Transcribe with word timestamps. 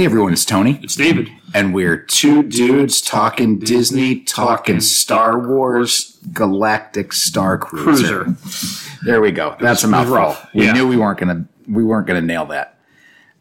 Hey 0.00 0.06
everyone, 0.06 0.32
it's 0.32 0.46
Tony, 0.46 0.80
It's 0.82 0.96
David. 0.96 1.28
and 1.52 1.74
we're 1.74 1.98
two 1.98 2.42
dudes 2.42 3.02
talking 3.02 3.58
Disney, 3.58 4.20
talking 4.20 4.80
Star 4.80 5.38
Wars 5.46 6.16
Galactic 6.32 7.12
Star 7.12 7.58
Cruiser. 7.58 8.24
Cruiser. 8.24 8.96
There 9.04 9.20
we 9.20 9.30
go. 9.30 9.56
That's 9.60 9.84
a 9.84 9.88
mouthful. 9.88 10.16
rough. 10.16 10.48
We 10.54 10.64
Yeah. 10.64 10.72
knew 10.72 10.88
we 10.88 10.96
weren't 10.96 11.18
gonna 11.18 11.44
we 11.68 11.84
weren't 11.84 12.06
gonna 12.06 12.22
nail 12.22 12.46
that. 12.46 12.78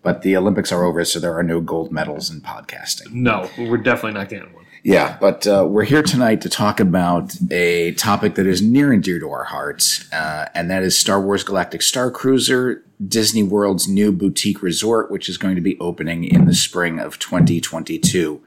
But 0.03 0.21
the 0.21 0.35
Olympics 0.35 0.73
are 0.73 0.83
over, 0.83 1.05
so 1.05 1.21
there 1.21 1.33
are 1.37 1.43
no 1.43 1.61
gold 1.61 1.93
medals 1.93 2.29
in 2.29 2.41
podcasting. 2.41 3.14
No, 3.14 3.50
we're 3.57 3.78
definitely 3.78 4.20
not 4.20 4.28
getting 4.28 4.54
one. 4.54 4.66
Yeah, 4.84 5.18
but 5.20 5.46
uh, 5.46 5.66
we're 5.68 5.84
here 5.84 6.02
tonight 6.02 6.41
to 6.41 6.50
talk 6.50 6.80
about 6.80 7.36
a 7.52 7.91
topic 7.93 8.36
that 8.36 8.48
is 8.48 8.62
near 8.62 8.94
and 8.94 9.04
dear 9.04 9.20
to 9.20 9.30
our 9.30 9.44
hearts, 9.44 10.12
uh, 10.13 10.48
and 10.54 10.71
that 10.71 10.84
is 10.84 10.98
Star 10.98 11.20
Wars 11.20 11.44
Galactic 11.44 11.82
Star 11.82 12.09
Cruiser, 12.09 12.84
Disney 13.05 13.44
World's 13.44 13.89
new 13.89 14.13
boutique 14.13 14.62
resort, 14.62 15.12
which 15.12 15.27
is 15.27 15.38
going 15.38 15.55
to 15.55 15.62
be 15.62 15.77
opening 15.80 16.23
in 16.23 16.45
the 16.45 16.54
spring 16.54 16.98
of 16.98 17.20
2022. 17.20 18.41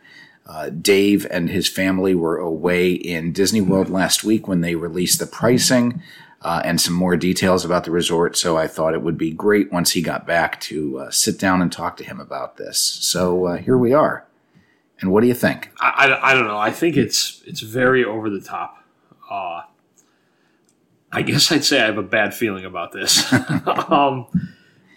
Uh, 0.46 0.70
Dave 0.70 1.26
and 1.30 1.50
his 1.50 1.68
family 1.68 2.14
were 2.14 2.38
away 2.38 2.92
in 2.92 3.32
Disney 3.32 3.60
World 3.60 3.90
last 3.90 4.24
week 4.24 4.48
when 4.48 4.62
they 4.62 4.74
released 4.74 5.18
the 5.18 5.26
pricing 5.26 6.02
uh, 6.40 6.62
and 6.64 6.80
some 6.80 6.94
more 6.94 7.16
details 7.16 7.64
about 7.64 7.84
the 7.84 7.90
resort. 7.90 8.36
So 8.38 8.56
I 8.56 8.66
thought 8.66 8.94
it 8.94 9.02
would 9.02 9.18
be 9.18 9.30
great 9.30 9.70
once 9.70 9.92
he 9.92 10.02
got 10.02 10.26
back 10.26 10.60
to 10.62 10.98
uh, 10.98 11.10
sit 11.10 11.38
down 11.38 11.60
and 11.60 11.70
talk 11.70 11.96
to 11.98 12.04
him 12.04 12.18
about 12.18 12.56
this. 12.56 12.78
So 12.78 13.46
uh, 13.46 13.56
here 13.58 13.78
we 13.78 13.92
are. 13.92 14.26
And 15.02 15.10
what 15.10 15.20
do 15.20 15.26
you 15.26 15.34
think? 15.34 15.70
I, 15.80 16.06
I, 16.06 16.30
I 16.30 16.34
don't 16.34 16.46
know. 16.46 16.58
I 16.58 16.70
think 16.70 16.96
it's 16.96 17.42
it's 17.44 17.60
very 17.60 18.04
over 18.04 18.30
the 18.30 18.40
top. 18.40 18.82
Uh, 19.28 19.62
I 21.10 21.22
guess 21.22 21.52
I'd 21.52 21.64
say 21.64 21.82
I 21.82 21.86
have 21.86 21.98
a 21.98 22.02
bad 22.02 22.32
feeling 22.32 22.64
about 22.64 22.92
this. 22.92 23.30
um, 23.88 24.26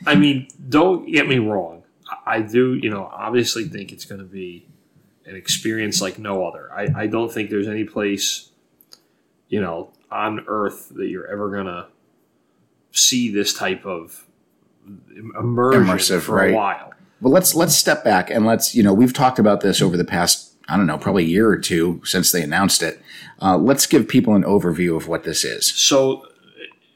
I 0.06 0.16
mean, 0.16 0.48
don't 0.70 1.12
get 1.12 1.28
me 1.28 1.40
wrong. 1.40 1.84
I, 2.26 2.42
do, 2.42 2.76
you 2.76 2.90
know, 2.90 3.06
obviously 3.12 3.66
think 3.66 3.92
it's 3.92 4.06
going 4.06 4.20
to 4.20 4.28
be 4.28 4.68
an 5.26 5.36
experience 5.36 6.02
like 6.02 6.20
no 6.20 6.46
other. 6.46 6.72
I, 6.72 6.88
I 6.96 7.08
don't 7.08 7.32
think 7.32 7.50
there's 7.50 7.68
any 7.68 7.84
place, 7.84 8.50
you 9.50 9.60
know, 9.60 9.92
on 10.12 10.46
Earth 10.48 10.92
that 10.96 11.08
you're 11.08 11.28
ever 11.28 11.50
going 11.50 11.66
to 11.66 11.88
see 12.92 13.34
this 13.34 13.54
type 13.54 13.86
of 13.86 14.26
immersion 15.18 15.84
Immersive, 15.84 16.22
for 16.22 16.36
right. 16.36 16.52
a 16.52 16.56
while. 16.56 16.94
Well, 17.22 17.34
let's 17.34 17.56
let's 17.56 17.76
step 17.76 18.04
back 18.04 18.30
and 18.30 18.46
let's 18.46 18.76
you 18.76 18.84
know 18.84 18.94
we've 18.94 19.14
talked 19.14 19.40
about 19.40 19.62
this 19.62 19.82
over 19.82 19.98
the 19.98 20.06
past 20.06 20.56
I 20.68 20.78
don't 20.78 20.88
know 20.88 20.98
probably 20.98 21.24
a 21.24 21.28
year 21.28 21.50
or 21.50 21.58
two 21.58 22.02
since 22.04 22.32
they 22.32 22.42
announced 22.42 22.82
it. 22.82 23.02
Uh, 23.42 23.58
let's 23.58 23.86
give 23.86 24.08
people 24.08 24.36
an 24.36 24.44
overview 24.44 24.96
of 24.96 25.08
what 25.08 25.24
this 25.24 25.44
is. 25.44 25.68
So, 25.68 26.26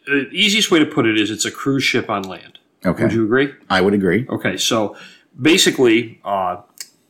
the 0.06 0.30
easiest 0.32 0.72
way 0.72 0.80
to 0.80 0.86
put 0.86 1.06
it 1.06 1.20
is 1.20 1.30
it's 1.30 1.46
a 1.46 1.52
cruise 1.52 1.84
ship 1.84 2.10
on 2.10 2.24
land. 2.24 2.60
Okay, 2.86 3.04
Would 3.04 3.14
you 3.14 3.24
agree? 3.26 3.54
I 3.70 3.82
would 3.82 3.94
agree. 3.94 4.26
Okay, 4.30 4.58
so 4.58 4.96
basically, 5.40 6.20
uh, 6.24 6.62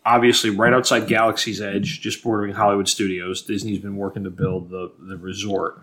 obviously, 0.06 0.50
right 0.50 0.74
outside 0.74 1.08
Galaxy's 1.08 1.62
Edge, 1.62 2.02
just 2.02 2.24
bordering 2.24 2.54
Hollywood 2.54 2.90
Studios, 2.90 3.44
Disney's 3.44 3.80
been 3.80 3.96
working 3.96 4.24
to 4.24 4.30
build 4.32 4.70
the, 4.70 4.92
the 5.00 5.16
resort. 5.16 5.82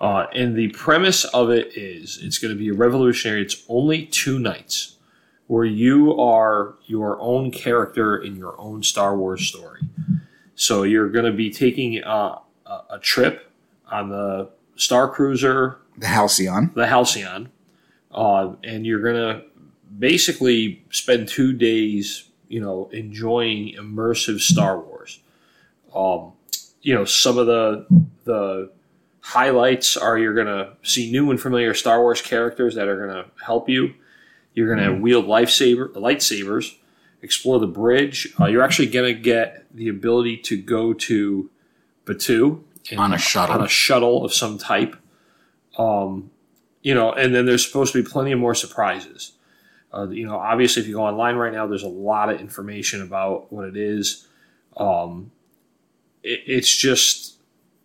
Uh, 0.00 0.26
and 0.34 0.54
the 0.54 0.68
premise 0.68 1.24
of 1.24 1.50
it 1.50 1.76
is 1.76 2.18
it's 2.22 2.38
going 2.38 2.52
to 2.52 2.58
be 2.58 2.68
a 2.68 2.74
revolutionary. 2.74 3.40
It's 3.40 3.64
only 3.68 4.04
two 4.04 4.38
nights 4.38 4.95
where 5.46 5.64
you 5.64 6.18
are 6.18 6.74
your 6.86 7.20
own 7.20 7.50
character 7.50 8.16
in 8.16 8.36
your 8.36 8.58
own 8.60 8.82
Star 8.82 9.16
Wars 9.16 9.46
story. 9.46 9.80
So 10.54 10.82
you're 10.82 11.10
going 11.10 11.26
to 11.26 11.32
be 11.32 11.50
taking 11.50 12.02
uh, 12.02 12.38
a, 12.64 12.80
a 12.90 12.98
trip 13.00 13.50
on 13.90 14.08
the 14.08 14.50
Star 14.76 15.08
Cruiser 15.08 15.78
The 15.98 16.06
Halcyon. 16.06 16.72
the 16.74 16.86
Halcyon, 16.86 17.50
uh, 18.12 18.52
and 18.62 18.86
you're 18.86 19.00
gonna 19.00 19.42
basically 19.98 20.84
spend 20.90 21.28
two 21.28 21.52
days, 21.52 22.28
you 22.48 22.60
know, 22.60 22.88
enjoying 22.92 23.74
immersive 23.74 24.40
Star 24.40 24.78
Wars. 24.78 25.20
Um, 25.94 26.32
you 26.82 26.94
know, 26.94 27.04
some 27.04 27.38
of 27.38 27.46
the 27.46 27.86
the 28.24 28.70
highlights 29.20 29.96
are 29.96 30.18
you're 30.18 30.34
gonna 30.34 30.74
see 30.82 31.10
new 31.10 31.30
and 31.30 31.40
familiar 31.40 31.72
Star 31.74 32.00
Wars 32.00 32.20
characters 32.20 32.74
that 32.74 32.88
are 32.88 33.06
gonna 33.06 33.26
help 33.44 33.68
you. 33.68 33.94
You're 34.56 34.74
gonna 34.74 34.94
wield 34.94 35.26
lifesaver 35.26 35.92
lightsabers, 35.92 36.74
explore 37.22 37.60
the 37.60 37.66
bridge. 37.68 38.34
Uh, 38.40 38.46
you're 38.46 38.62
actually 38.62 38.86
gonna 38.88 39.12
get 39.14 39.66
the 39.72 39.88
ability 39.88 40.38
to 40.38 40.56
go 40.60 40.92
to 40.94 41.50
Batuu 42.06 42.62
On 42.96 43.12
a 43.12 43.18
shuttle. 43.18 43.54
on 43.54 43.62
a 43.62 43.68
shuttle 43.68 44.24
of 44.24 44.32
some 44.34 44.58
type. 44.58 44.96
Um, 45.78 46.30
you 46.82 46.94
know, 46.94 47.12
and 47.12 47.34
then 47.34 47.44
there's 47.46 47.66
supposed 47.66 47.92
to 47.92 48.02
be 48.02 48.08
plenty 48.08 48.32
of 48.32 48.38
more 48.38 48.54
surprises. 48.54 49.32
Uh, 49.92 50.08
you 50.08 50.26
know, 50.26 50.36
obviously, 50.38 50.80
if 50.82 50.88
you 50.88 50.94
go 50.94 51.02
online 51.04 51.36
right 51.36 51.52
now, 51.52 51.66
there's 51.66 51.82
a 51.82 51.88
lot 51.88 52.28
of 52.30 52.40
information 52.40 53.02
about 53.02 53.52
what 53.52 53.66
it 53.68 53.76
is. 53.76 54.26
Um, 54.76 55.30
it, 56.22 56.40
it's 56.46 56.74
just, 56.74 57.36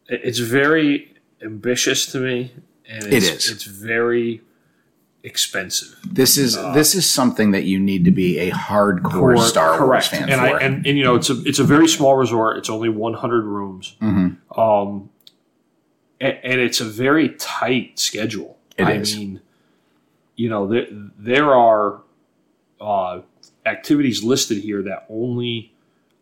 it- 0.07 0.21
it's 0.23 0.39
very 0.39 1.15
ambitious 1.41 2.05
to 2.13 2.19
me, 2.19 2.53
and 2.87 3.03
It 3.05 3.13
it's. 3.23 3.49
It's 3.51 3.63
very 3.65 4.41
expensive. 5.23 5.99
This 6.03 6.37
is 6.37 6.55
this 6.55 6.95
is 6.95 7.09
something 7.09 7.51
that 7.51 7.63
you 7.63 7.79
need 7.79 8.05
to 8.05 8.11
be 8.11 8.39
a 8.39 8.51
hardcore 8.51 9.39
Star 9.39 9.85
Wars 9.85 10.07
fan 10.07 10.29
and 10.29 10.41
for. 10.41 10.57
I 10.57 10.59
and, 10.61 10.85
and 10.85 10.97
you 10.97 11.03
know, 11.03 11.15
it's 11.15 11.29
a 11.29 11.41
it's 11.45 11.59
a 11.59 11.63
very 11.63 11.87
small 11.87 12.15
resort. 12.15 12.57
It's 12.57 12.69
only 12.69 12.89
100 12.89 13.45
rooms. 13.45 13.95
Mhm. 14.01 14.37
Um, 14.57 15.09
and, 16.19 16.37
and 16.43 16.61
it's 16.61 16.81
a 16.81 16.85
very 16.85 17.29
tight 17.29 17.99
schedule. 17.99 18.57
It 18.77 18.85
I 18.85 18.93
is. 18.93 19.15
mean, 19.15 19.41
you 20.35 20.49
know, 20.49 20.67
there 20.67 20.87
there 21.17 21.53
are 21.53 22.01
uh, 22.79 23.21
activities 23.65 24.23
listed 24.23 24.57
here 24.57 24.81
that 24.83 25.05
only 25.09 25.73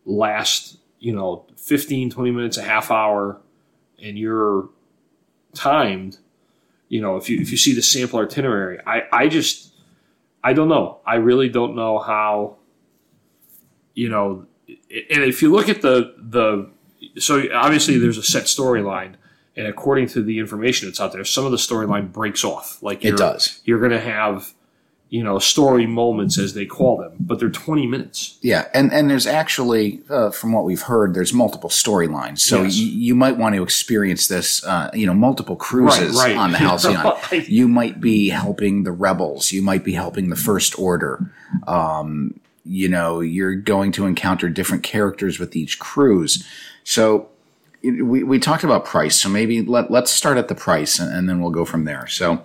last, 0.05 0.77
you 0.99 1.13
know, 1.13 1.45
15, 1.57 2.09
20 2.09 2.31
minutes, 2.31 2.57
a 2.57 2.63
half 2.63 2.91
hour, 2.91 3.39
and 4.01 4.17
you're 4.17 4.69
timed. 5.53 6.17
You 6.89 7.01
know, 7.01 7.15
if 7.15 7.29
you 7.29 7.39
if 7.39 7.51
you 7.51 7.57
see 7.57 7.73
the 7.73 7.81
sample 7.81 8.19
itinerary, 8.19 8.79
I 8.85 9.03
I 9.11 9.27
just 9.27 9.73
I 10.43 10.53
don't 10.53 10.67
know. 10.67 10.99
I 11.05 11.15
really 11.15 11.49
don't 11.49 11.75
know 11.75 11.99
how. 11.99 12.57
You 13.93 14.09
know, 14.09 14.45
and 14.67 15.23
if 15.23 15.41
you 15.41 15.51
look 15.51 15.69
at 15.69 15.81
the 15.81 16.13
the 16.17 16.69
so 17.17 17.43
obviously 17.53 17.97
there's 17.97 18.17
a 18.17 18.23
set 18.23 18.43
storyline, 18.43 19.15
and 19.55 19.67
according 19.67 20.07
to 20.07 20.21
the 20.21 20.39
information 20.39 20.87
that's 20.87 20.99
out 20.99 21.11
there, 21.11 21.23
some 21.25 21.45
of 21.45 21.51
the 21.51 21.57
storyline 21.57 22.11
breaks 22.11 22.43
off. 22.43 22.81
Like 22.81 23.03
it 23.03 23.17
does. 23.17 23.61
You're 23.65 23.79
going 23.79 23.91
to 23.91 23.99
have, 23.99 24.53
you 25.11 25.23
know, 25.23 25.39
story 25.39 25.87
moments 25.87 26.37
as 26.37 26.53
they 26.53 26.65
call 26.67 26.97
them, 26.97 27.13
but 27.19 27.39
they're 27.39 27.49
20 27.49 27.87
minutes. 27.87 28.37
Yeah, 28.41 28.67
and 28.75 28.93
and 28.93 29.09
there's 29.09 29.25
actually, 29.25 30.01
uh, 30.09 30.29
from 30.29 30.53
what 30.53 30.65
we've 30.65 30.83
heard, 30.83 31.15
there's 31.15 31.33
multiple 31.33 31.69
storylines. 31.71 32.39
So 32.39 32.61
Yes. 32.63 32.75
y- 32.77 32.83
you 33.07 33.15
might 33.15 33.35
want 33.37 33.55
to 33.55 33.63
experience 33.63 34.27
this, 34.27 34.63
uh, 34.65 34.91
you 34.93 35.07
know, 35.07 35.15
multiple 35.15 35.55
cruises 35.55 36.15
Right, 36.15 36.35
right. 36.35 36.37
on 36.37 36.51
the 36.51 36.57
Halcyon. 36.67 37.03
Right. 37.31 37.49
You 37.49 37.67
might 37.67 37.99
be 37.99 38.29
helping 38.29 38.83
the 38.83 38.91
rebels. 38.91 39.51
You 39.51 39.63
might 39.63 39.83
be 39.83 39.93
helping 39.93 40.29
the 40.29 40.35
First 40.35 40.77
Order. 40.77 41.31
Um, 41.67 42.39
you 42.63 42.87
know, 42.87 43.19
you're 43.21 43.55
going 43.55 43.91
to 43.93 44.05
encounter 44.05 44.47
different 44.47 44.83
characters 44.83 45.39
with 45.39 45.55
each 45.55 45.79
cruise. 45.79 46.43
So 46.83 47.29
we, 47.81 48.23
we 48.23 48.39
talked 48.39 48.63
about 48.63 48.85
price. 48.85 49.15
So 49.15 49.29
maybe 49.29 49.61
let, 49.61 49.89
let's 49.89 50.11
start 50.11 50.37
at 50.37 50.47
the 50.47 50.55
price 50.55 50.99
and, 50.99 51.13
and 51.13 51.29
then 51.29 51.41
we'll 51.41 51.51
go 51.51 51.65
from 51.65 51.85
there. 51.85 52.07
So 52.07 52.43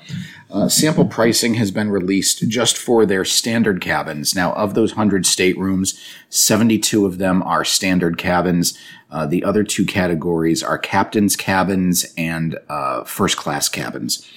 uh, 0.51 0.69
sample 0.69 1.07
pricing 1.07 1.55
has 1.55 1.71
been 1.71 1.91
released 1.91 2.49
just 2.49 2.79
for 2.79 3.05
their 3.05 3.25
standard 3.25 3.81
cabins. 3.81 4.35
Now, 4.35 4.53
of 4.53 4.75
those 4.75 4.93
100 4.93 5.27
staterooms, 5.27 6.01
72 6.29 7.05
of 7.05 7.19
them 7.19 7.43
are 7.43 7.65
standard 7.65 8.17
cabins. 8.17 8.79
Uh, 9.11 9.27
the 9.27 9.43
other 9.45 9.65
two 9.65 9.85
categories 9.85 10.63
are 10.63 10.79
captain's 10.79 11.37
cabins 11.37 12.07
and 12.17 12.59
uh, 12.69 13.05
first 13.05 13.37
class 13.37 13.69
cabins. 13.69 14.29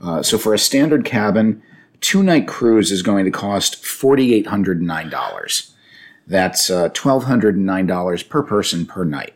Uh, 0.00 0.22
so 0.22 0.38
for 0.38 0.54
a 0.54 0.58
standard 0.58 1.04
cabin, 1.04 1.62
two 2.00 2.22
night 2.22 2.48
cruise 2.48 2.90
is 2.90 3.02
going 3.02 3.24
to 3.24 3.30
cost 3.30 3.82
$4,809. 3.82 5.72
That's 6.26 6.70
uh, 6.70 6.88
$1,209 6.88 8.28
per 8.28 8.42
person 8.42 8.86
per 8.86 9.04
night. 9.04 9.35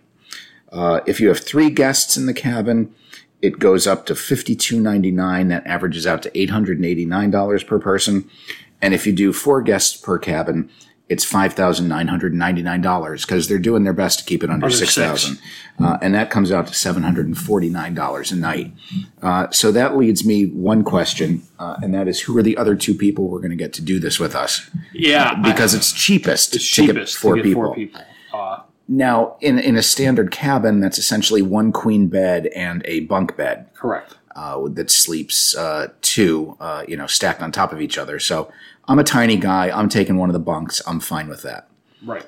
Uh, 0.72 1.00
if 1.06 1.20
you 1.20 1.28
have 1.28 1.40
three 1.40 1.70
guests 1.70 2.16
in 2.16 2.26
the 2.26 2.34
cabin, 2.34 2.94
it 3.42 3.58
goes 3.58 3.86
up 3.86 4.06
to 4.06 4.14
$52.99. 4.14 5.48
That 5.48 5.66
averages 5.66 6.06
out 6.06 6.22
to 6.22 6.30
$889 6.30 7.66
per 7.66 7.78
person. 7.78 8.30
And 8.82 8.94
if 8.94 9.06
you 9.06 9.12
do 9.12 9.32
four 9.32 9.62
guests 9.62 9.96
per 9.96 10.18
cabin, 10.18 10.70
it's 11.10 11.30
$5,999 11.30 13.26
because 13.26 13.48
they're 13.48 13.58
doing 13.58 13.82
their 13.82 13.92
best 13.92 14.20
to 14.20 14.24
keep 14.24 14.44
it 14.44 14.50
under, 14.50 14.66
Under 14.66 14.76
6000 14.76 15.40
uh, 15.80 15.98
And 16.00 16.14
that 16.14 16.30
comes 16.30 16.52
out 16.52 16.68
to 16.68 16.72
$749 16.72 18.32
a 18.32 18.36
night. 18.36 18.72
Uh, 19.20 19.50
so 19.50 19.72
that 19.72 19.96
leads 19.96 20.24
me 20.24 20.46
one 20.46 20.84
question, 20.84 21.42
uh, 21.58 21.78
and 21.82 21.92
that 21.94 22.06
is 22.06 22.20
who 22.20 22.38
are 22.38 22.44
the 22.44 22.56
other 22.56 22.76
two 22.76 22.94
people 22.94 23.26
we're 23.26 23.40
going 23.40 23.50
to 23.50 23.56
get 23.56 23.72
to 23.72 23.82
do 23.82 23.98
this 23.98 24.20
with 24.20 24.36
us? 24.36 24.70
Yeah. 24.92 25.34
Because 25.42 25.74
it's 25.74 25.92
cheapest 25.92 26.54
it's 26.54 26.74
to 26.76 26.82
get 26.82 26.92
cheapest 26.92 27.16
four 27.16 27.34
to 27.34 27.42
get 27.42 27.48
people. 27.48 27.64
four 27.64 27.74
people. 27.74 28.00
Now, 28.92 29.36
in 29.40 29.58
in 29.60 29.76
a 29.76 29.82
standard 29.82 30.32
cabin, 30.32 30.80
that's 30.80 30.98
essentially 30.98 31.42
one 31.42 31.70
queen 31.70 32.08
bed 32.08 32.46
and 32.56 32.82
a 32.86 33.00
bunk 33.00 33.36
bed 33.36 33.68
correct. 33.74 34.16
uh, 34.34 34.66
that 34.70 34.90
sleeps 34.90 35.54
uh, 35.56 35.92
two, 36.02 36.56
uh, 36.58 36.82
you 36.88 36.96
know, 36.96 37.06
stacked 37.06 37.40
on 37.40 37.52
top 37.52 37.72
of 37.72 37.80
each 37.80 37.96
other. 37.98 38.18
So 38.18 38.50
I'm 38.88 38.98
a 38.98 39.04
tiny 39.04 39.36
guy. 39.36 39.70
I'm 39.70 39.88
taking 39.88 40.16
one 40.16 40.28
of 40.28 40.32
the 40.32 40.40
bunks. 40.40 40.82
I'm 40.88 40.98
fine 40.98 41.28
with 41.28 41.42
that. 41.42 41.68
Right. 42.04 42.26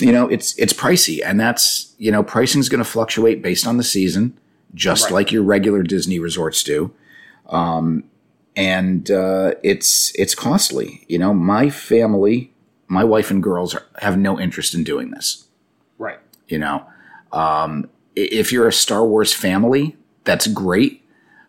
you 0.00 0.10
know 0.10 0.26
it's 0.28 0.58
it's 0.58 0.72
pricey 0.72 1.20
and 1.24 1.38
that's 1.38 1.94
you 1.98 2.10
know 2.10 2.22
pricing 2.24 2.58
is 2.60 2.68
going 2.68 2.82
to 2.82 2.90
fluctuate 2.90 3.42
based 3.42 3.66
on 3.66 3.76
the 3.76 3.84
season 3.84 4.36
just 4.74 5.04
Right. 5.04 5.12
like 5.12 5.32
your 5.32 5.42
regular 5.44 5.82
disney 5.84 6.18
resorts 6.18 6.62
do 6.64 6.92
um, 7.50 8.02
and 8.56 9.10
uh, 9.10 9.54
it's 9.62 10.12
it's 10.18 10.34
costly 10.34 11.04
you 11.08 11.18
know 11.18 11.32
my 11.34 11.70
family 11.70 12.52
my 12.88 13.02
wife 13.04 13.30
and 13.30 13.42
girls 13.42 13.74
are, 13.74 13.84
have 14.00 14.16
no 14.18 14.38
interest 14.40 14.74
in 14.74 14.84
doing 14.84 15.10
this 15.10 15.46
Right. 15.98 16.18
you 16.48 16.58
know 16.58 16.86
um, 17.32 17.88
if 18.16 18.52
you're 18.52 18.68
a 18.68 18.72
star 18.72 19.04
wars 19.04 19.32
family 19.32 19.96
that's 20.24 20.46
great 20.46 21.02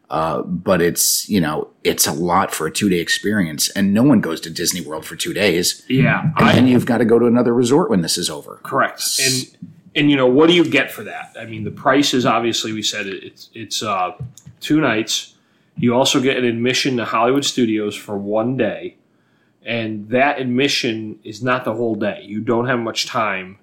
uh, 0.10 0.42
but 0.44 0.82
it's 0.82 1.28
you 1.30 1.42
know 1.42 1.70
it's 1.84 2.06
a 2.08 2.12
lot 2.14 2.54
for 2.54 2.68
a 2.68 2.72
two 2.72 2.90
day 2.90 3.00
experience 3.00 3.70
and 3.70 3.94
no 3.94 4.04
one 4.04 4.22
goes 4.22 4.40
to 4.42 4.50
disney 4.50 4.82
world 4.82 5.06
for 5.06 5.16
two 5.16 5.34
days 5.34 5.84
Yeah. 5.90 6.22
and 6.38 6.50
I, 6.50 6.54
then 6.54 6.68
you've 6.68 6.86
got 6.86 7.00
to 7.00 7.06
go 7.06 7.18
to 7.20 7.26
another 7.26 7.54
resort 7.54 7.90
when 7.90 8.02
this 8.02 8.18
is 8.18 8.30
over 8.30 8.60
Correct. 8.64 9.02
And 9.24 9.58
and 9.98 10.12
you 10.12 10.18
know 10.18 10.28
what 10.28 10.48
do 10.48 10.54
you 10.54 10.66
get 10.70 10.92
for 10.92 11.04
that? 11.06 11.34
I 11.40 11.46
mean, 11.46 11.64
the 11.64 11.72
price 11.72 12.14
is 12.14 12.26
obviously 12.26 12.74
we 12.74 12.82
said 12.82 13.08
it, 13.08 13.24
it's 13.24 13.50
it's 13.54 13.82
uh, 13.82 14.12
two 14.60 14.82
nights. 14.82 15.36
You 15.78 15.96
also 15.96 16.20
get 16.20 16.36
an 16.36 16.44
admission 16.44 16.98
to 16.98 17.06
Hollywood 17.06 17.46
Studios 17.46 17.96
for 17.96 18.18
one 18.18 18.58
day, 18.58 18.98
and 19.66 20.08
that 20.10 20.40
admission 20.40 21.20
is 21.24 21.44
not 21.44 21.66
the 21.66 21.74
whole 21.74 21.96
day. 21.96 22.22
You 22.24 22.40
don't 22.40 22.68
have 22.68 22.80
much 22.80 23.08
time 23.08 23.58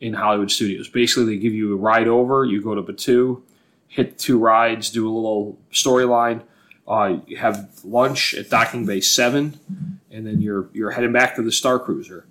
in 0.00 0.12
Hollywood 0.12 0.50
Studios. 0.50 0.88
Basically, 0.88 1.24
they 1.24 1.38
give 1.38 1.54
you 1.54 1.72
a 1.72 1.76
ride 1.76 2.06
over. 2.06 2.44
You 2.44 2.62
go 2.62 2.74
to 2.74 2.82
Batuu, 2.82 3.40
hit 3.88 4.18
two 4.18 4.38
rides, 4.38 4.90
do 4.90 5.08
a 5.08 5.12
little 5.12 5.58
storyline. 5.72 6.42
Uh, 6.86 7.18
you 7.26 7.36
have 7.38 7.68
lunch 7.84 8.34
at 8.34 8.48
Docking 8.48 8.86
Bay 8.86 9.00
Seven, 9.00 9.58
and 10.10 10.26
then 10.26 10.40
you're 10.40 10.68
you're 10.72 10.90
heading 10.92 11.12
back 11.12 11.34
to 11.36 11.42
the 11.42 11.52
Star 11.52 11.78
Cruiser. 11.78 12.26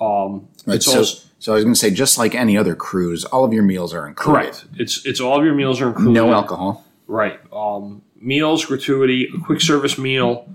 Um, 0.00 0.48
Right, 0.66 0.76
it's 0.76 0.86
so, 0.86 0.98
also 0.98 1.28
so 1.38 1.52
I 1.52 1.54
was 1.56 1.64
going 1.64 1.74
to 1.74 1.80
say, 1.80 1.90
just 1.90 2.18
like 2.18 2.34
any 2.34 2.56
other 2.56 2.74
cruise, 2.74 3.24
all 3.24 3.44
of 3.44 3.52
your 3.52 3.62
meals 3.62 3.94
are 3.94 4.06
included. 4.06 4.52
Correct. 4.52 4.64
It's 4.76 5.06
it's 5.06 5.20
all 5.20 5.38
of 5.38 5.44
your 5.44 5.54
meals 5.54 5.80
are 5.80 5.88
included. 5.88 6.12
No 6.12 6.32
alcohol. 6.32 6.84
Right. 7.06 7.40
Um, 7.52 8.02
meals, 8.20 8.64
gratuity, 8.64 9.28
a 9.34 9.40
quick 9.40 9.60
service 9.60 9.96
meal, 9.98 10.48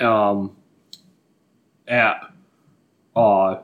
um, 0.00 0.54
at 1.88 2.32
uh, 3.16 3.58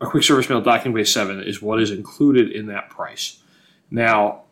a 0.00 0.06
quick 0.06 0.22
service 0.22 0.48
meal, 0.48 0.60
docking 0.60 0.92
bay 0.92 1.04
seven 1.04 1.42
is 1.42 1.62
what 1.62 1.80
is 1.80 1.90
included 1.90 2.50
in 2.50 2.66
that 2.66 2.90
price. 2.90 3.42
Now, 3.90 4.42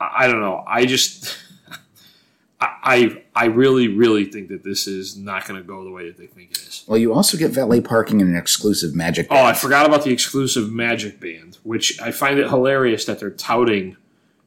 I, 0.00 0.24
I 0.24 0.26
don't 0.28 0.40
know. 0.40 0.64
I 0.66 0.86
just. 0.86 1.38
I, 2.60 3.22
I 3.36 3.44
really 3.44 3.86
really 3.86 4.24
think 4.24 4.48
that 4.48 4.64
this 4.64 4.88
is 4.88 5.16
not 5.16 5.46
going 5.46 5.60
to 5.60 5.66
go 5.66 5.84
the 5.84 5.92
way 5.92 6.08
that 6.08 6.16
they 6.16 6.26
think 6.26 6.50
it 6.50 6.58
is. 6.58 6.84
Well, 6.88 6.98
you 6.98 7.14
also 7.14 7.38
get 7.38 7.52
valet 7.52 7.80
parking 7.80 8.20
and 8.20 8.30
an 8.30 8.36
exclusive 8.36 8.96
magic. 8.96 9.28
Oh, 9.30 9.44
I 9.44 9.52
forgot 9.52 9.86
about 9.86 10.02
the 10.02 10.10
exclusive 10.10 10.72
Magic 10.72 11.20
Band, 11.20 11.58
which 11.62 12.00
I 12.00 12.10
find 12.10 12.36
it 12.40 12.48
hilarious 12.48 13.04
that 13.04 13.20
they're 13.20 13.30
touting 13.30 13.96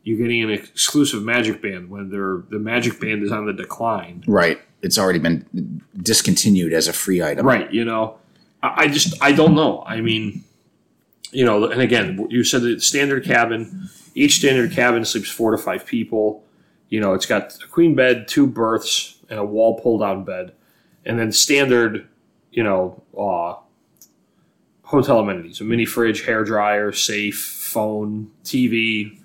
you 0.03 0.17
getting 0.17 0.43
an 0.43 0.49
exclusive 0.49 1.23
Magic 1.23 1.61
Band 1.61 1.89
when 1.89 2.09
they're, 2.09 2.43
the 2.49 2.59
Magic 2.59 2.99
Band 2.99 3.23
is 3.23 3.31
on 3.31 3.45
the 3.45 3.53
decline. 3.53 4.23
Right. 4.27 4.59
It's 4.81 4.97
already 4.97 5.19
been 5.19 5.81
discontinued 6.01 6.73
as 6.73 6.87
a 6.87 6.93
free 6.93 7.21
item. 7.21 7.45
Right, 7.45 7.71
you 7.71 7.85
know, 7.85 8.17
I, 8.63 8.87
just 8.87 9.21
I 9.21 9.31
don't 9.31 9.55
know. 9.55 9.83
I 9.85 10.01
mean, 10.01 10.43
you 11.31 11.45
know, 11.45 11.65
and 11.65 11.81
again, 11.81 12.27
you 12.29 12.43
said 12.43 12.61
the 12.61 12.79
standard 12.79 13.23
cabin. 13.23 13.89
Each 14.13 14.37
standard 14.37 14.71
cabin 14.71 15.05
sleeps 15.05 15.29
four 15.29 15.51
to 15.51 15.57
five 15.57 15.85
people. 15.85 16.43
You 16.89 16.99
know, 16.99 17.13
it's 17.13 17.25
got 17.25 17.57
a 17.63 17.67
queen 17.67 17.95
bed, 17.95 18.27
two 18.27 18.45
berths, 18.45 19.17
and 19.29 19.39
a 19.39 19.45
wall 19.45 19.79
pull 19.79 19.97
down 19.97 20.25
bed, 20.25 20.53
and 21.05 21.17
then 21.17 21.31
standard, 21.31 22.07
you 22.51 22.63
know, 22.63 23.01
uh, 23.17 23.55
hotel 24.83 25.19
amenities: 25.19 25.61
a 25.61 25.63
mini 25.63 25.85
fridge, 25.85 26.25
hair 26.25 26.43
dryer, 26.43 26.91
safe, 26.91 27.39
phone, 27.39 28.29
TV, 28.43 29.20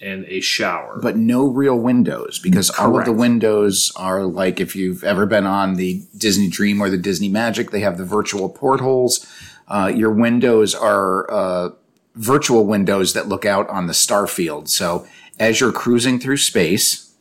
and 0.00 0.24
a 0.26 0.40
shower. 0.40 0.98
But 1.00 1.16
no 1.16 1.46
real 1.46 1.78
windows 1.78 2.38
because 2.38 2.70
all 2.70 2.98
of 2.98 3.04
the 3.04 3.12
windows 3.12 3.92
are 3.96 4.24
like 4.24 4.60
if 4.60 4.74
you've 4.74 5.04
ever 5.04 5.26
been 5.26 5.46
on 5.46 5.74
the 5.74 6.02
Disney 6.16 6.48
Dream 6.48 6.80
or 6.80 6.88
the 6.88 6.96
Disney 6.96 7.28
Magic, 7.28 7.70
they 7.70 7.80
have 7.80 7.98
the 7.98 8.04
virtual 8.04 8.48
portholes. 8.48 9.26
Uh, 9.68 9.92
your 9.94 10.10
windows 10.10 10.74
are 10.74 11.30
uh, 11.30 11.70
virtual 12.14 12.66
windows 12.66 13.12
that 13.12 13.28
look 13.28 13.44
out 13.44 13.68
on 13.68 13.86
the 13.86 13.94
star 13.94 14.26
field. 14.26 14.68
So 14.68 15.06
as 15.38 15.60
you're 15.60 15.72
cruising 15.72 16.18
through 16.18 16.38
space, 16.38 17.14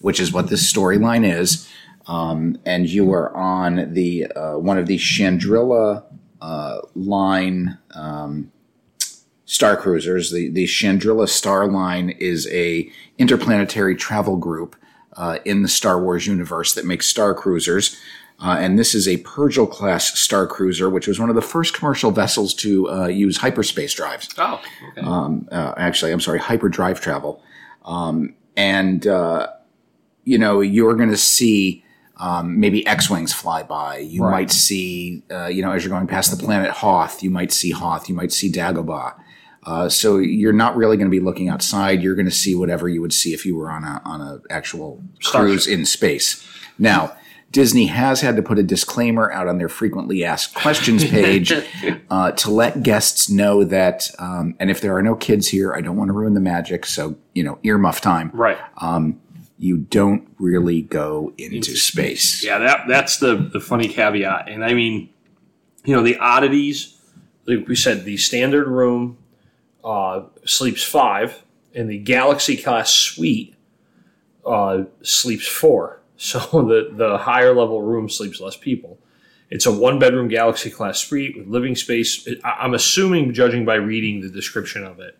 which 0.00 0.20
is 0.20 0.32
what 0.32 0.48
this 0.48 0.72
storyline 0.72 1.26
is, 1.28 1.68
um, 2.06 2.58
and 2.64 2.88
you 2.88 3.12
are 3.12 3.34
on 3.34 3.92
the 3.92 4.26
uh, 4.26 4.58
one 4.58 4.78
of 4.78 4.86
the 4.86 4.98
Chandrila 4.98 6.04
uh, 6.40 6.80
line 6.94 7.78
um, 7.94 8.52
star 9.46 9.76
cruisers. 9.76 10.30
The 10.30 10.50
the 10.50 10.66
Chandrila 10.66 11.28
Star 11.28 11.66
Line 11.66 12.10
is 12.10 12.46
a 12.48 12.90
interplanetary 13.18 13.96
travel 13.96 14.36
group 14.36 14.76
uh, 15.14 15.38
in 15.44 15.62
the 15.62 15.68
Star 15.68 16.00
Wars 16.00 16.26
universe 16.26 16.74
that 16.74 16.84
makes 16.84 17.06
star 17.06 17.34
cruisers. 17.34 17.98
Uh, 18.38 18.56
and 18.60 18.78
this 18.78 18.94
is 18.94 19.08
a 19.08 19.16
Purrgil 19.22 19.70
class 19.70 20.18
star 20.18 20.46
cruiser, 20.46 20.90
which 20.90 21.06
was 21.06 21.18
one 21.18 21.30
of 21.30 21.34
the 21.34 21.42
first 21.42 21.72
commercial 21.72 22.10
vessels 22.10 22.52
to 22.52 22.90
uh, 22.90 23.06
use 23.06 23.38
hyperspace 23.38 23.94
drives 23.94 24.28
oh, 24.36 24.60
okay. 24.90 25.00
uh, 25.50 25.72
actually, 25.78 26.12
I'm 26.12 26.20
sorry, 26.20 26.38
hyperdrive 26.38 27.00
travel. 27.00 27.42
Um, 27.86 28.34
and, 28.54 29.06
uh, 29.06 29.48
you 30.24 30.36
know, 30.36 30.60
you're 30.60 30.94
going 30.96 31.08
to 31.08 31.16
see 31.16 31.82
um, 32.18 32.58
maybe 32.60 32.86
X 32.86 33.10
Wings 33.10 33.32
fly 33.32 33.62
by. 33.62 33.98
You 33.98 34.22
Right. 34.22 34.30
might 34.30 34.50
see, 34.50 35.22
uh, 35.30 35.46
you 35.46 35.62
know, 35.62 35.72
as 35.72 35.84
you're 35.84 35.90
going 35.92 36.06
past 36.06 36.30
the 36.36 36.42
planet 36.42 36.70
Hoth, 36.70 37.22
you 37.22 37.30
might 37.30 37.52
see 37.52 37.70
Hoth, 37.70 38.08
you 38.08 38.14
might 38.14 38.32
see 38.32 38.50
Dagobah. 38.50 39.14
Uh, 39.64 39.88
so 39.88 40.18
you're 40.18 40.52
not 40.52 40.76
really 40.76 40.96
going 40.96 41.08
to 41.10 41.10
be 41.10 41.18
looking 41.20 41.48
outside. 41.48 42.00
You're 42.00 42.14
going 42.14 42.26
to 42.26 42.30
see 42.32 42.54
whatever 42.54 42.88
you 42.88 43.00
would 43.00 43.12
see 43.12 43.34
if 43.34 43.44
you 43.44 43.56
were 43.56 43.68
on 43.70 43.82
a 43.84 44.00
on 44.04 44.20
a 44.20 44.40
actual 44.48 45.02
cruise 45.24 45.66
in 45.66 45.84
space. 45.84 46.46
Now, 46.78 47.16
Disney 47.50 47.86
has 47.86 48.20
had 48.20 48.36
to 48.36 48.42
put 48.42 48.58
a 48.58 48.62
disclaimer 48.62 49.30
out 49.32 49.48
on 49.48 49.58
their 49.58 49.68
frequently 49.68 50.22
asked 50.24 50.54
questions 50.54 51.04
page 51.10 51.52
uh, 52.10 52.30
to 52.32 52.50
let 52.50 52.82
guests 52.82 53.28
know 53.30 53.64
that, 53.64 54.08
um, 54.18 54.54
and 54.60 54.70
if 54.70 54.80
there 54.80 54.94
are 54.96 55.02
no 55.02 55.14
kids 55.16 55.48
here, 55.48 55.72
I 55.74 55.80
don't 55.80 55.96
want 55.96 56.08
to 56.08 56.12
ruin 56.12 56.34
the 56.34 56.40
magic. 56.40 56.86
So 56.86 57.16
you 57.34 57.42
know, 57.42 57.58
earmuff 57.64 58.00
time. 58.00 58.30
right. 58.34 58.58
You 59.58 59.78
don't 59.78 60.28
really 60.38 60.82
go 60.82 61.32
into, 61.38 61.76
space. 61.76 62.44
Yeah, 62.44 62.58
that 62.58 62.88
that's 62.88 63.16
the 63.18 63.36
the 63.36 63.60
funny 63.60 63.88
caveat. 63.88 64.48
And 64.48 64.64
I 64.64 64.74
mean, 64.74 65.08
you 65.84 65.96
know, 65.96 66.02
the 66.02 66.18
oddities, 66.18 67.00
like 67.46 67.66
we 67.66 67.74
said, 67.74 68.04
the 68.04 68.18
standard 68.18 68.68
room 68.68 69.16
uh, 69.82 70.24
sleeps 70.44 70.82
five, 70.82 71.42
and 71.74 71.88
the 71.88 71.98
Galaxy 71.98 72.56
class 72.56 72.90
suite 72.90 73.54
uh, 74.44 74.84
sleeps 75.02 75.46
four. 75.46 76.00
So 76.18 76.38
the 76.40 76.88
the 76.94 77.18
higher 77.18 77.54
level 77.54 77.82
room 77.82 78.08
sleeps 78.08 78.40
less 78.40 78.56
people. 78.56 78.98
It's 79.50 79.66
a 79.66 79.70
one 79.70 79.98
bedroom 79.98 80.28
Galaxy 80.28 80.70
class 80.70 80.98
suite 80.98 81.36
with 81.36 81.46
living 81.46 81.76
space. 81.76 82.26
I'm 82.42 82.72
assuming, 82.72 83.34
judging 83.34 83.66
by 83.66 83.74
reading 83.74 84.22
the 84.22 84.30
description 84.30 84.82
of 84.82 84.98
it, 84.98 85.18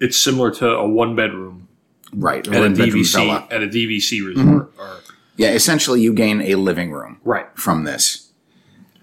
it's 0.00 0.16
similar 0.16 0.50
to 0.56 0.70
a 0.70 0.88
one 0.88 1.14
bedroom 1.14 1.68
Right. 2.12 2.46
at 2.46 2.62
a 2.62 2.68
DVC 2.68 3.46
at 3.52 3.62
a 3.62 3.66
DVC 3.66 4.26
resort. 4.26 4.72
Or, 4.78 5.00
Yeah. 5.36 5.50
Essentially, 5.50 6.00
you 6.00 6.12
gain 6.12 6.40
a 6.42 6.54
living 6.56 6.92
room 6.92 7.20
right. 7.24 7.46
from 7.54 7.84
this. 7.84 8.28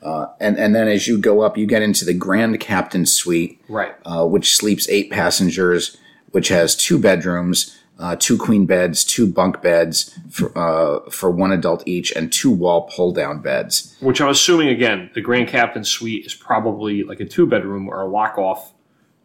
Uh, 0.01 0.27
and, 0.39 0.57
and 0.57 0.75
then 0.75 0.87
as 0.87 1.07
you 1.07 1.17
go 1.17 1.41
up, 1.41 1.57
you 1.57 1.65
get 1.65 1.81
into 1.81 2.05
the 2.05 2.13
Grand 2.13 2.59
Captain 2.59 3.05
Suite, 3.05 3.59
Right. 3.67 3.93
uh, 4.05 4.25
which 4.25 4.55
sleeps 4.55 4.87
eight 4.89 5.09
passengers, 5.09 5.97
which 6.31 6.49
has 6.49 6.75
two 6.75 6.99
bedrooms, 6.99 7.77
uh, 7.99 8.15
two 8.17 8.37
queen 8.37 8.65
beds, 8.67 9.03
two 9.03 9.25
bunk 9.25 9.61
beds 9.61 10.17
for, 10.29 10.55
uh, 10.55 11.09
for 11.09 11.31
one 11.31 11.51
adult 11.51 11.81
each, 11.87 12.11
and 12.11 12.31
two 12.31 12.51
wall 12.51 12.83
pull 12.95 13.11
down 13.11 13.39
beds. 13.41 13.97
Which 13.99 14.21
I'm 14.21 14.29
assuming 14.29 14.67
again, 14.69 15.09
the 15.15 15.21
Grand 15.21 15.47
Captain 15.47 15.83
Suite 15.83 16.25
is 16.25 16.35
probably 16.35 17.03
like 17.03 17.19
a 17.19 17.25
two 17.25 17.47
bedroom 17.47 17.89
or 17.89 18.01
a 18.01 18.07
lock 18.07 18.37
off 18.37 18.73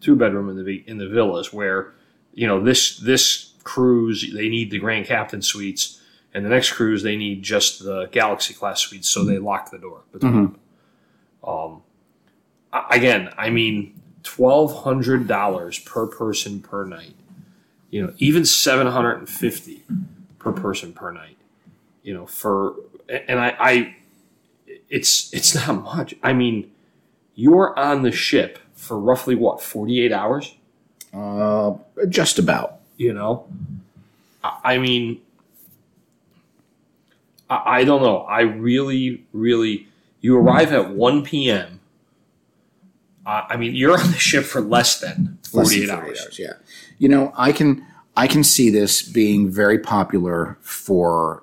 two 0.01 0.17
bedroom 0.17 0.49
in 0.49 0.65
the 0.65 0.83
in 0.87 0.99
the 0.99 1.09
villas 1.09 1.53
where 1.53 1.93
you 2.35 2.47
know 2.47 2.61
this 2.65 2.97
this 2.99 3.52
cruise 3.65 4.33
they 4.35 4.49
need 4.49 4.71
the 4.71 4.79
Grand 4.79 5.07
Captain 5.07 5.43
suites 5.43 6.01
and 6.35 6.45
the 6.45 6.49
next 6.49 6.73
cruise 6.73 7.03
they 7.03 7.17
need 7.17 7.43
just 7.43 7.83
the 7.85 8.07
Galaxy 8.13 8.55
class 8.55 8.81
suites 8.81 9.09
so 9.09 9.25
they 9.25 9.39
lock 9.39 9.71
the 9.71 9.79
door. 9.79 10.03
them. 10.13 10.59
Um, 11.45 11.83
again, 12.91 13.31
I 13.37 13.51
mean 13.51 14.01
twelve 14.23 14.85
hundred 14.85 15.27
dollars 15.27 15.79
per 15.79 16.07
person 16.07 16.61
per 16.61 16.85
night. 16.85 17.15
You 17.91 18.07
know, 18.07 18.15
even 18.19 18.45
seven 18.45 18.87
hundred 18.87 19.19
and 19.19 19.29
fifty 19.29 19.83
per 20.39 20.53
person 20.53 20.93
per 20.93 21.13
night. 21.13 21.37
You 22.03 22.15
know, 22.15 22.27
for 22.27 22.75
and 23.09 23.39
I, 23.39 23.57
I 23.59 23.97
it's 24.89 25.33
it's 25.33 25.55
not 25.55 25.83
much. 25.83 26.15
I 26.23 26.33
mean, 26.33 26.71
you're 27.35 27.79
on 27.79 28.03
the 28.03 28.13
ship 28.13 28.59
for 28.75 28.99
roughly 28.99 29.35
what 29.35 29.63
forty 29.63 30.01
eight 30.01 30.13
hours. 30.13 30.55
Uh, 31.13 31.75
just 32.09 32.39
about. 32.39 32.82
You 32.97 33.13
know, 33.13 33.47
I, 34.45 34.79
mean, 34.79 35.21
I, 37.51 37.85
don't 37.85 38.03
know. 38.03 38.19
I 38.19 38.43
really, 38.43 39.25
really, 39.33 39.89
you 40.21 40.37
arrive 40.37 40.73
at 40.73 40.91
one 40.91 41.25
p.m. 41.25 41.81
Uh, 43.25 43.43
I 43.49 43.57
mean, 43.57 43.75
you're 43.75 43.99
on 43.99 44.11
the 44.11 44.19
ship 44.19 44.45
for 44.45 44.61
less 44.61 45.01
than 45.01 45.39
Less 45.53 45.69
48 45.69 45.87
than 45.87 45.97
hours. 45.97 46.39
Yeah. 46.39 46.53
You 46.99 47.09
know, 47.09 47.33
I 47.37 47.53
can 47.53 47.85
I 48.17 48.27
can 48.27 48.45
see 48.45 48.71
this 48.71 49.03
being 49.03 49.51
very 49.51 49.79
popular 49.79 50.59
for 50.61 51.43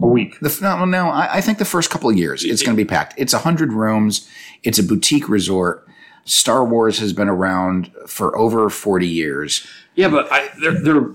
A 0.00 0.06
week. 0.06 0.38
the 0.40 0.56
no, 0.60 0.84
no. 0.84 1.08
I, 1.08 1.36
I 1.36 1.40
think 1.40 1.58
the 1.58 1.64
first 1.64 1.90
couple 1.90 2.10
of 2.10 2.16
years 2.16 2.44
it's 2.44 2.62
going 2.62 2.76
to 2.76 2.82
be 2.82 2.88
packed. 2.88 3.14
It's 3.16 3.32
a 3.32 3.38
hundred 3.38 3.72
rooms. 3.72 4.28
It's 4.62 4.78
a 4.78 4.82
boutique 4.82 5.28
resort. 5.28 5.86
Star 6.24 6.64
Wars 6.64 6.98
has 7.00 7.12
been 7.12 7.28
around 7.28 7.90
for 8.06 8.36
over 8.36 8.68
forty 8.70 9.06
years. 9.08 9.66
Yeah, 9.94 10.08
but 10.08 10.26
I, 10.32 10.48
they're, 10.60 10.80
they're, 10.80 11.06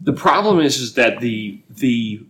the 0.00 0.12
problem 0.12 0.60
is 0.60 0.78
is 0.78 0.94
that 0.94 1.20
the 1.20 1.60
the 1.70 2.22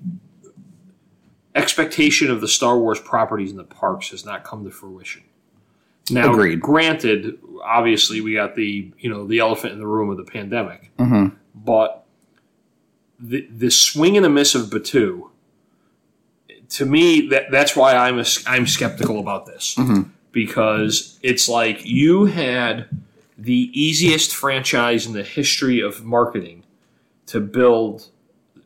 expectation 1.55 2.31
of 2.31 2.41
the 2.41 2.49
Star 2.49 2.79
Wars 2.79 3.01
properties 3.01 3.51
in 3.51 3.57
the 3.57 3.65
parks 3.65 4.11
has 4.11 4.25
not 4.25 4.45
come 4.45 4.65
to 4.65 4.71
fruition. 4.71 5.23
Now, 6.11 6.33
Agreed. 6.33 6.61
granted, 6.61 7.39
obviously 7.63 8.21
we 8.21 8.35
got 8.35 8.55
the 8.55 8.91
you 8.99 9.11
know 9.11 9.27
the 9.27 9.39
elephant 9.41 9.75
in 9.75 9.79
the 9.79 9.87
room 9.87 10.11
of 10.11 10.17
the 10.17 10.25
pandemic, 10.25 10.91
Mm-hmm. 10.99 11.37
but 11.55 12.05
the 13.21 13.47
the 13.55 13.71
swing 13.71 14.17
and 14.17 14.25
a 14.25 14.29
miss 14.31 14.55
of 14.55 14.67
Batuu, 14.71 15.29
to 16.71 16.87
me 16.87 17.29
that 17.29 17.51
that's 17.51 17.77
why 17.77 17.95
I'm 17.95 18.19
a, 18.19 18.25
I'm 18.47 18.67
skeptical 18.67 19.19
about 19.21 19.45
this 19.47 19.75
Mhm. 19.77 20.11
Because 20.33 21.19
it's 21.23 21.49
like 21.49 21.85
you 21.85 22.27
had 22.27 22.89
the 23.37 23.71
easiest 23.73 24.35
franchise 24.35 25.07
in 25.07 25.13
the 25.13 25.23
history 25.23 25.81
of 25.81 26.05
marketing 26.05 26.65
to 27.27 27.41
build, 27.41 28.09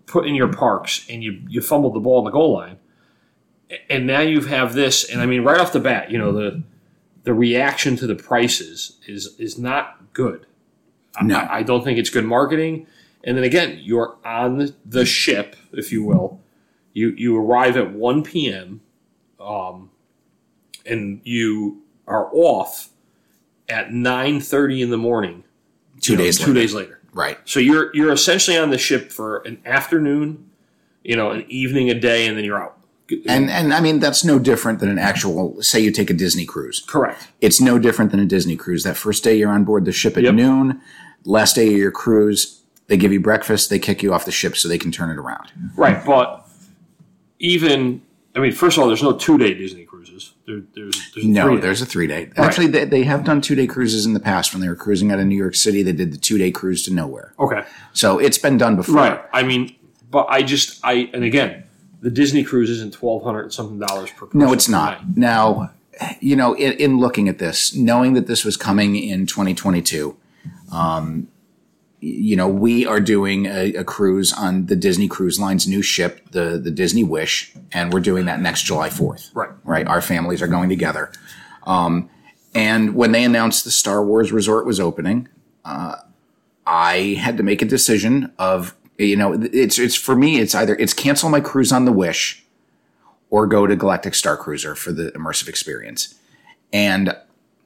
put 0.07 0.26
in 0.26 0.35
your 0.35 0.52
parks, 0.52 1.07
and 1.09 1.23
you 1.23 1.42
you 1.49 1.61
fumbled 1.61 1.95
the 1.95 2.00
ball 2.00 2.19
on 2.19 2.25
the 2.25 2.31
goal 2.31 2.52
line, 2.54 2.78
and 3.88 4.07
now 4.07 4.21
you 4.21 4.40
have 4.42 4.75
this, 4.75 5.09
and 5.09 5.21
I 5.21 5.26
mean 5.26 5.45
right 5.45 5.61
off 5.61 5.73
the 5.73 5.81
bat, 5.81 6.11
you 6.11 6.19
know 6.19 6.33
the 6.33 6.62
the 7.25 7.35
reaction 7.35 7.97
to 7.97 8.07
the 8.07 8.16
prices 8.16 8.99
is 9.07 9.38
is 9.38 9.59
not 9.59 10.12
good. 10.12 10.47
No. 11.21 11.37
I, 11.37 11.59
I 11.59 11.62
don't 11.62 11.85
think 11.85 11.99
it's 11.99 12.11
good 12.11 12.25
marketing. 12.25 12.87
And 13.25 13.37
then 13.37 13.45
again, 13.45 13.78
you're 13.81 14.16
on 14.25 14.75
the 14.85 15.04
ship, 15.04 15.54
if 15.73 15.92
you 15.92 16.02
will. 16.02 16.40
You 16.92 17.11
you 17.11 17.37
arrive 17.38 17.76
at 17.76 17.92
one 17.92 18.23
p.m. 18.23 18.81
Um, 19.38 19.90
and 20.87 21.21
you 21.25 21.83
are 22.07 22.29
off 22.33 22.91
at 23.69 23.93
nine 23.93 24.41
thirty 24.41 24.83
in 24.83 24.91
the 24.91 24.99
morning. 24.99 25.45
Two 26.01 26.12
you 26.12 26.19
know, 26.19 26.25
days. 26.25 26.39
Two 26.39 26.47
later. 26.49 26.55
days 26.55 26.75
later. 26.75 27.01
Right. 27.12 27.39
So 27.45 27.61
you're 27.61 27.95
you're 27.95 28.12
essentially 28.12 28.57
on 28.57 28.71
the 28.71 28.79
ship 28.79 29.12
for 29.12 29.39
an 29.41 29.61
afternoon, 29.67 30.51
you 31.05 31.15
know, 31.17 31.31
an 31.31 31.45
evening, 31.49 31.91
a 31.91 31.95
day, 31.95 32.27
and 32.27 32.37
then 32.37 32.45
you're 32.45 32.62
out. 32.62 32.79
And 33.29 33.51
and 33.51 33.75
I 33.75 33.81
mean 33.81 33.99
that's 34.01 34.25
no 34.25 34.39
different 34.39 34.79
than 34.79 34.89
an 34.89 34.99
actual. 34.99 35.61
Say 35.62 35.81
you 35.81 35.91
take 35.91 36.09
a 36.09 36.15
Disney 36.15 36.47
cruise. 36.47 36.83
correct. 36.87 37.29
It's 37.41 37.61
no 37.61 37.79
different 37.79 38.11
than 38.11 38.21
a 38.21 38.25
Disney 38.25 38.57
cruise. 38.57 38.85
That 38.85 38.97
first 38.97 39.23
day 39.23 39.37
you're 39.37 39.51
on 39.51 39.65
board 39.65 39.85
the 39.85 39.93
ship 39.93 40.17
at 40.17 40.23
Yep. 40.23 40.35
noon. 40.35 40.81
Last 41.25 41.55
day 41.55 41.69
of 41.69 41.77
your 41.77 41.91
cruise, 41.93 42.62
they 42.87 42.97
give 42.97 43.12
you 43.12 43.21
breakfast. 43.21 43.69
They 43.71 43.79
kick 43.79 44.03
you 44.03 44.15
off 44.15 44.25
the 44.25 44.33
ship 44.33 44.57
so 44.57 44.67
they 44.67 44.79
can 44.79 44.91
turn 44.91 45.11
it 45.11 45.19
around. 45.19 45.53
Right, 45.77 46.03
but 46.05 46.49
even 47.39 48.01
I 48.35 48.39
mean, 48.41 48.53
first 48.53 48.77
of 48.79 48.83
all, 48.83 48.89
there's 48.89 49.03
no 49.03 49.12
two 49.12 49.37
day 49.37 49.53
Disney 49.55 49.85
cruises. 49.85 50.32
There, 50.46 50.61
there's 50.75 51.12
there's 51.14 51.26
No, 51.26 51.46
three-day. 51.46 51.61
there's 51.62 51.82
a 51.82 51.87
three 51.87 52.06
day. 52.06 52.30
Actually, 52.37 52.66
they, 52.66 52.84
they 52.84 53.02
have 53.04 53.25
done 53.25 53.40
two 53.40 53.54
day 53.54 53.66
cruises 53.66 54.04
in 54.06 54.12
the 54.12 54.20
past. 54.20 54.52
When 54.52 54.61
they 54.61 54.68
were 54.68 54.75
cruising 54.76 55.12
out 55.12 55.18
of 55.20 55.26
New 55.26 55.37
York 55.37 55.54
City, 55.54 55.82
they 55.82 55.92
did 55.92 56.12
the 56.12 56.16
two 56.18 56.37
day 56.38 56.50
cruise 56.50 56.82
to 56.84 56.92
nowhere. 56.92 57.32
okay. 57.38 57.62
So 57.92 58.18
it's 58.18 58.38
been 58.38 58.58
done 58.58 58.75
before. 58.76 58.96
Right. 58.96 59.20
I 59.32 59.42
mean, 59.44 59.76
but 60.11 60.26
I 60.28 60.42
just 60.42 60.80
I 60.84 61.08
and 61.14 61.22
again, 61.25 61.64
the 62.00 62.11
Disney 62.11 62.42
cruise 62.42 62.70
isn't 62.70 62.92
twelve 62.92 63.22
hundred 63.22 63.42
and 63.42 63.52
something 63.52 63.78
dollars 63.78 64.11
per 64.11 64.26
person. 64.26 64.40
No, 64.40 64.52
it's 64.52 64.68
not. 64.68 65.06
night. 65.06 65.16
Now, 65.16 65.70
you 66.20 66.34
know, 66.34 66.54
in, 66.54 66.72
in 66.72 66.99
looking 66.99 67.28
at 67.28 67.38
this, 67.38 67.75
knowing 67.76 68.14
that 68.14 68.26
this 68.26 68.44
was 68.44 68.56
coming 68.56 68.96
in 68.96 69.26
2022, 69.26 70.16
um, 70.72 71.28
you 72.04 72.35
know, 72.35 72.49
we 72.49 72.85
are 72.85 72.99
doing 72.99 73.47
a, 73.47 73.75
a 73.75 73.85
cruise 73.85 74.32
on 74.32 74.66
the 74.66 74.75
Disney 74.75 75.06
Cruise 75.06 75.38
Line's 75.38 75.68
new 75.68 75.82
ship, 75.82 76.21
the 76.32 76.59
the 76.59 76.71
Disney 76.71 77.04
Wish, 77.04 77.54
and 77.71 77.92
we're 77.92 78.00
doing 78.00 78.26
that 78.26 78.40
next 78.40 78.64
July 78.64 78.88
4th. 78.88 79.30
Right. 79.35 79.50
Right. 79.62 79.87
Our 79.87 80.00
families 80.00 80.42
are 80.42 80.49
going 80.49 80.68
together. 80.68 81.12
Um, 81.64 82.11
and 82.56 82.97
when 82.97 83.12
they 83.12 83.23
announced 83.23 83.64
the 83.64 83.71
Star 83.71 84.04
Wars 84.04 84.32
resort 84.32 84.66
was 84.66 84.80
opening, 84.80 85.28
uh, 85.64 85.94
I 86.66 87.16
had 87.21 87.37
to 87.37 87.44
make 87.44 87.62
a 87.62 87.66
decision 87.66 88.32
of, 88.37 88.75
you 88.99 89.14
know, 89.14 89.35
it's 89.40 89.78
it's 89.78 89.94
for 89.94 90.16
me, 90.16 90.40
it's 90.40 90.56
either 90.56 90.75
it's 90.75 90.92
cancel 90.92 91.30
my 91.30 91.40
cruise 91.40 91.73
on 91.73 91.85
the 91.85 91.92
Wish 91.92 92.44
or 93.30 93.47
go 93.47 93.68
to 93.68 93.76
Galactic 93.76 94.16
Star 94.16 94.37
Cruiser 94.37 94.75
for 94.75 94.90
the 94.90 95.12
immersive 95.12 95.49
experience. 95.49 96.16
And 96.73 97.16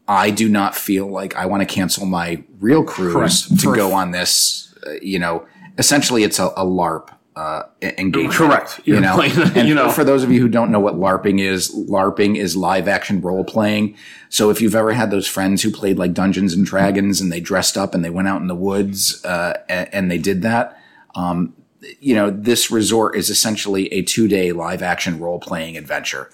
I 0.09 0.31
do 0.31 0.49
not 0.49 0.75
feel 0.75 1.07
like 1.09 1.35
I 1.37 1.47
want 1.47 1.63
to 1.63 1.67
cancel 1.67 2.07
my 2.07 2.43
real 2.61 2.85
cruise 2.85 3.13
Correct. 3.47 3.61
to 3.61 3.75
go 3.75 3.93
on 3.93 4.11
this. 4.13 4.75
Uh, 4.87 4.93
you 5.03 5.19
know, 5.19 5.47
essentially, 5.79 6.23
it's 6.23 6.39
a, 6.39 6.47
a 6.57 6.65
LARP 6.65 7.09
uh, 7.35 7.65
engagement. 7.83 8.33
Correct. 8.35 8.81
You 8.85 8.95
You're 8.95 9.03
know, 9.03 9.15
playing- 9.17 9.57
and 9.57 9.69
you 9.69 9.75
know. 9.75 9.91
for 9.91 10.05
those 10.05 10.23
of 10.23 10.31
you 10.31 10.41
who 10.41 10.49
don't 10.49 10.71
know 10.71 10.81
what 10.81 10.95
LARPing 10.95 11.41
is, 11.41 11.75
LARPing 11.75 12.37
is 12.37 12.57
live 12.57 12.87
action 12.89 13.21
role 13.21 13.45
playing. 13.45 13.97
So 14.29 14.49
if 14.51 14.61
you've 14.61 14.75
ever 14.77 14.93
had 14.93 15.11
those 15.11 15.27
friends 15.27 15.63
who 15.63 15.71
played 15.71 15.99
like 15.99 16.15
Dungeons 16.15 16.55
and 16.55 16.65
Dragons 16.65 17.21
and 17.21 17.31
they 17.33 17.41
dressed 17.41 17.77
up 17.77 17.95
and 17.95 18.05
they 18.05 18.11
went 18.11 18.29
out 18.29 18.41
in 18.41 18.47
the 18.47 18.55
woods 18.55 19.25
uh, 19.25 19.55
and, 19.69 19.89
and 19.93 20.11
they 20.11 20.19
did 20.19 20.43
that, 20.43 20.81
um, 21.15 21.53
you 22.01 22.15
know, 22.15 22.31
this 22.31 22.71
resort 22.71 23.17
is 23.17 23.29
essentially 23.29 23.93
a 23.93 24.03
two 24.03 24.29
day 24.29 24.53
live 24.53 24.83
action 24.83 25.19
role 25.19 25.39
playing 25.39 25.77
adventure. 25.77 26.31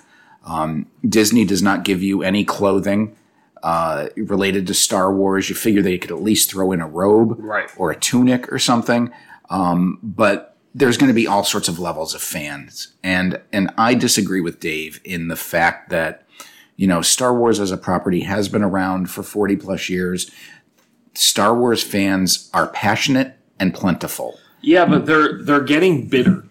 Um, 0.47 0.87
Disney 1.09 1.45
does 1.45 1.63
not 1.63 1.85
give 1.85 2.03
you 2.03 2.23
any 2.23 2.45
clothing 2.45 3.17
uh, 3.63 4.09
related 4.17 4.67
to 4.69 4.75
Star 4.75 5.13
Wars. 5.15 5.49
You 5.49 5.55
figure 5.55 5.83
they 5.83 5.99
could 5.99 6.11
at 6.11 6.23
least 6.23 6.51
throw 6.51 6.73
in 6.73 6.81
a 6.81 6.87
robe 6.89 7.37
Right. 7.39 7.71
or 7.77 7.91
a 7.91 7.97
tunic 7.97 8.53
or 8.53 8.59
something. 8.59 9.11
Um, 9.51 9.99
but 10.03 10.57
there's 10.75 10.97
going 10.97 11.09
to 11.09 11.15
be 11.15 11.27
all 11.27 11.45
sorts 11.45 11.69
of 11.69 11.79
levels 11.79 12.15
of 12.15 12.23
fans. 12.23 12.95
And, 13.03 13.41
and 13.53 13.71
I 13.77 13.95
disagree 13.95 14.41
with 14.41 14.59
Dave 14.61 15.01
in 15.05 15.29
the 15.29 15.37
fact 15.37 15.91
that, 15.91 16.27
you 16.77 16.87
know, 16.87 17.03
Star 17.03 17.35
Wars 17.37 17.61
as 17.61 17.71
a 17.71 17.77
property 17.77 18.21
has 18.23 18.49
been 18.49 18.63
around 18.63 19.11
for 19.11 19.23
40 19.23 19.57
plus 19.57 19.89
years. 19.91 20.31
Star 21.15 21.55
Wars 21.55 21.83
fans 21.83 22.51
are 22.55 22.69
passionate 22.69 23.37
and 23.61 23.75
plentiful. 23.75 24.39
Yeah, 24.63 24.87
but 24.87 25.07
they're 25.07 25.43
they're 25.43 25.61
getting 25.61 26.07
bitter, 26.09 26.45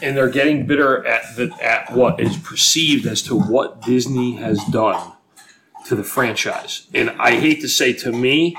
and 0.00 0.16
they're 0.16 0.30
getting 0.30 0.64
bitter 0.64 1.04
at 1.04 1.36
the 1.36 1.50
at 1.60 1.92
what 1.92 2.20
is 2.20 2.36
perceived 2.38 3.04
as 3.04 3.20
to 3.22 3.36
what 3.38 3.82
Disney 3.82 4.36
has 4.36 4.64
done 4.66 5.12
to 5.86 5.94
the 5.94 6.04
franchise. 6.04 6.86
And 6.94 7.10
I 7.10 7.32
hate 7.40 7.60
to 7.62 7.68
say, 7.68 7.92
to 7.94 8.12
me, 8.12 8.56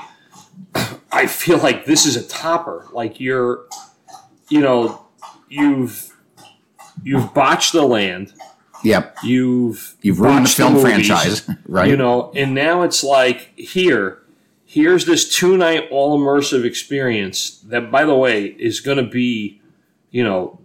I 1.12 1.26
feel 1.26 1.58
like 1.58 1.84
this 1.86 2.06
is 2.06 2.16
a 2.16 2.26
topper. 2.26 2.86
Like 2.92 3.20
you're, 3.20 3.64
you 4.48 4.60
know, 4.60 5.06
you've 5.48 6.10
you've 7.02 7.32
botched 7.34 7.72
the 7.72 7.82
land. 7.82 8.32
Yep. 8.82 9.16
You've 9.24 9.96
You've 10.02 10.20
ruined 10.20 10.44
the 10.46 10.50
film 10.50 10.74
movies, 10.74 11.06
franchise, 11.06 11.50
right? 11.66 11.88
You 11.88 11.96
know, 11.96 12.30
and 12.34 12.54
now 12.54 12.82
it's 12.82 13.02
like 13.02 13.52
here, 13.58 14.22
here's 14.66 15.06
this 15.06 15.34
two 15.34 15.56
night 15.56 15.88
all 15.90 16.18
immersive 16.20 16.64
experience 16.64 17.60
that, 17.60 17.90
by 17.90 18.04
the 18.04 18.14
way, 18.14 18.44
is 18.44 18.80
going 18.80 18.98
to 18.98 19.04
be, 19.10 19.60
you 20.10 20.22
know, 20.22 20.60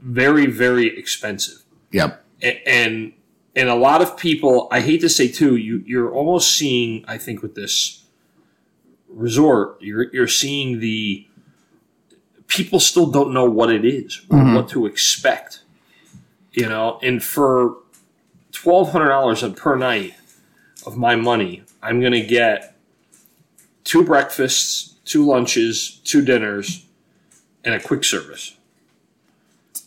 very 0.00 0.46
very 0.46 0.98
expensive, 0.98 1.62
Yep. 1.92 2.24
A- 2.42 2.68
and 2.68 3.12
and 3.56 3.68
a 3.68 3.74
lot 3.74 4.02
of 4.02 4.16
people. 4.16 4.68
I 4.70 4.80
hate 4.80 5.00
to 5.00 5.08
say 5.08 5.26
too, 5.28 5.56
you 5.56 5.82
you're 5.86 6.12
almost 6.12 6.56
seeing. 6.56 7.04
I 7.08 7.18
think 7.18 7.42
with 7.42 7.54
this 7.56 8.04
resort, 9.08 9.78
you're 9.80 10.12
you're 10.14 10.28
seeing 10.28 10.78
the 10.80 11.26
people 12.48 12.78
still 12.78 13.06
don't 13.06 13.32
know 13.32 13.44
what 13.50 13.70
it 13.72 13.84
is 13.84 14.20
or 14.30 14.38
Mhm. 14.38 14.54
what 14.54 14.68
to 14.68 14.86
expect. 14.86 15.60
You 16.52 16.68
know, 16.68 16.98
and 17.02 17.22
for 17.22 17.76
twelve 18.52 18.92
hundred 18.92 19.08
dollars 19.08 19.42
per 19.56 19.76
night 19.76 20.14
of 20.86 20.96
my 20.96 21.16
money, 21.16 21.62
I'm 21.82 22.00
going 22.00 22.12
to 22.12 22.22
get 22.22 22.74
two 23.84 24.04
breakfasts, 24.04 24.94
two 25.04 25.24
lunches, 25.26 26.00
two 26.04 26.22
dinners, 26.22 26.84
and 27.64 27.74
a 27.74 27.80
quick 27.80 28.04
service. 28.04 28.54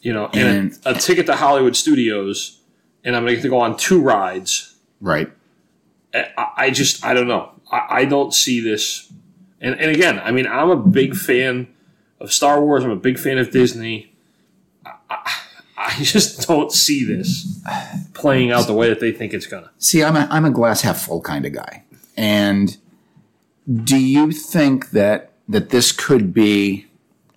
You 0.02 0.14
know, 0.14 0.28
and, 0.34 0.48
And- 0.58 0.80
a, 0.86 0.92
a 0.92 0.94
ticket 1.00 1.26
to 1.26 1.36
Hollywood 1.36 1.76
Studios, 1.76 2.59
and 3.04 3.16
I'm 3.16 3.24
going 3.24 3.32
to 3.32 3.36
get 3.36 3.42
to 3.44 3.50
go 3.50 3.60
on 3.60 3.78
two 3.78 4.02
rides. 4.02 4.76
Right. 5.02 5.32
I, 6.14 6.48
I 6.58 6.70
just, 6.72 7.06
I 7.06 7.14
don't 7.14 7.28
know. 7.28 7.52
I, 7.72 7.88
I 7.90 8.06
don't 8.06 8.34
see 8.34 8.60
this. 8.60 9.12
And, 9.62 9.80
and 9.80 9.92
again, 9.92 10.20
I 10.20 10.32
mean, 10.32 10.48
I'm 10.48 10.70
a 10.70 10.76
big 10.76 11.16
fan 11.16 11.68
of 12.20 12.34
Star 12.34 12.62
Wars. 12.62 12.84
I'm 12.84 12.92
a 12.92 12.96
big 12.96 13.20
fan 13.20 13.38
of 13.38 13.52
Disney. 13.52 14.14
I, 14.86 14.94
I, 15.10 15.34
I 15.78 15.96
just 16.04 16.48
don't 16.48 16.72
see 16.72 17.04
this 17.04 17.62
playing 18.14 18.52
out 18.52 18.68
the 18.68 18.74
way 18.74 18.90
that 18.90 19.00
they 19.00 19.12
think 19.12 19.34
it's 19.34 19.48
gonna. 19.48 19.72
See, 19.78 20.04
I'm 20.04 20.16
a, 20.16 20.28
I'm 20.30 20.46
a 20.46 20.52
glass 20.52 20.82
half 20.82 21.02
full 21.02 21.22
kind 21.22 21.46
of 21.46 21.54
guy. 21.54 21.84
And 22.18 22.78
do 23.84 23.98
you 23.98 24.32
think 24.32 24.92
that 24.92 25.32
that 25.48 25.70
this 25.70 25.92
could 25.92 26.34
be 26.34 26.90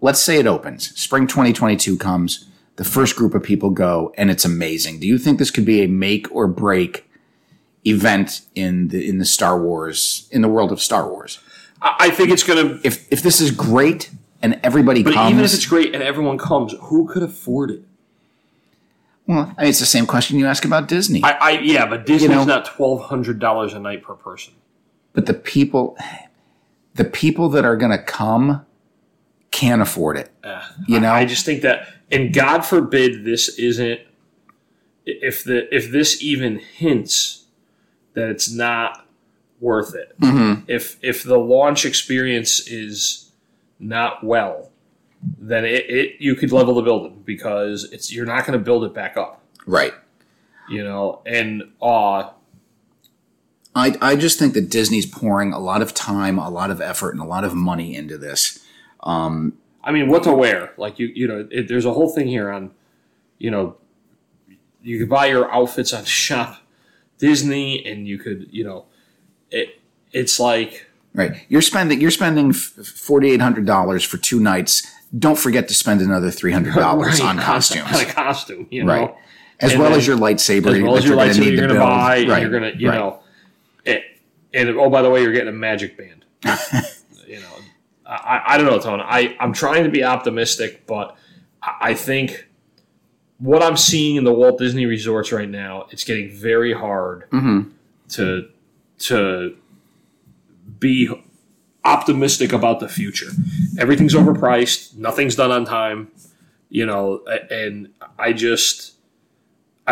let's 0.02 0.20
say 0.20 0.38
it 0.38 0.46
opens, 0.46 0.90
spring 1.00 1.26
2022 1.26 1.96
comes, 1.96 2.46
the 2.76 2.84
first 2.84 3.16
group 3.16 3.34
of 3.34 3.42
people 3.42 3.70
go 3.70 4.12
and 4.16 4.30
it's 4.30 4.44
amazing. 4.44 5.00
Do 5.00 5.06
you 5.06 5.18
think 5.18 5.38
this 5.38 5.50
could 5.50 5.64
be 5.66 5.82
a 5.82 5.88
make 5.88 6.30
or 6.34 6.46
break 6.48 7.08
event 7.86 8.42
in 8.54 8.88
the 8.88 9.08
in 9.08 9.18
the 9.18 9.24
Star 9.24 9.60
Wars 9.60 10.28
in 10.30 10.42
the 10.42 10.48
world 10.48 10.72
of 10.72 10.80
Star 10.80 11.08
Wars. 11.08 11.40
I, 11.80 11.96
I 12.00 12.10
think 12.10 12.30
it's 12.30 12.42
going 12.44 12.78
to. 12.80 12.86
If 12.86 13.10
if 13.12 13.22
this 13.22 13.40
is 13.40 13.50
great 13.50 14.10
and 14.40 14.60
everybody 14.62 15.02
But 15.02 15.14
comes, 15.14 15.32
even 15.32 15.44
if 15.44 15.52
it's 15.52 15.66
great 15.66 15.94
and 15.94 16.02
everyone 16.02 16.38
comes, 16.38 16.74
who 16.80 17.08
could 17.08 17.22
afford 17.22 17.70
it? 17.70 17.82
well, 19.26 19.52
I 19.56 19.62
mean, 19.62 19.70
it's 19.70 19.80
the 19.80 19.86
same 19.86 20.06
question 20.06 20.38
you 20.38 20.46
ask 20.46 20.64
about 20.64 20.88
Disney. 20.88 21.22
I, 21.22 21.30
I 21.32 21.50
yeah, 21.60 21.86
but 21.86 22.06
Disney's 22.06 22.30
know- 22.30 22.44
not 22.44 22.66
twelve 22.66 23.02
hundred 23.02 23.38
dollars 23.38 23.74
a 23.74 23.78
night 23.80 24.02
per 24.02 24.14
person. 24.14 24.54
but 25.12 25.26
the 25.26 25.34
people, 25.34 25.96
the 26.94 27.04
people 27.04 27.48
that 27.50 27.64
are 27.64 27.76
going 27.76 27.92
to 27.92 28.02
come, 28.02 28.64
can't 29.50 29.82
afford 29.82 30.16
it. 30.16 30.30
You 30.86 31.00
know, 31.00 31.12
I 31.12 31.24
just 31.24 31.44
think 31.44 31.62
that, 31.62 31.88
and 32.12 32.32
God 32.32 32.60
forbid 32.60 33.24
this 33.24 33.48
isn't. 33.58 34.00
If 35.04 35.42
the 35.42 35.74
if 35.74 35.90
this 35.90 36.22
even 36.22 36.58
hints 36.58 37.46
that 38.14 38.28
it's 38.28 38.50
not 38.52 39.06
worth 39.60 39.94
it, 39.94 40.14
Mm-hmm. 40.20 40.64
if 40.68 40.98
if 41.02 41.24
the 41.24 41.38
launch 41.38 41.84
experience 41.84 42.60
is 42.68 43.30
not 43.80 44.22
well, 44.22 44.70
then 45.38 45.64
it, 45.64 45.90
it 45.90 46.16
you 46.20 46.36
could 46.36 46.52
level 46.52 46.74
the 46.74 46.82
building 46.82 47.22
because 47.24 47.84
it's 47.92 48.12
you're 48.12 48.26
not 48.26 48.46
going 48.46 48.56
to 48.58 48.64
build 48.64 48.84
it 48.84 48.94
back 48.94 49.16
up, 49.16 49.42
right? 49.66 49.92
you 50.68 50.84
know. 50.84 51.20
And 51.26 51.64
uh 51.82 52.30
I, 53.74 53.96
I 54.02 54.16
just 54.16 54.38
think 54.38 54.52
that 54.52 54.68
Disney's 54.68 55.06
pouring 55.06 55.52
a 55.54 55.58
lot 55.58 55.80
of 55.80 55.94
time, 55.94 56.38
a 56.38 56.50
lot 56.50 56.70
of 56.70 56.80
effort, 56.82 57.12
and 57.12 57.20
a 57.20 57.24
lot 57.24 57.42
of 57.42 57.54
money 57.54 57.96
into 57.96 58.18
this. 58.18 58.58
I 59.84 59.90
mean, 59.92 60.08
what 60.08 60.22
to 60.24 60.32
wear? 60.32 60.72
Like 60.76 60.98
you, 60.98 61.06
you 61.14 61.26
know, 61.28 61.46
it, 61.50 61.68
there's 61.68 61.84
a 61.84 61.92
whole 61.92 62.08
thing 62.08 62.28
here 62.28 62.50
on, 62.50 62.70
you 63.38 63.50
know, 63.50 63.76
you 64.82 64.98
could 64.98 65.08
buy 65.08 65.26
your 65.26 65.50
outfits 65.52 65.92
on 65.92 66.04
Shop 66.22 66.60
Disney, 67.18 67.84
and 67.86 68.06
you 68.06 68.18
could, 68.18 68.48
you 68.50 68.64
know, 68.64 68.86
it. 69.50 69.80
It's 70.12 70.38
like 70.38 70.86
Right. 71.14 71.44
You're 71.48 71.62
spending 71.62 72.00
you're 72.00 72.10
spending 72.10 72.52
forty 72.52 73.30
eight 73.32 73.40
hundred 73.40 73.66
dollars 73.66 74.02
for 74.04 74.16
two 74.18 74.40
nights. 74.40 74.86
Don't 75.18 75.38
forget 75.38 75.68
to 75.68 75.74
spend 75.74 76.00
another 76.00 76.30
three 76.30 76.52
hundred 76.52 76.74
dollars 76.74 77.20
right, 77.20 77.28
on 77.30 77.38
costumes. 77.42 77.92
on 77.92 78.00
a 78.00 78.04
costume, 78.06 78.66
you 78.70 78.84
know, 78.84 78.92
Right. 78.92 79.14
As 79.60 79.72
And 79.72 79.80
well 79.80 79.90
then- 79.90 79.98
as 80.00 80.06
your 80.06 80.16
lightsaber, 80.16 80.74
as 80.76 80.82
well 80.82 80.96
as 80.96 81.04
your 81.04 81.16
lightsaber 81.16 81.46
you're 81.46 81.56
going 81.56 81.68
to 81.68 81.78
buy, 81.78 82.24
Right. 82.26 82.42
you're 82.42 82.50
going 82.50 82.72
to, 82.72 82.76
you 82.78 82.88
right. 82.88 82.98
know, 82.98 83.20
it, 83.84 84.02
and 84.54 84.68
oh, 84.70 84.90
by 84.90 85.02
the 85.02 85.08
way, 85.10 85.22
you're 85.22 85.32
getting 85.32 85.48
a 85.48 85.52
magic 85.52 85.96
band. 85.96 86.24
you 87.26 87.40
know, 87.40 87.46
I, 88.12 88.42
I 88.54 88.56
don't 88.58 88.66
know, 88.66 88.78
Tone. 88.78 89.00
I 89.00 89.36
I'm 89.40 89.52
trying 89.52 89.84
to 89.84 89.90
be 89.90 90.04
optimistic, 90.04 90.86
but 90.86 91.16
I 91.62 91.94
think 91.94 92.48
what 93.38 93.62
I'm 93.62 93.76
seeing 93.76 94.16
in 94.16 94.24
the 94.24 94.32
Walt 94.32 94.58
Disney 94.58 94.86
resorts 94.86 95.32
right 95.32 95.48
now, 95.48 95.86
it's 95.90 96.04
getting 96.04 96.30
very 96.30 96.72
hard 96.72 97.28
Mm-hmm. 97.30 97.70
to 98.10 98.48
to 98.98 99.56
be 100.78 101.08
optimistic 101.84 102.52
about 102.52 102.80
the 102.80 102.88
future. 102.88 103.30
Everything's 103.78 104.14
overpriced. 104.14 104.96
Nothing's 104.96 105.34
done 105.34 105.50
on 105.50 105.64
time. 105.64 106.10
You 106.68 106.86
know, 106.86 107.22
and 107.50 107.90
I 108.18 108.32
just, 108.32 108.94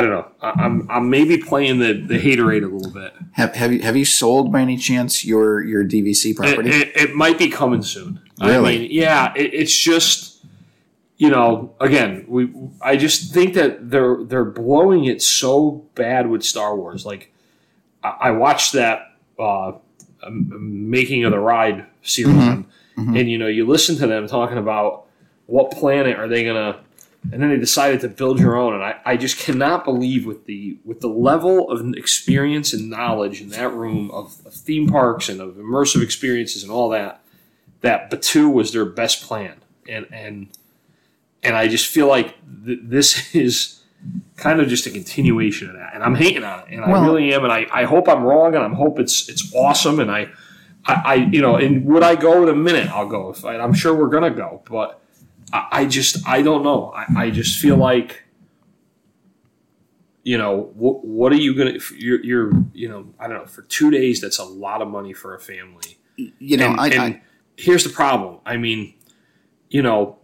I 0.00 0.02
don't 0.02 0.10
know. 0.12 0.26
I- 0.40 0.64
I'm 0.64 0.90
I'm 0.90 1.10
maybe 1.10 1.36
playing 1.36 1.78
the 1.78 1.92
the 1.92 2.18
haterade 2.18 2.62
a 2.64 2.74
little 2.74 2.90
bit. 2.92 3.12
Have, 3.32 3.54
have 3.54 3.70
you 3.72 3.80
have 3.82 3.96
you 3.98 4.06
sold 4.06 4.50
by 4.50 4.62
any 4.62 4.78
chance 4.78 5.24
your 5.26 5.62
your 5.62 5.84
DVC 5.84 6.34
property? 6.34 6.70
it, 6.70 6.92
it 6.96 7.14
might 7.14 7.36
be 7.38 7.48
coming 7.50 7.82
soon. 7.82 8.20
I 8.40 8.48
Really? 8.48 8.78
mean, 8.78 8.88
yeah. 8.90 9.34
It, 9.36 9.52
it's 9.52 9.76
just, 9.76 10.42
you 11.18 11.28
know, 11.28 11.74
again, 11.80 12.24
we. 12.28 12.50
I 12.80 12.96
just 12.96 13.34
think 13.34 13.52
that 13.54 13.90
they're 13.90 14.24
they're 14.24 14.44
blowing 14.46 15.04
it 15.04 15.20
so 15.20 15.84
bad 15.94 16.30
with 16.30 16.42
Star 16.42 16.74
Wars. 16.74 17.04
Like, 17.04 17.30
I, 18.02 18.08
I 18.20 18.30
watched 18.30 18.72
that 18.72 19.16
uh, 19.38 19.72
um, 20.22 20.88
making 20.90 21.24
of 21.24 21.32
the 21.32 21.38
ride 21.38 21.84
series, 22.02 22.34
and, 22.36 22.64
and 22.96 23.30
you 23.30 23.36
know, 23.36 23.46
you 23.48 23.66
listen 23.66 23.96
to 23.96 24.06
them 24.06 24.26
talking 24.26 24.56
about 24.56 25.04
what 25.44 25.70
planet 25.72 26.16
are 26.18 26.28
they 26.28 26.44
gonna. 26.44 26.80
And 27.32 27.42
then 27.42 27.50
they 27.50 27.58
decided 27.58 28.00
to 28.00 28.08
build 28.08 28.40
your 28.40 28.56
own, 28.56 28.72
and 28.72 28.82
I, 28.82 28.98
I 29.04 29.16
just 29.18 29.38
cannot 29.38 29.84
believe 29.84 30.24
with 30.24 30.46
the 30.46 30.78
with 30.86 31.00
the 31.00 31.08
level 31.08 31.70
of 31.70 31.94
experience 31.94 32.72
and 32.72 32.88
knowledge 32.88 33.42
in 33.42 33.50
that 33.50 33.74
room 33.74 34.10
of, 34.10 34.40
of 34.46 34.54
theme 34.54 34.88
parks 34.88 35.28
and 35.28 35.38
of 35.38 35.56
immersive 35.56 36.02
experiences 36.02 36.62
and 36.62 36.72
all 36.72 36.88
that, 36.88 37.20
that 37.82 38.10
Batuu 38.10 38.50
was 38.50 38.72
their 38.72 38.86
best 38.86 39.22
plan, 39.22 39.56
and 39.86 40.06
and 40.10 40.48
and 41.42 41.56
I 41.56 41.68
just 41.68 41.86
feel 41.86 42.06
like 42.06 42.34
th- 42.64 42.80
this 42.82 43.34
is 43.34 43.82
kind 44.36 44.60
of 44.60 44.68
just 44.68 44.86
a 44.86 44.90
continuation 44.90 45.68
of 45.68 45.76
that, 45.76 45.94
and 45.94 46.02
I'm 46.02 46.14
hating 46.14 46.42
on 46.42 46.60
it, 46.60 46.66
and 46.70 46.82
I 46.82 47.04
really 47.04 47.34
am, 47.34 47.44
and 47.44 47.52
I, 47.52 47.66
I 47.70 47.84
hope 47.84 48.08
I'm 48.08 48.22
wrong, 48.22 48.54
and 48.54 48.64
I 48.64 48.74
hope 48.74 48.98
it's 48.98 49.28
it's 49.28 49.54
awesome, 49.54 50.00
and 50.00 50.10
I, 50.10 50.30
I, 50.86 50.94
I 51.04 51.14
you 51.16 51.42
know, 51.42 51.56
and 51.56 51.84
would 51.84 52.02
I 52.02 52.14
go 52.16 52.42
in 52.42 52.48
a 52.48 52.56
minute? 52.56 52.88
I'll 52.88 53.08
go. 53.08 53.28
If 53.30 53.44
I, 53.44 53.58
I'm 53.58 53.74
sure 53.74 53.94
we're 53.94 54.08
gonna 54.08 54.30
go, 54.30 54.62
but 54.70 55.00
I, 55.52 55.68
I 55.72 55.84
just 55.86 56.26
I 56.26 56.42
don't 56.42 56.62
know. 56.62 56.92
I, 56.94 57.24
I 57.24 57.30
just 57.30 57.58
feel 57.58 57.76
like. 57.76 58.24
You 60.22 60.36
know 60.36 60.70
what? 60.74 61.02
What 61.04 61.32
are 61.32 61.36
you 61.36 61.54
gonna? 61.56 61.78
You're, 61.96 62.22
you're, 62.22 62.52
you 62.74 62.88
know, 62.88 63.06
I 63.18 63.26
don't 63.26 63.38
know. 63.38 63.46
For 63.46 63.62
two 63.62 63.90
days, 63.90 64.20
that's 64.20 64.38
a 64.38 64.44
lot 64.44 64.82
of 64.82 64.88
money 64.88 65.14
for 65.14 65.34
a 65.34 65.40
family 65.40 65.96
you 66.38 66.56
know, 66.56 66.70
and, 66.70 66.80
I, 66.80 66.88
and 66.88 67.00
I 67.00 67.22
here's 67.56 67.84
the 67.84 67.90
problem. 67.90 68.38
I 68.44 68.56
mean, 68.56 68.94
you 69.68 69.82
know, 69.82 70.18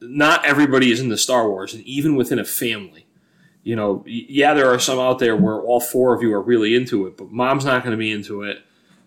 not 0.00 0.44
everybody 0.44 0.90
is 0.90 1.00
into 1.00 1.16
Star 1.16 1.48
Wars, 1.48 1.74
and 1.74 1.82
even 1.84 2.16
within 2.16 2.38
a 2.38 2.44
family, 2.44 3.06
you 3.62 3.76
know, 3.76 4.04
yeah, 4.06 4.54
there 4.54 4.72
are 4.72 4.78
some 4.78 4.98
out 4.98 5.18
there 5.18 5.36
where 5.36 5.60
all 5.60 5.80
four 5.80 6.14
of 6.14 6.22
you 6.22 6.32
are 6.34 6.42
really 6.42 6.74
into 6.74 7.06
it, 7.06 7.16
but 7.16 7.30
mom's 7.30 7.64
not 7.64 7.82
going 7.82 7.92
to 7.92 7.96
be 7.96 8.10
into 8.10 8.42
it, 8.42 8.58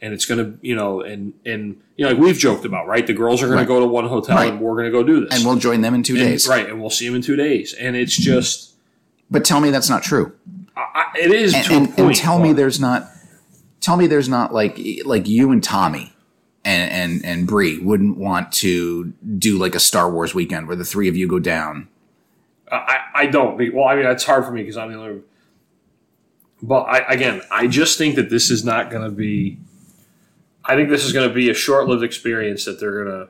and 0.01 0.13
it's 0.13 0.25
going 0.25 0.38
to, 0.43 0.60
you 0.62 0.75
know, 0.75 1.01
and 1.01 1.34
and 1.45 1.81
you 1.97 2.05
know, 2.05 2.12
like 2.12 2.19
we've 2.19 2.38
joked 2.38 2.65
about, 2.65 2.88
right? 2.88 3.05
The 3.08 3.13
girls 3.13 3.41
are 3.41 3.47
going 3.47 3.58
Right. 3.58 3.63
to 3.63 3.67
go 3.67 3.79
to 3.79 3.86
one 3.86 4.08
hotel, 4.08 4.36
Right. 4.36 4.51
and 4.51 4.60
we're 4.62 4.73
going 4.73 4.86
to 4.86 4.91
go 4.91 5.03
do 5.03 5.25
this, 5.25 5.36
and 5.36 5.45
we'll 5.45 5.58
join 5.58 5.81
them 5.81 5.93
in 5.95 6.03
two 6.03 6.15
And- 6.15 6.23
days. 6.23 6.47
right? 6.47 6.67
And 6.67 6.79
we'll 6.81 6.89
see 6.89 7.05
them 7.08 7.15
in 7.15 7.21
two 7.21 7.36
days, 7.36 7.73
and 7.73 7.95
it's 7.95 8.15
just, 8.15 8.73
But 9.31 9.43
tell 9.45 9.60
me 9.60 9.69
that's 9.71 9.89
not 9.89 10.03
true. 10.03 10.34
I, 10.77 11.05
it 11.19 11.31
is 11.31 11.53
And, 11.53 11.71
and, 11.71 11.86
point. 11.95 11.99
and 11.99 12.15
tell 12.15 12.39
me 12.39 12.53
there's 12.53 12.79
not. 12.79 13.10
Tell 13.81 13.97
me 13.97 14.08
there's 14.08 14.27
not 14.29 14.53
like 14.53 14.79
like 15.05 15.27
you 15.27 15.51
and 15.51 15.63
Tommy 15.63 16.13
and 16.65 16.91
and 16.91 17.25
and 17.25 17.47
Bree 17.47 17.77
wouldn't 17.77 18.17
want 18.17 18.51
to 18.53 19.13
do 19.38 19.58
like 19.58 19.75
a 19.75 19.79
Star 19.79 20.12
Wars 20.12 20.34
weekend 20.36 20.67
where 20.67 20.75
the 20.75 20.84
three 20.86 21.08
of 21.08 21.15
you 21.15 21.27
go 21.27 21.39
down. 21.39 21.88
I, 22.71 22.97
I 23.13 23.25
don't. 23.27 23.58
Well, 23.73 23.86
I 23.86 23.95
mean, 23.95 24.05
it's 24.08 24.23
hard 24.23 24.43
for 24.43 24.51
me 24.51 24.62
because 24.63 24.75
I'm 24.75 24.91
the 24.91 24.97
only. 24.97 25.21
But 26.63 26.84
I, 26.84 26.97
again, 27.13 27.41
I 27.51 27.67
just 27.67 27.97
think 27.97 28.15
that 28.15 28.29
this 28.29 28.49
is 28.49 28.63
not 28.65 28.89
going 28.89 29.03
to 29.03 29.15
be. 29.15 29.60
I 30.67 30.75
think 30.75 30.89
this 30.89 31.06
is 31.06 31.13
going 31.13 31.28
to 31.28 31.34
be 31.34 31.49
a 31.49 31.54
short-lived 31.54 32.04
experience 32.04 32.65
that 32.65 32.80
they're 32.80 33.04
going 33.04 33.28
to, 33.28 33.30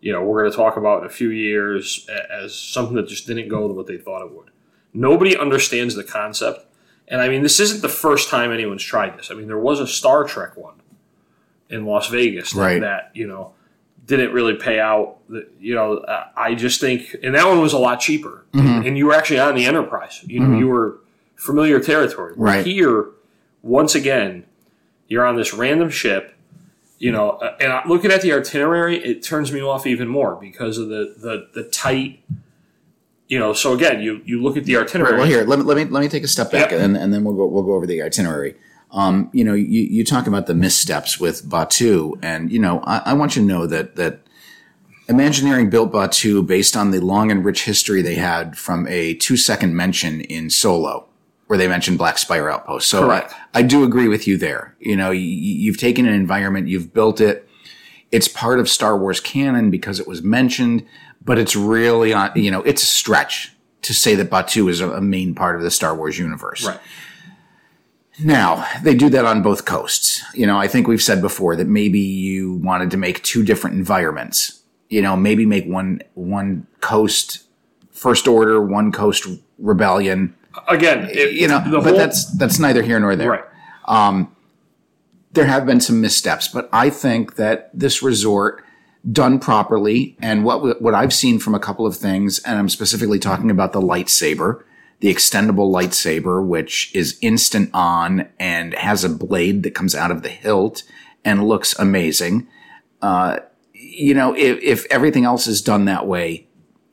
you 0.00 0.12
know, 0.12 0.22
we're 0.22 0.42
going 0.42 0.50
to 0.50 0.56
talk 0.56 0.76
about 0.76 1.00
in 1.00 1.06
a 1.06 1.10
few 1.10 1.30
years 1.30 2.06
as 2.30 2.54
something 2.54 2.94
that 2.96 3.08
just 3.08 3.26
didn't 3.26 3.48
go 3.48 3.66
the 3.68 3.74
what 3.74 3.86
they 3.86 3.96
thought 3.96 4.24
it 4.24 4.32
would. 4.32 4.50
Nobody 4.92 5.36
understands 5.36 5.94
the 5.94 6.04
concept, 6.04 6.66
and 7.08 7.20
I 7.20 7.28
mean, 7.28 7.42
this 7.42 7.60
isn't 7.60 7.82
the 7.82 7.88
first 7.88 8.28
time 8.28 8.52
anyone's 8.52 8.82
tried 8.82 9.18
this. 9.18 9.30
I 9.30 9.34
mean, 9.34 9.46
there 9.46 9.58
was 9.58 9.80
a 9.80 9.86
Star 9.86 10.24
Trek 10.24 10.56
one 10.56 10.80
in 11.68 11.84
Las 11.84 12.08
Vegas 12.08 12.52
that, 12.52 12.60
Right. 12.60 12.80
that 12.80 13.10
you 13.14 13.26
know 13.26 13.52
didn't 14.06 14.32
really 14.32 14.54
pay 14.54 14.80
out. 14.80 15.18
You 15.60 15.74
know, 15.74 16.04
I 16.36 16.54
just 16.54 16.80
think, 16.80 17.14
and 17.22 17.34
that 17.34 17.46
one 17.46 17.60
was 17.60 17.74
a 17.74 17.78
lot 17.78 18.00
cheaper, 18.00 18.46
and, 18.54 18.62
mm-hmm. 18.62 18.86
and 18.86 18.98
you 18.98 19.06
were 19.06 19.14
actually 19.14 19.40
on 19.40 19.54
the 19.54 19.66
Enterprise. 19.66 20.24
You 20.26 20.40
know, 20.40 20.46
mm-hmm. 20.46 20.58
you 20.58 20.68
were 20.68 21.00
familiar 21.36 21.78
territory. 21.80 22.32
Right. 22.36 22.64
Here, 22.64 23.10
once 23.62 23.94
again, 23.94 24.44
you're 25.06 25.26
on 25.26 25.36
this 25.36 25.52
random 25.52 25.90
ship. 25.90 26.34
You 26.98 27.12
know, 27.12 27.30
uh, 27.30 27.56
and 27.60 27.88
looking 27.88 28.10
at 28.10 28.22
the 28.22 28.32
itinerary, 28.32 28.96
it 28.96 29.22
turns 29.22 29.52
me 29.52 29.60
off 29.60 29.86
even 29.86 30.08
more 30.08 30.34
because 30.36 30.78
of 30.78 30.88
the 30.88 31.14
the, 31.16 31.48
the 31.54 31.68
tight. 31.68 32.22
You 33.28 33.38
know, 33.38 33.52
so 33.52 33.72
again, 33.72 34.00
you 34.00 34.20
you 34.24 34.42
look 34.42 34.56
at 34.56 34.64
the 34.64 34.76
itinerary. 34.76 35.16
Well, 35.16 35.26
here 35.26 35.44
let 35.44 35.58
me 35.58 35.64
let 35.64 35.76
me 35.76 35.84
let 35.84 36.00
me 36.00 36.08
take 36.08 36.24
a 36.24 36.28
step 36.28 36.50
back 36.50 36.70
Yep. 36.70 36.80
and, 36.80 36.96
and 36.96 37.12
then 37.14 37.24
we'll 37.24 37.34
go 37.34 37.46
we'll 37.46 37.62
go 37.62 37.74
over 37.74 37.86
the 37.86 38.02
itinerary. 38.02 38.56
Um, 38.90 39.28
you 39.34 39.44
know, 39.44 39.52
you, 39.52 39.82
you 39.82 40.02
talk 40.02 40.26
about 40.26 40.46
the 40.46 40.54
missteps 40.54 41.20
with 41.20 41.44
Batuu, 41.44 42.18
and 42.22 42.50
you 42.50 42.58
know, 42.58 42.80
I, 42.84 43.02
I 43.06 43.12
want 43.12 43.36
you 43.36 43.42
to 43.42 43.48
know 43.48 43.66
that 43.66 43.96
that 43.96 44.20
Imagineering 45.08 45.70
built 45.70 45.90
Batuu 45.90 46.46
based 46.46 46.76
on 46.76 46.90
the 46.90 47.00
long 47.00 47.30
and 47.30 47.42
rich 47.42 47.64
history 47.64 48.02
they 48.02 48.16
had 48.16 48.58
from 48.58 48.86
a 48.88 49.14
two 49.14 49.38
second 49.38 49.74
mention 49.74 50.20
in 50.20 50.50
Solo, 50.50 51.07
where 51.48 51.58
they 51.58 51.66
mentioned 51.66 51.98
Black 51.98 52.18
Spire 52.18 52.48
Outpost. 52.48 52.88
So 52.88 53.10
I, 53.10 53.28
I 53.54 53.62
do 53.62 53.82
agree 53.82 54.06
with 54.06 54.28
you 54.28 54.36
there. 54.36 54.76
You 54.80 54.96
know, 54.96 55.10
you, 55.10 55.20
you've 55.22 55.78
taken 55.78 56.06
an 56.06 56.14
environment, 56.14 56.68
you've 56.68 56.94
built 56.94 57.20
it. 57.20 57.48
It's 58.12 58.28
part 58.28 58.60
of 58.60 58.68
Star 58.68 58.96
Wars 58.96 59.18
canon 59.18 59.70
because 59.70 59.98
it 59.98 60.06
was 60.06 60.22
mentioned, 60.22 60.86
but 61.24 61.38
it's 61.38 61.56
really 61.56 62.12
on. 62.12 62.32
You 62.34 62.50
know, 62.50 62.62
it's 62.62 62.82
a 62.82 62.86
stretch 62.86 63.52
to 63.82 63.94
say 63.94 64.14
that 64.14 64.30
Batuu 64.30 64.70
is 64.70 64.80
a, 64.80 64.90
a 64.92 65.00
main 65.00 65.34
part 65.34 65.56
of 65.56 65.62
the 65.62 65.70
Star 65.70 65.94
Wars 65.94 66.18
universe. 66.18 66.64
right. 66.64 66.80
Now, 68.20 68.66
they 68.82 68.94
do 68.94 69.08
that 69.10 69.24
on 69.24 69.42
both 69.42 69.64
coasts. 69.64 70.22
You 70.34 70.46
know, 70.46 70.58
I 70.58 70.66
think 70.66 70.88
we've 70.88 71.02
said 71.02 71.22
before 71.22 71.54
that 71.56 71.68
maybe 71.68 72.00
you 72.00 72.54
wanted 72.54 72.90
to 72.90 72.96
make 72.96 73.22
two 73.22 73.44
different 73.44 73.76
environments. 73.76 74.62
You 74.88 75.02
know, 75.02 75.16
maybe 75.16 75.46
make 75.46 75.66
one 75.66 76.02
one 76.14 76.66
coast 76.80 77.44
first 77.92 78.26
order, 78.26 78.60
one 78.60 78.90
coast 78.90 79.26
rebellion. 79.58 80.34
Again, 80.68 81.08
it, 81.10 81.32
You 81.32 81.48
know, 81.48 81.60
but 81.64 81.84
whole- 81.84 81.96
that's 81.96 82.24
that's 82.36 82.58
neither 82.58 82.82
here 82.82 82.98
nor 82.98 83.16
there. 83.16 83.30
right. 83.30 83.44
Um, 83.86 84.34
there 85.32 85.46
have 85.46 85.66
been 85.66 85.80
some 85.80 86.00
missteps, 86.00 86.48
but 86.48 86.68
I 86.72 86.90
think 86.90 87.36
that 87.36 87.70
this 87.72 88.02
resort 88.02 88.64
done 89.10 89.38
properly 89.38 90.16
and 90.20 90.44
what 90.44 90.82
what 90.82 90.94
I've 90.94 91.12
seen 91.12 91.38
from 91.38 91.54
a 91.54 91.60
couple 91.60 91.86
of 91.86 91.96
things, 91.96 92.38
and 92.40 92.58
I'm 92.58 92.68
specifically 92.68 93.18
talking 93.18 93.50
about 93.50 93.72
the 93.72 93.80
lightsaber, 93.80 94.62
the 95.00 95.12
extendable 95.14 95.72
lightsaber, 95.72 96.44
which 96.44 96.90
is 96.94 97.18
instant 97.20 97.70
on 97.72 98.28
and 98.40 98.74
has 98.74 99.04
a 99.04 99.08
blade 99.08 99.62
that 99.62 99.74
comes 99.74 99.94
out 99.94 100.10
of 100.10 100.22
the 100.22 100.28
hilt 100.28 100.82
and 101.24 101.46
looks 101.46 101.78
amazing. 101.78 102.48
Uh, 103.00 103.38
you 103.72 104.14
know, 104.14 104.34
if, 104.34 104.60
if 104.62 104.86
everything 104.90 105.24
else 105.24 105.46
is 105.46 105.62
done 105.62 105.84
that 105.84 106.06
way, 106.06 106.46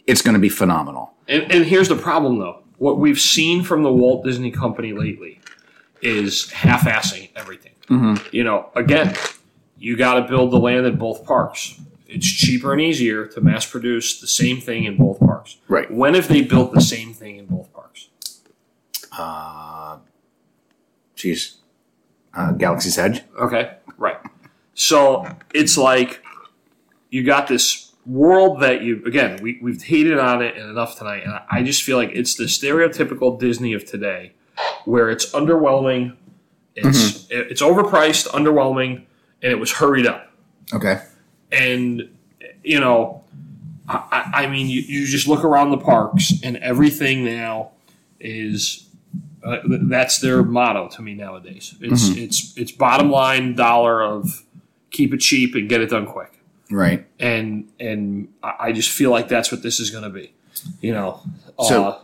it's 0.06 0.22
going 0.22 0.36
to 0.36 0.40
be 0.40 0.50
phenomenal. 0.50 1.14
And, 1.28 1.52
and 1.52 1.66
here's 1.66 1.90
the 1.90 1.96
problem, 1.96 2.38
though. 2.38 2.62
What 2.78 3.00
we've 3.00 3.20
seen 3.20 3.64
from 3.64 3.84
the 3.84 3.92
Walt 3.92 4.24
Disney 4.26 4.52
Company 4.52 4.94
lately 4.94 5.40
is 6.02 6.52
half-assing 6.52 7.30
everything. 7.36 7.72
You 8.32 8.44
know, 8.44 8.70
again, 8.76 9.16
you 9.78 9.96
got 9.96 10.16
to 10.16 10.22
build 10.28 10.52
the 10.52 10.60
land 10.60 10.86
in 10.86 10.98
both 10.98 11.24
parks. 11.26 11.80
It's 12.08 12.28
cheaper 12.28 12.72
and 12.72 12.82
easier 12.82 13.26
to 13.28 13.42
mass 13.42 13.66
produce 13.66 14.20
the 14.22 14.28
same 14.28 14.62
thing 14.62 14.86
in 14.86 14.98
both 14.98 15.20
parks. 15.20 15.58
Right. 15.68 15.92
When 15.92 16.14
have 16.14 16.28
they 16.28 16.42
built 16.42 16.74
the 16.74 16.82
same 16.82 17.14
thing 17.14 17.38
in 17.38 17.46
both 17.46 17.72
parks? 17.74 18.10
Uh, 19.18 19.98
geez, 21.16 21.58
uh, 22.34 22.52
Galaxy's 22.54 22.98
Edge. 22.98 23.22
Okay, 23.40 23.78
right. 23.98 24.18
So 24.74 25.28
it's 25.54 25.78
like 25.78 26.22
you 27.10 27.24
got 27.24 27.48
this 27.48 27.85
world 28.06 28.62
that 28.62 28.82
you 28.82 29.04
again 29.06 29.40
we 29.42 29.60
we've 29.62 29.82
hated 29.82 30.20
on 30.20 30.42
it 30.42 30.56
enough 30.58 30.98
tonight, 30.98 31.24
and 31.24 31.40
I 31.50 31.64
just 31.64 31.84
feel 31.84 31.98
like 31.98 32.12
it's 32.14 32.36
the 32.36 32.46
stereotypical 32.46 33.40
Disney 33.40 33.74
of 33.74 33.86
today, 33.86 34.34
where 34.86 35.10
it's 35.10 35.32
underwhelming, 35.32 36.16
it's 36.76 37.28
it's 37.30 37.62
overpriced, 37.62 38.28
underwhelming, 38.28 39.06
and 39.42 39.52
it 39.52 39.60
was 39.60 39.72
hurried 39.72 40.08
up. 40.08 40.32
Okay. 40.74 41.02
And 41.52 42.10
you 42.64 42.80
know, 42.80 43.24
I, 43.88 44.32
I 44.34 44.48
mean, 44.48 44.68
you, 44.68 44.82
you 44.82 45.06
just 45.06 45.28
look 45.28 45.44
around 45.44 45.72
the 45.72 45.78
parks, 45.78 46.34
and 46.44 46.58
everything 46.58 47.24
now 47.24 47.72
is 48.20 48.88
uh, 49.44 49.60
that's 49.66 50.20
their 50.20 50.44
motto 50.44 50.88
to 50.90 51.02
me 51.02 51.14
nowadays. 51.14 51.76
It's 51.80 52.10
it's 52.10 52.58
it's 52.58 52.72
bottom 52.72 53.12
line 53.12 53.56
dollar 53.56 54.04
of 54.04 54.44
keep 54.90 55.14
it 55.14 55.20
cheap 55.20 55.56
and 55.56 55.70
get 55.70 55.82
it 55.82 55.90
done 55.90 56.08
quick. 56.08 56.40
Right. 56.72 57.06
And 57.20 57.70
and 57.80 58.30
I 58.44 58.72
just 58.72 58.90
feel 58.90 59.12
like 59.12 59.28
that's 59.28 59.52
what 59.52 59.62
this 59.64 59.80
is 59.80 59.90
going 59.90 60.04
to 60.04 60.10
be. 60.10 60.34
You 60.82 60.94
know, 60.94 61.22
So- 61.64 61.84
uh, 61.84 62.02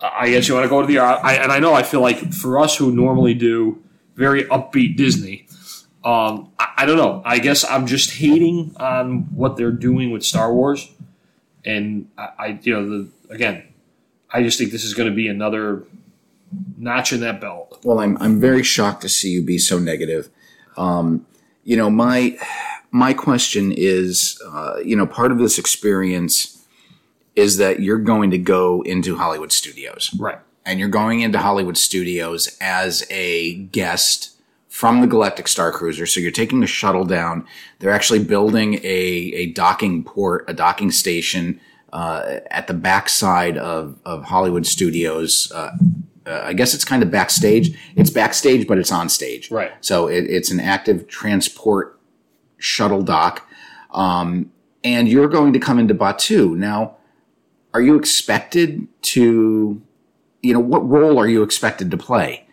I 0.00 0.30
guess 0.30 0.48
you 0.48 0.54
want 0.54 0.64
to 0.64 0.68
go 0.68 0.80
to 0.80 0.86
the 0.86 0.98
I, 0.98 1.34
and 1.34 1.52
I 1.52 1.60
know 1.60 1.74
I 1.74 1.84
feel 1.84 2.00
like 2.00 2.32
for 2.32 2.58
us 2.58 2.76
who 2.76 2.90
normally 2.90 3.34
do 3.34 3.80
very 4.16 4.42
upbeat 4.44 4.96
Disney. 4.96 5.46
Um, 6.04 6.50
I, 6.58 6.68
I 6.78 6.86
don't 6.86 6.96
know. 6.96 7.22
I 7.24 7.38
guess 7.38 7.64
I'm 7.64 7.86
just 7.86 8.14
hating 8.14 8.74
on 8.80 9.28
what 9.32 9.56
they're 9.56 9.70
doing 9.70 10.10
with 10.10 10.24
Star 10.24 10.52
Wars, 10.52 10.90
and 11.64 12.08
I, 12.18 12.28
I 12.38 12.58
you 12.62 12.72
know, 12.74 12.88
the 12.88 13.08
again, 13.32 13.62
I 14.28 14.42
just 14.42 14.58
think 14.58 14.72
this 14.72 14.82
is 14.82 14.92
going 14.94 15.08
to 15.08 15.14
be 15.14 15.28
another 15.28 15.84
notch 16.76 17.12
in 17.12 17.20
that 17.20 17.40
belt. 17.40 17.78
Well, 17.84 18.00
I'm 18.00 18.16
I'm 18.18 18.40
very 18.40 18.64
shocked 18.64 19.02
to 19.02 19.08
see 19.08 19.30
you 19.30 19.42
be 19.42 19.58
so 19.58 19.78
negative. 19.78 20.28
Um, 20.76 21.26
you 21.62 21.76
know, 21.76 21.88
my 21.90 22.36
my 22.92 23.12
question 23.14 23.72
is, 23.72 24.40
uh, 24.46 24.76
you 24.84 24.94
know, 24.94 25.06
part 25.06 25.32
of 25.32 25.38
this 25.38 25.58
experience 25.58 26.64
is 27.34 27.56
that 27.56 27.80
you're 27.80 27.98
going 27.98 28.30
to 28.30 28.38
go 28.38 28.82
into 28.82 29.16
Hollywood 29.16 29.50
studios. 29.50 30.14
Right. 30.18 30.38
and 30.64 30.78
you're 30.78 30.88
going 30.88 31.20
into 31.20 31.38
Hollywood 31.38 31.76
Studios 31.76 32.56
as 32.60 33.04
a 33.10 33.54
guest 33.54 34.36
from 34.68 35.00
the 35.00 35.06
Galactic 35.06 35.48
Star 35.48 35.72
Cruiser. 35.72 36.06
So 36.06 36.20
you're 36.20 36.30
taking 36.30 36.62
a 36.62 36.66
shuttle 36.66 37.04
down. 37.04 37.46
They're 37.78 37.90
actually 37.90 38.24
building 38.24 38.74
a, 38.84 38.86
a 38.86 39.46
docking 39.52 40.04
port, 40.04 40.44
a 40.48 40.54
docking 40.54 40.90
station 40.90 41.60
uh, 41.92 42.40
at 42.50 42.68
the 42.68 42.74
backside 42.74 43.58
of, 43.58 43.98
of 44.04 44.24
Hollywood 44.24 44.66
Studios. 44.66 45.50
Uh, 45.54 45.72
uh, 46.26 46.42
I 46.44 46.52
guess 46.52 46.74
it's 46.74 46.84
kind 46.84 47.02
of 47.02 47.10
backstage. 47.10 47.76
It's 47.96 48.10
backstage, 48.10 48.66
but 48.68 48.78
it's 48.78 48.92
on 48.92 49.08
stage. 49.08 49.50
Right. 49.50 49.72
So 49.80 50.06
it, 50.06 50.24
it's 50.24 50.50
an 50.50 50.60
active 50.60 51.08
transport 51.08 51.98
shuttle 52.62 53.02
dock. 53.02 53.46
Um, 53.90 54.52
and 54.84 55.08
you're 55.08 55.28
going 55.28 55.52
to 55.52 55.58
come 55.58 55.78
into 55.78 55.94
Batuu. 55.94 56.56
Now, 56.56 56.96
are 57.74 57.80
you 57.80 57.96
expected 57.96 58.88
to 59.02 59.82
you 60.42 60.52
know, 60.52 60.60
what 60.60 60.86
role 60.88 61.18
are 61.18 61.28
you 61.28 61.42
expected 61.42 61.90
to 61.92 61.96
play? 61.96 62.46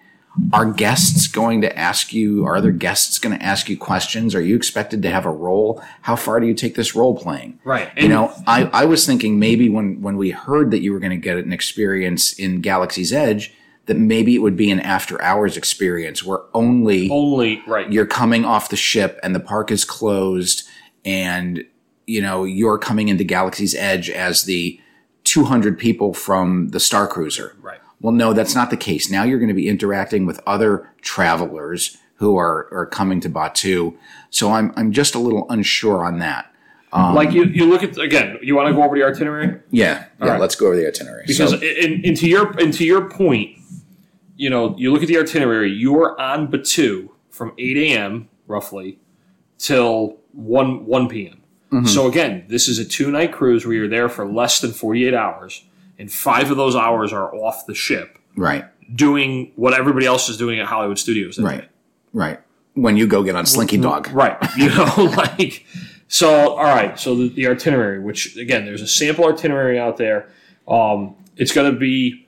Are 0.53 0.65
guests 0.65 1.27
going 1.27 1.61
to 1.61 1.77
ask 1.77 2.13
you, 2.13 2.45
are 2.45 2.55
other 2.55 2.71
guests 2.71 3.17
going 3.19 3.37
to 3.37 3.43
ask 3.43 3.67
you 3.67 3.77
questions? 3.77 4.35
Are 4.35 4.41
you 4.41 4.55
expected 4.55 5.01
to 5.01 5.09
have 5.09 5.25
a 5.25 5.31
role? 5.31 5.83
How 6.03 6.15
far 6.15 6.39
do 6.39 6.45
you 6.45 6.53
take 6.53 6.75
this 6.75 6.95
role 6.95 7.17
playing? 7.17 7.59
Right. 7.63 7.91
You 7.97 8.07
know, 8.07 8.33
I, 8.45 8.65
I 8.65 8.85
was 8.85 9.05
thinking 9.05 9.39
maybe 9.39 9.69
when, 9.69 10.01
when 10.01 10.17
we 10.17 10.29
heard 10.29 10.71
that 10.71 10.79
you 10.79 10.93
were 10.93 10.99
going 10.99 11.11
to 11.11 11.17
get 11.17 11.37
an 11.37 11.51
experience 11.51 12.31
in 12.31 12.61
Galaxy's 12.61 13.11
Edge, 13.11 13.53
that 13.89 13.97
maybe 13.97 14.35
it 14.35 14.37
would 14.43 14.55
be 14.55 14.69
an 14.69 14.79
after 14.81 15.19
hours 15.19 15.57
experience 15.57 16.23
where 16.23 16.41
only 16.53 17.09
only 17.09 17.59
right. 17.65 17.91
you're 17.91 18.05
coming 18.05 18.45
off 18.45 18.69
the 18.69 18.75
ship 18.75 19.19
and 19.23 19.33
the 19.33 19.39
park 19.39 19.71
is 19.71 19.83
closed 19.83 20.69
and 21.03 21.65
you 22.05 22.21
know 22.21 22.43
you're 22.43 22.77
coming 22.77 23.07
into 23.07 23.23
galaxy's 23.23 23.73
edge 23.73 24.07
as 24.11 24.43
the 24.43 24.79
200 25.23 25.77
people 25.79 26.13
from 26.13 26.69
the 26.69 26.79
star 26.79 27.07
cruiser 27.07 27.55
Right. 27.63 27.79
well 27.99 28.13
no 28.13 28.31
that's 28.31 28.53
not 28.53 28.69
the 28.69 28.77
case 28.77 29.09
now 29.09 29.23
you're 29.23 29.39
going 29.39 29.47
to 29.47 29.55
be 29.55 29.67
interacting 29.67 30.27
with 30.27 30.39
other 30.45 30.87
travelers 31.01 31.97
who 32.17 32.37
are 32.37 32.69
are 32.71 32.85
coming 32.85 33.19
to 33.21 33.29
batuu 33.29 33.97
so 34.29 34.51
i'm 34.51 34.71
i'm 34.75 34.91
just 34.91 35.15
a 35.15 35.19
little 35.19 35.47
unsure 35.49 36.05
on 36.05 36.19
that 36.19 36.45
um, 36.91 37.13
like 37.13 37.31
you, 37.31 37.43
you 37.43 37.65
look 37.65 37.83
at 37.83 37.99
again. 37.99 38.39
You 38.41 38.55
want 38.55 38.67
to 38.67 38.73
go 38.73 38.81
over 38.81 38.95
the 38.95 39.03
itinerary 39.03 39.61
yeah 39.69 40.05
yeah 40.19 40.27
right. 40.27 40.39
let's 40.39 40.55
go 40.55 40.67
over 40.67 40.75
the 40.75 40.87
itinerary 40.87 41.23
because 41.27 41.51
so, 41.51 41.57
in, 41.57 42.03
in, 42.03 42.15
your 42.15 42.51
and 42.59 42.73
to 42.73 42.83
your 42.83 43.07
point, 43.07 43.58
you 44.39 44.49
know, 44.49 44.75
you 44.77 44.91
look 44.91 45.01
at 45.01 45.07
the 45.07 45.17
itinerary. 45.17 45.71
You're 45.71 46.19
on 46.19 46.47
Batuu 46.47 47.09
from 47.29 47.53
eight 47.57 47.77
a.m. 47.77 48.29
roughly 48.47 48.99
till 49.57 50.17
one 50.31 50.85
one 50.85 51.07
p.m. 51.07 51.41
Mm-hmm. 51.71 51.85
So 51.85 52.07
again, 52.07 52.45
this 52.47 52.67
is 52.67 52.79
a 52.79 52.85
two 52.85 53.11
night 53.11 53.31
cruise 53.31 53.65
where 53.65 53.75
you're 53.75 53.89
there 53.89 54.09
for 54.09 54.25
less 54.25 54.61
than 54.61 54.71
forty 54.71 55.05
eight 55.05 55.13
hours, 55.13 55.65
and 55.97 56.11
five 56.11 56.51
of 56.51 56.57
those 56.57 56.75
hours 56.75 57.11
are 57.11 57.35
off 57.35 57.65
the 57.65 57.75
ship 57.75 58.17
right 58.35 58.65
doing 58.95 59.51
what 59.55 59.73
everybody 59.73 60.05
else 60.05 60.29
is 60.29 60.37
doing 60.37 60.59
at 60.59 60.65
Hollywood 60.65 60.97
Studios. 60.97 61.37
right 61.37 61.69
right 62.13 62.39
when 62.73 62.97
you 62.97 63.07
go 63.07 63.23
get 63.23 63.35
on 63.35 63.45
slinky 63.45 63.77
dog 63.77 64.07
Right. 64.09 64.37
You 64.57 64.69
know, 64.69 64.93
like, 65.17 65.65
so, 66.07 66.55
all 66.55 66.63
right. 66.63 66.97
So 66.99 67.15
the, 67.15 67.29
the 67.29 67.47
itinerary, 67.47 67.99
which 67.99 68.37
again, 68.37 68.65
there's 68.65 68.81
a 68.81 68.87
sample 68.87 69.27
itinerary 69.27 69.77
out 69.77 69.97
there. 69.97 70.29
Um, 70.67 71.15
it's 71.35 71.51
going 71.51 71.71
to 71.71 71.77
be, 71.77 72.27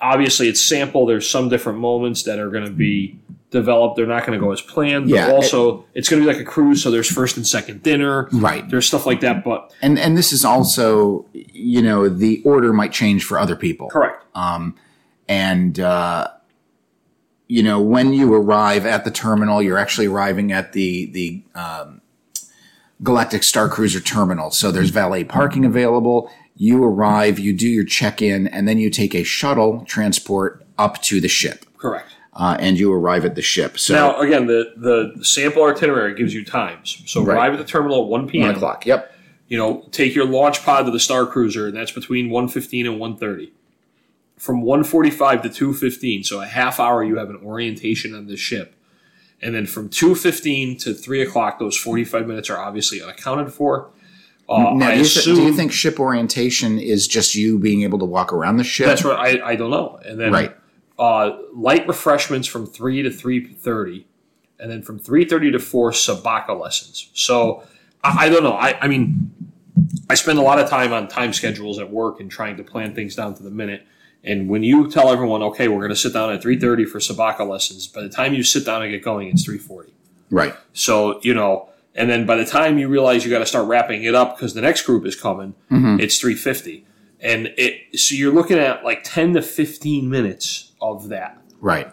obviously, 0.00 0.48
it's 0.48 0.60
sample. 0.60 1.06
There's 1.06 1.28
some 1.28 1.48
different 1.48 1.78
moments 1.78 2.24
that 2.24 2.38
are 2.38 2.50
going 2.50 2.64
to 2.64 2.70
be 2.70 3.18
developed. 3.50 3.96
They're 3.96 4.06
not 4.06 4.26
going 4.26 4.38
to 4.38 4.44
go 4.44 4.52
as 4.52 4.60
planned. 4.60 5.06
But 5.06 5.14
Yeah, 5.14 5.30
also, 5.30 5.84
it's 5.94 6.08
going 6.08 6.22
to 6.22 6.28
be 6.28 6.32
like 6.32 6.40
a 6.40 6.48
cruise. 6.48 6.82
So 6.82 6.90
there's 6.90 7.10
first 7.10 7.36
and 7.36 7.46
second 7.46 7.82
dinner. 7.82 8.28
Right. 8.32 8.68
There's 8.68 8.86
stuff 8.86 9.06
like 9.06 9.20
that. 9.20 9.44
But 9.44 9.72
and 9.82 9.98
and 9.98 10.16
this 10.16 10.32
is 10.32 10.44
also 10.44 11.26
you 11.32 11.82
know 11.82 12.08
the 12.08 12.42
order 12.44 12.72
might 12.72 12.92
change 12.92 13.24
for 13.24 13.38
other 13.38 13.56
people 13.56 13.88
correct. 13.88 14.24
Um, 14.34 14.76
and 15.28 15.78
uh, 15.78 16.28
you 17.48 17.62
know 17.62 17.80
when 17.80 18.12
you 18.12 18.32
arrive 18.32 18.86
at 18.86 19.04
the 19.04 19.10
terminal, 19.10 19.62
you're 19.62 19.78
actually 19.78 20.06
arriving 20.06 20.52
at 20.52 20.72
the 20.72 21.06
the 21.06 21.42
um, 21.54 22.00
Galactic 23.02 23.42
Star 23.42 23.68
Cruiser 23.68 24.00
terminal. 24.00 24.50
So 24.50 24.70
there's 24.70 24.90
valet 24.90 25.24
parking 25.24 25.64
available. 25.64 26.30
You 26.62 26.84
arrive, 26.84 27.38
you 27.38 27.54
do 27.54 27.66
your 27.66 27.84
check 27.84 28.20
in, 28.20 28.46
and 28.46 28.68
then 28.68 28.76
you 28.76 28.90
take 28.90 29.14
a 29.14 29.22
shuttle 29.24 29.82
transport 29.86 30.62
up 30.76 31.00
to 31.04 31.18
the 31.18 31.26
ship, 31.26 31.64
Correct. 31.78 32.14
uh, 32.34 32.58
and 32.60 32.78
you 32.78 32.92
arrive 32.92 33.24
at 33.24 33.34
the 33.34 33.40
ship. 33.40 33.78
So 33.78 33.94
Now, 33.94 34.20
again, 34.20 34.46
the, 34.46 34.74
the 34.76 35.24
sample 35.24 35.64
itinerary 35.64 36.14
gives 36.14 36.34
you 36.34 36.44
times. 36.44 37.02
So 37.06 37.22
Right. 37.22 37.34
arrive 37.34 37.52
at 37.54 37.58
the 37.60 37.64
terminal 37.64 38.02
at 38.02 38.08
1 38.10 38.28
p.m. 38.28 38.46
one 38.48 38.54
o'clock. 38.56 38.84
Yep. 38.84 39.10
you 39.48 39.56
know, 39.56 39.88
take 39.90 40.14
your 40.14 40.26
launch 40.26 40.62
pod 40.62 40.84
to 40.84 40.90
the 40.92 41.00
Star 41.00 41.24
Cruiser, 41.24 41.66
and 41.68 41.74
that's 41.74 41.92
between 41.92 42.28
115 42.28 42.86
and 42.86 43.00
130. 43.00 43.54
From 44.36 44.60
145 44.60 45.40
to 45.44 45.48
215, 45.48 46.24
so 46.24 46.42
a 46.42 46.46
half 46.46 46.78
hour, 46.78 47.02
you 47.02 47.16
have 47.16 47.30
an 47.30 47.36
orientation 47.42 48.14
on 48.14 48.26
the 48.26 48.36
ship. 48.36 48.74
And 49.40 49.54
then 49.54 49.64
from 49.64 49.88
215 49.88 50.76
to 50.80 50.92
3 50.92 51.22
o'clock, 51.22 51.58
those 51.58 51.74
45 51.78 52.26
minutes 52.26 52.50
are 52.50 52.58
obviously 52.58 53.00
unaccounted 53.00 53.50
for. 53.50 53.88
Uh, 54.50 54.74
Now, 54.74 54.88
I 54.88 54.90
do 54.92 54.96
you, 54.96 55.02
assume 55.02 55.36
do 55.36 55.42
you 55.44 55.52
think 55.54 55.70
ship 55.72 56.00
orientation 56.00 56.78
is 56.80 57.06
just 57.06 57.34
you 57.36 57.58
being 57.58 57.82
able 57.82 58.00
to 58.00 58.04
walk 58.04 58.32
around 58.32 58.56
the 58.56 58.64
ship? 58.64 58.86
that's 58.86 59.04
right. 59.04 59.40
I, 59.40 59.50
I 59.50 59.56
don't 59.56 59.70
know. 59.70 60.00
And 60.04 60.18
then 60.18 60.32
Right. 60.32 60.56
uh, 60.98 61.36
light 61.54 61.86
refreshments 61.86 62.48
from 62.48 62.66
3 62.66 63.02
to 63.02 63.10
3.30. 63.10 64.04
And 64.58 64.70
then 64.70 64.82
from 64.82 64.98
3.30 64.98 65.52
to 65.52 65.58
4, 65.60 65.92
Sabacc 65.92 66.60
lessons. 66.60 67.10
So 67.14 67.62
I, 68.02 68.26
I 68.26 68.28
don't 68.28 68.42
know. 68.42 68.52
I, 68.54 68.76
I 68.80 68.88
mean, 68.88 69.30
I 70.10 70.14
spend 70.14 70.38
a 70.38 70.42
lot 70.42 70.58
of 70.58 70.68
time 70.68 70.92
on 70.92 71.06
time 71.08 71.32
schedules 71.32 71.78
at 71.78 71.90
work 71.90 72.20
and 72.20 72.30
trying 72.30 72.56
to 72.56 72.64
plan 72.64 72.94
things 72.94 73.14
down 73.14 73.34
to 73.36 73.42
the 73.42 73.50
minute. 73.50 73.86
And 74.22 74.50
when 74.50 74.62
you 74.62 74.90
tell 74.90 75.08
everyone, 75.10 75.42
okay, 75.44 75.68
we're 75.68 75.78
going 75.78 75.88
to 75.90 75.96
sit 75.96 76.12
down 76.12 76.30
at 76.30 76.42
3.30 76.42 76.86
for 76.88 76.98
Sabacc 76.98 77.48
lessons, 77.48 77.86
by 77.86 78.02
the 78.02 78.10
time 78.10 78.34
you 78.34 78.42
sit 78.42 78.66
down 78.66 78.82
and 78.82 78.90
get 78.90 79.02
going, 79.02 79.28
it's 79.28 79.48
3.40. 79.48 79.90
Right. 80.30 80.54
So, 80.74 81.20
you 81.22 81.32
know, 81.32 81.69
and 82.00 82.08
then 82.10 82.24
by 82.26 82.36
the 82.36 82.44
time 82.46 82.78
you 82.78 82.88
realize 82.88 83.24
you 83.24 83.30
got 83.30 83.40
to 83.40 83.46
start 83.46 83.68
wrapping 83.68 84.02
it 84.04 84.14
up 84.14 84.36
because 84.36 84.54
the 84.54 84.60
next 84.60 84.82
group 84.82 85.04
is 85.06 85.14
coming, 85.14 85.54
Mm-hmm. 85.70 86.00
it's 86.00 86.18
350. 86.18 86.86
And 87.20 87.52
it, 87.58 87.98
so 88.00 88.14
you're 88.14 88.32
looking 88.32 88.58
at 88.58 88.82
like 88.84 89.00
10 89.04 89.34
to 89.34 89.42
15 89.42 90.08
minutes 90.08 90.72
of 90.80 91.08
that. 91.10 91.36
Right. 91.60 91.88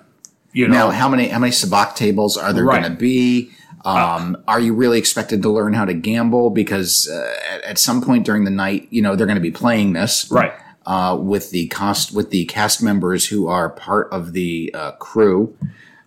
You 0.53 0.67
know, 0.67 0.73
Now, 0.73 0.89
how 0.91 1.09
many 1.09 1.27
how 1.27 1.39
many 1.39 1.51
sabacc 1.51 1.95
tables 1.95 2.37
are 2.37 2.53
there 2.53 2.63
Right. 2.65 2.81
going 2.81 2.93
to 2.93 2.97
be? 2.97 3.51
Um, 3.85 4.37
are 4.47 4.59
you 4.59 4.73
really 4.73 4.97
expected 4.97 5.41
to 5.43 5.49
learn 5.49 5.73
how 5.73 5.85
to 5.85 5.93
gamble? 5.93 6.49
Because 6.49 7.07
uh, 7.09 7.33
at, 7.53 7.61
at 7.63 7.77
some 7.77 8.01
point 8.01 8.25
during 8.25 8.43
the 8.43 8.51
night, 8.51 8.87
you 8.89 9.01
know 9.01 9.15
they're 9.15 9.27
going 9.27 9.35
to 9.37 9.41
be 9.41 9.51
playing 9.51 9.93
this 9.93 10.29
right. 10.31 10.53
uh, 10.85 11.17
with 11.19 11.51
the 11.51 11.67
cost 11.67 12.11
with 12.13 12.29
the 12.31 12.45
cast 12.45 12.81
members 12.81 13.27
who 13.27 13.47
are 13.47 13.69
part 13.69 14.07
of 14.11 14.33
the 14.33 14.71
uh, 14.73 14.91
crew. 14.93 15.55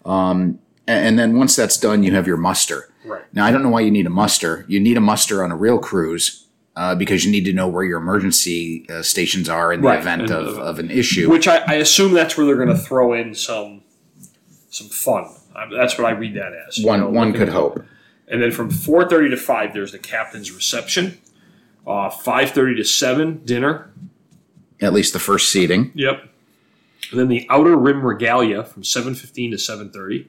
Um, 0.05 0.59
a- 0.89 0.91
and 0.93 1.19
then 1.19 1.37
once 1.39 1.55
that's 1.57 1.77
done, 1.79 2.03
you 2.03 2.13
have 2.15 2.27
your 2.27 2.37
muster. 2.39 2.89
Right. 3.05 3.25
Now, 3.33 3.45
I 3.47 3.51
don't 3.51 3.63
know 3.63 3.71
why 3.71 3.81
you 3.81 3.91
need 3.91 4.07
a 4.07 4.11
muster. 4.11 4.65
You 4.69 4.79
need 4.81 4.97
a 4.97 5.01
muster 5.01 5.43
on 5.43 5.51
a 5.51 5.57
real 5.57 5.79
cruise 5.79 6.47
uh, 6.77 6.95
because 6.95 7.25
you 7.25 7.31
need 7.33 7.45
to 7.47 7.53
know 7.53 7.67
where 7.69 7.85
your 7.85 7.99
emergency 7.99 8.87
uh, 8.91 9.03
stations 9.03 9.49
are 9.49 9.73
in 9.73 9.81
the 9.81 9.89
Right. 9.89 9.99
event 10.01 10.23
And, 10.23 10.31
of, 10.31 10.59
uh, 10.59 10.63
of 10.63 10.79
an 10.79 10.91
issue. 10.91 11.31
Which 11.31 11.49
I, 11.49 11.59
I 11.67 11.75
assume 11.75 12.13
that's 12.13 12.37
where 12.37 12.47
they're 12.47 12.57
going 12.57 12.69
to 12.69 12.77
throw 12.79 13.13
in 13.15 13.35
some 13.35 13.83
some 14.71 14.89
fun. 14.89 15.25
I, 15.57 15.67
that's 15.75 15.99
what 15.99 16.07
I 16.07 16.11
read 16.13 16.35
that 16.35 16.53
as. 16.69 16.79
you 16.79 16.87
one 16.87 17.01
know, 17.01 17.09
one 17.11 17.33
could 17.33 17.49
hope. 17.49 17.83
And 18.29 18.41
then 18.41 18.53
from 18.53 18.71
4.30 18.71 19.31
to 19.31 19.37
5, 19.37 19.73
there's 19.75 19.91
the 19.91 19.99
captain's 19.99 20.53
reception. 20.53 21.19
Uh, 21.85 22.09
5.30 22.09 22.77
to 22.77 22.85
7, 22.85 23.45
dinner. 23.45 23.91
At 24.81 24.93
least 24.93 25.13
the 25.13 25.19
first 25.19 25.51
seating. 25.51 25.91
Yep. 25.97 26.23
And 27.11 27.19
then 27.19 27.27
the 27.27 27.47
outer 27.51 27.75
rim 27.77 28.03
regalia 28.03 28.63
from 28.63 28.83
7.15 28.85 29.51
to 29.51 29.57
7.30. 29.57 30.29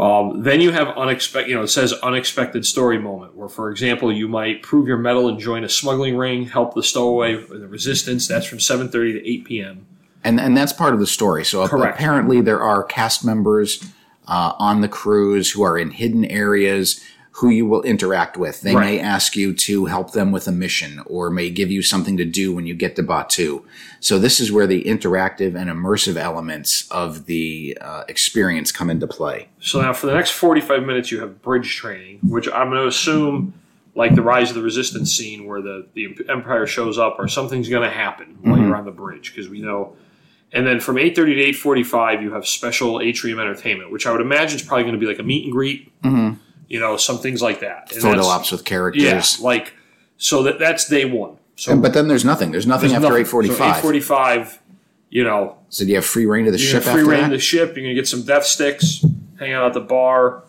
Um, 0.00 0.42
then 0.42 0.62
you 0.62 0.70
have 0.70 0.88
unexpected, 0.96 1.50
you 1.50 1.56
know, 1.56 1.62
it 1.62 1.68
says 1.68 1.92
unexpected 1.92 2.64
story 2.64 2.98
moment, 2.98 3.36
where, 3.36 3.50
for 3.50 3.70
example, 3.70 4.10
you 4.10 4.28
might 4.28 4.62
prove 4.62 4.88
your 4.88 4.96
mettle 4.96 5.28
and 5.28 5.38
join 5.38 5.62
a 5.62 5.68
smuggling 5.68 6.16
ring, 6.16 6.46
help 6.46 6.72
the 6.72 6.82
stowaway 6.82 7.34
the 7.34 7.68
resistance. 7.68 8.26
That's 8.26 8.46
from 8.46 8.58
7.30 8.58 8.90
to 8.90 9.30
8 9.30 9.44
p.m. 9.44 9.86
and 10.24 10.40
and 10.40 10.56
that's 10.56 10.72
part 10.72 10.94
of 10.94 11.00
the 11.00 11.06
story. 11.06 11.44
So 11.44 11.68
Correct. 11.68 11.96
apparently 11.96 12.40
there 12.40 12.62
are 12.62 12.82
cast 12.82 13.26
members 13.26 13.84
uh, 14.26 14.54
on 14.58 14.80
the 14.80 14.88
cruise 14.88 15.50
who 15.50 15.62
are 15.62 15.76
in 15.76 15.90
hidden 15.90 16.24
areas 16.24 17.04
who 17.40 17.48
you 17.48 17.64
will 17.64 17.80
interact 17.82 18.36
with. 18.36 18.60
They 18.60 18.74
may 18.74 19.00
ask 19.00 19.34
you 19.34 19.54
to 19.54 19.86
help 19.86 20.12
them 20.12 20.30
with 20.30 20.46
a 20.46 20.52
mission 20.52 21.00
or 21.06 21.30
may 21.30 21.48
give 21.48 21.70
you 21.70 21.80
something 21.80 22.18
to 22.18 22.24
do 22.26 22.54
when 22.54 22.66
you 22.66 22.74
get 22.74 22.96
to 22.96 23.02
Batuu. 23.02 23.64
So 23.98 24.18
this 24.18 24.40
is 24.40 24.52
where 24.52 24.66
the 24.66 24.84
interactive 24.84 25.58
and 25.58 25.70
immersive 25.70 26.16
elements 26.16 26.86
of 26.90 27.24
the 27.24 27.78
uh, 27.80 28.04
experience 28.08 28.70
come 28.70 28.90
into 28.90 29.06
play. 29.06 29.48
So 29.58 29.80
now 29.80 29.94
for 29.94 30.06
the 30.06 30.12
next 30.12 30.32
45 30.32 30.82
minutes, 30.82 31.10
you 31.10 31.20
have 31.20 31.40
bridge 31.40 31.76
training, 31.76 32.18
which 32.24 32.46
I'm 32.46 32.68
going 32.68 32.82
to 32.82 32.88
assume, 32.88 33.54
like 33.94 34.14
the 34.14 34.22
Rise 34.22 34.50
of 34.50 34.56
the 34.56 34.62
Resistance 34.62 35.10
scene 35.10 35.46
where 35.46 35.62
the, 35.62 35.86
the 35.94 36.18
Empire 36.28 36.66
shows 36.66 36.98
up, 36.98 37.16
or 37.18 37.26
something's 37.26 37.70
going 37.70 37.88
to 37.88 37.94
happen 37.94 38.36
while 38.42 38.58
you're 38.58 38.76
on 38.76 38.84
the 38.84 38.90
bridge, 38.90 39.34
because 39.34 39.48
we 39.48 39.62
know. 39.62 39.96
And 40.52 40.66
then 40.66 40.78
from 40.78 40.96
8.30 40.96 41.14
to 41.14 41.68
8.45, 41.70 42.22
you 42.22 42.34
have 42.34 42.46
special 42.46 43.00
atrium 43.00 43.40
entertainment, 43.40 43.90
which 43.90 44.06
I 44.06 44.12
would 44.12 44.20
imagine 44.20 44.56
is 44.56 44.62
probably 44.62 44.82
going 44.82 44.94
to 44.94 45.00
be 45.00 45.06
like 45.06 45.20
a 45.20 45.22
meet 45.22 45.44
and 45.44 45.52
greet, 45.52 45.90
you 46.70 46.80
know, 46.80 46.96
some 46.96 47.18
things 47.18 47.42
like 47.42 47.60
that. 47.60 47.92
And 47.92 48.00
Photo 48.00 48.16
that's- 48.22 48.26
ops 48.26 48.52
with 48.52 48.64
characters. 48.64 49.02
Yeah, 49.04 49.22
like, 49.44 49.74
so 50.16 50.42
that 50.44 50.58
that's 50.58 50.88
day 50.88 51.04
one. 51.04 51.36
So 51.56 51.76
But 51.76 51.92
then 51.92 52.08
there's 52.08 52.24
nothing. 52.24 52.52
There's 52.52 52.66
nothing 52.66 52.88
there's 52.88 53.04
after 53.04 53.10
nothing. 53.18 53.26
845. 53.26 53.82
So 53.82 53.88
8.45, 53.90 54.58
you 55.10 55.24
know, 55.24 55.58
So 55.68 55.84
do 55.84 55.90
you 55.90 55.96
have 55.96 56.06
free 56.06 56.24
reign 56.24 56.46
of 56.46 56.52
the 56.52 56.58
ship 56.58 56.82
free 56.84 56.92
after 56.92 57.04
reign 57.04 57.22
that? 57.24 57.30
the 57.30 57.38
ship. 57.38 57.76
You're 57.76 57.84
gonna 57.84 57.94
get 57.94 58.08
some 58.08 58.22
death 58.22 58.46
sticks, 58.46 59.04
hang 59.38 59.52
out 59.52 59.66
at 59.66 59.74
the 59.74 59.80
bar. 59.80 60.44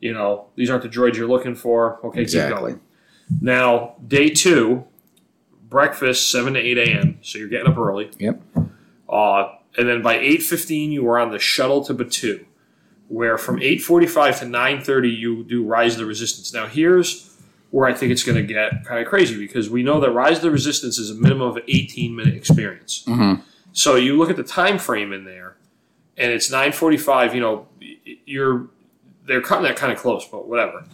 You 0.00 0.12
know, 0.12 0.48
these 0.56 0.68
aren't 0.68 0.82
the 0.82 0.88
droids 0.90 1.14
you're 1.14 1.28
looking 1.28 1.54
for. 1.54 1.98
Okay, 2.04 2.18
keep 2.18 2.22
Exactly. 2.24 2.72
going. 2.72 2.80
Now, 3.40 3.94
day 4.06 4.28
two, 4.28 4.84
breakfast 5.70 6.30
seven 6.30 6.54
to 6.54 6.60
eight 6.60 6.76
a.m. 6.76 7.18
So 7.22 7.38
you're 7.38 7.48
getting 7.48 7.68
up 7.68 7.78
early. 7.78 8.10
Yep. 8.18 8.42
Uh, 9.08 9.48
and 9.78 9.88
then 9.88 10.02
by 10.02 10.18
eight 10.18 10.42
fifteen, 10.42 10.90
you 10.92 11.06
are 11.08 11.18
on 11.18 11.30
the 11.30 11.38
shuttle 11.38 11.84
to 11.84 11.94
Batuu, 11.94 12.44
where 13.12 13.36
from 13.36 13.60
eight 13.60 13.82
forty 13.82 14.06
five 14.06 14.38
to 14.38 14.46
nine 14.46 14.80
thirty, 14.80 15.10
you 15.10 15.44
do 15.44 15.62
Rise 15.62 15.92
of 15.94 15.98
the 15.98 16.06
Resistance. 16.06 16.52
Now, 16.52 16.66
here's 16.66 17.28
where 17.70 17.86
I 17.86 17.92
think 17.92 18.10
it's 18.10 18.22
going 18.22 18.36
to 18.36 18.42
get 18.42 18.84
kind 18.86 19.00
of 19.02 19.06
crazy 19.06 19.36
because 19.36 19.68
we 19.68 19.82
know 19.82 20.00
that 20.00 20.10
Rise 20.12 20.36
of 20.36 20.42
the 20.42 20.50
Resistance 20.50 20.98
is 20.98 21.10
a 21.10 21.14
minimum 21.14 21.48
of 21.48 21.58
eighteen 21.68 22.16
minute 22.16 22.34
experience. 22.34 23.06
So 23.72 23.96
you 23.96 24.16
look 24.16 24.30
at 24.30 24.36
the 24.36 24.42
time 24.42 24.78
frame 24.78 25.12
in 25.12 25.24
there, 25.24 25.56
and 26.16 26.32
it's 26.32 26.50
nine 26.50 26.72
forty 26.72 26.96
five. 26.96 27.34
You 27.34 27.42
know, 27.42 27.68
you're 28.24 28.68
they're 29.26 29.42
cutting 29.42 29.64
that 29.64 29.76
kind 29.76 29.92
of 29.92 29.98
close, 29.98 30.26
but 30.26 30.48
whatever. 30.48 30.84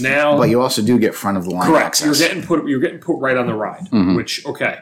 Now, 0.00 0.36
But 0.36 0.50
you 0.50 0.60
also 0.60 0.82
do 0.82 0.98
get 0.98 1.14
front 1.14 1.36
of 1.36 1.44
the 1.44 1.50
line 1.50 1.68
Correct. 1.68 1.86
access. 1.86 2.06
You're 2.06 2.28
getting 2.28 2.42
put. 2.44 2.66
You're 2.68 2.80
getting 2.80 3.00
put 3.00 3.18
right 3.18 3.36
on 3.36 3.46
the 3.46 3.54
ride. 3.54 3.86
Mm-hmm. 3.86 4.14
Which 4.16 4.44
okay, 4.46 4.80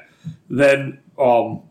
then 0.50 1.00
um, 1.18 1.62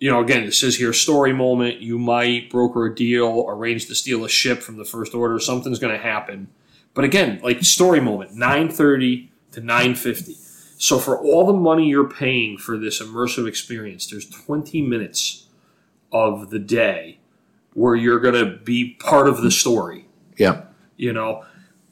you 0.00 0.10
know 0.10 0.20
again, 0.20 0.42
it 0.44 0.54
says 0.54 0.76
here 0.76 0.92
story 0.92 1.32
moment. 1.32 1.78
You 1.80 1.98
might 1.98 2.50
broker 2.50 2.86
a 2.86 2.94
deal, 2.94 3.46
arrange 3.48 3.86
to 3.86 3.94
steal 3.94 4.24
a 4.24 4.28
ship 4.28 4.60
from 4.62 4.76
the 4.76 4.84
First 4.84 5.14
Order. 5.14 5.38
Something's 5.38 5.78
going 5.78 5.92
to 5.96 6.02
happen. 6.02 6.48
But 6.94 7.04
again, 7.04 7.38
like 7.42 7.62
story 7.62 8.00
moment, 8.00 8.34
nine 8.34 8.68
thirty 8.68 9.30
to 9.52 9.60
nine 9.60 9.94
fifty. 9.94 10.34
So 10.78 10.98
for 10.98 11.18
all 11.20 11.46
the 11.46 11.52
money 11.52 11.88
you're 11.88 12.08
paying 12.08 12.56
for 12.58 12.76
this 12.78 13.00
immersive 13.00 13.46
experience, 13.46 14.08
there's 14.10 14.28
twenty 14.28 14.82
minutes 14.82 15.46
of 16.10 16.50
the 16.50 16.58
day 16.58 17.18
where 17.74 17.94
you're 17.94 18.18
going 18.18 18.34
to 18.34 18.56
be 18.64 18.94
part 18.94 19.28
of 19.28 19.42
the 19.42 19.50
story 19.50 20.06
Yeah. 20.36 20.62
you 20.96 21.12
know. 21.12 21.44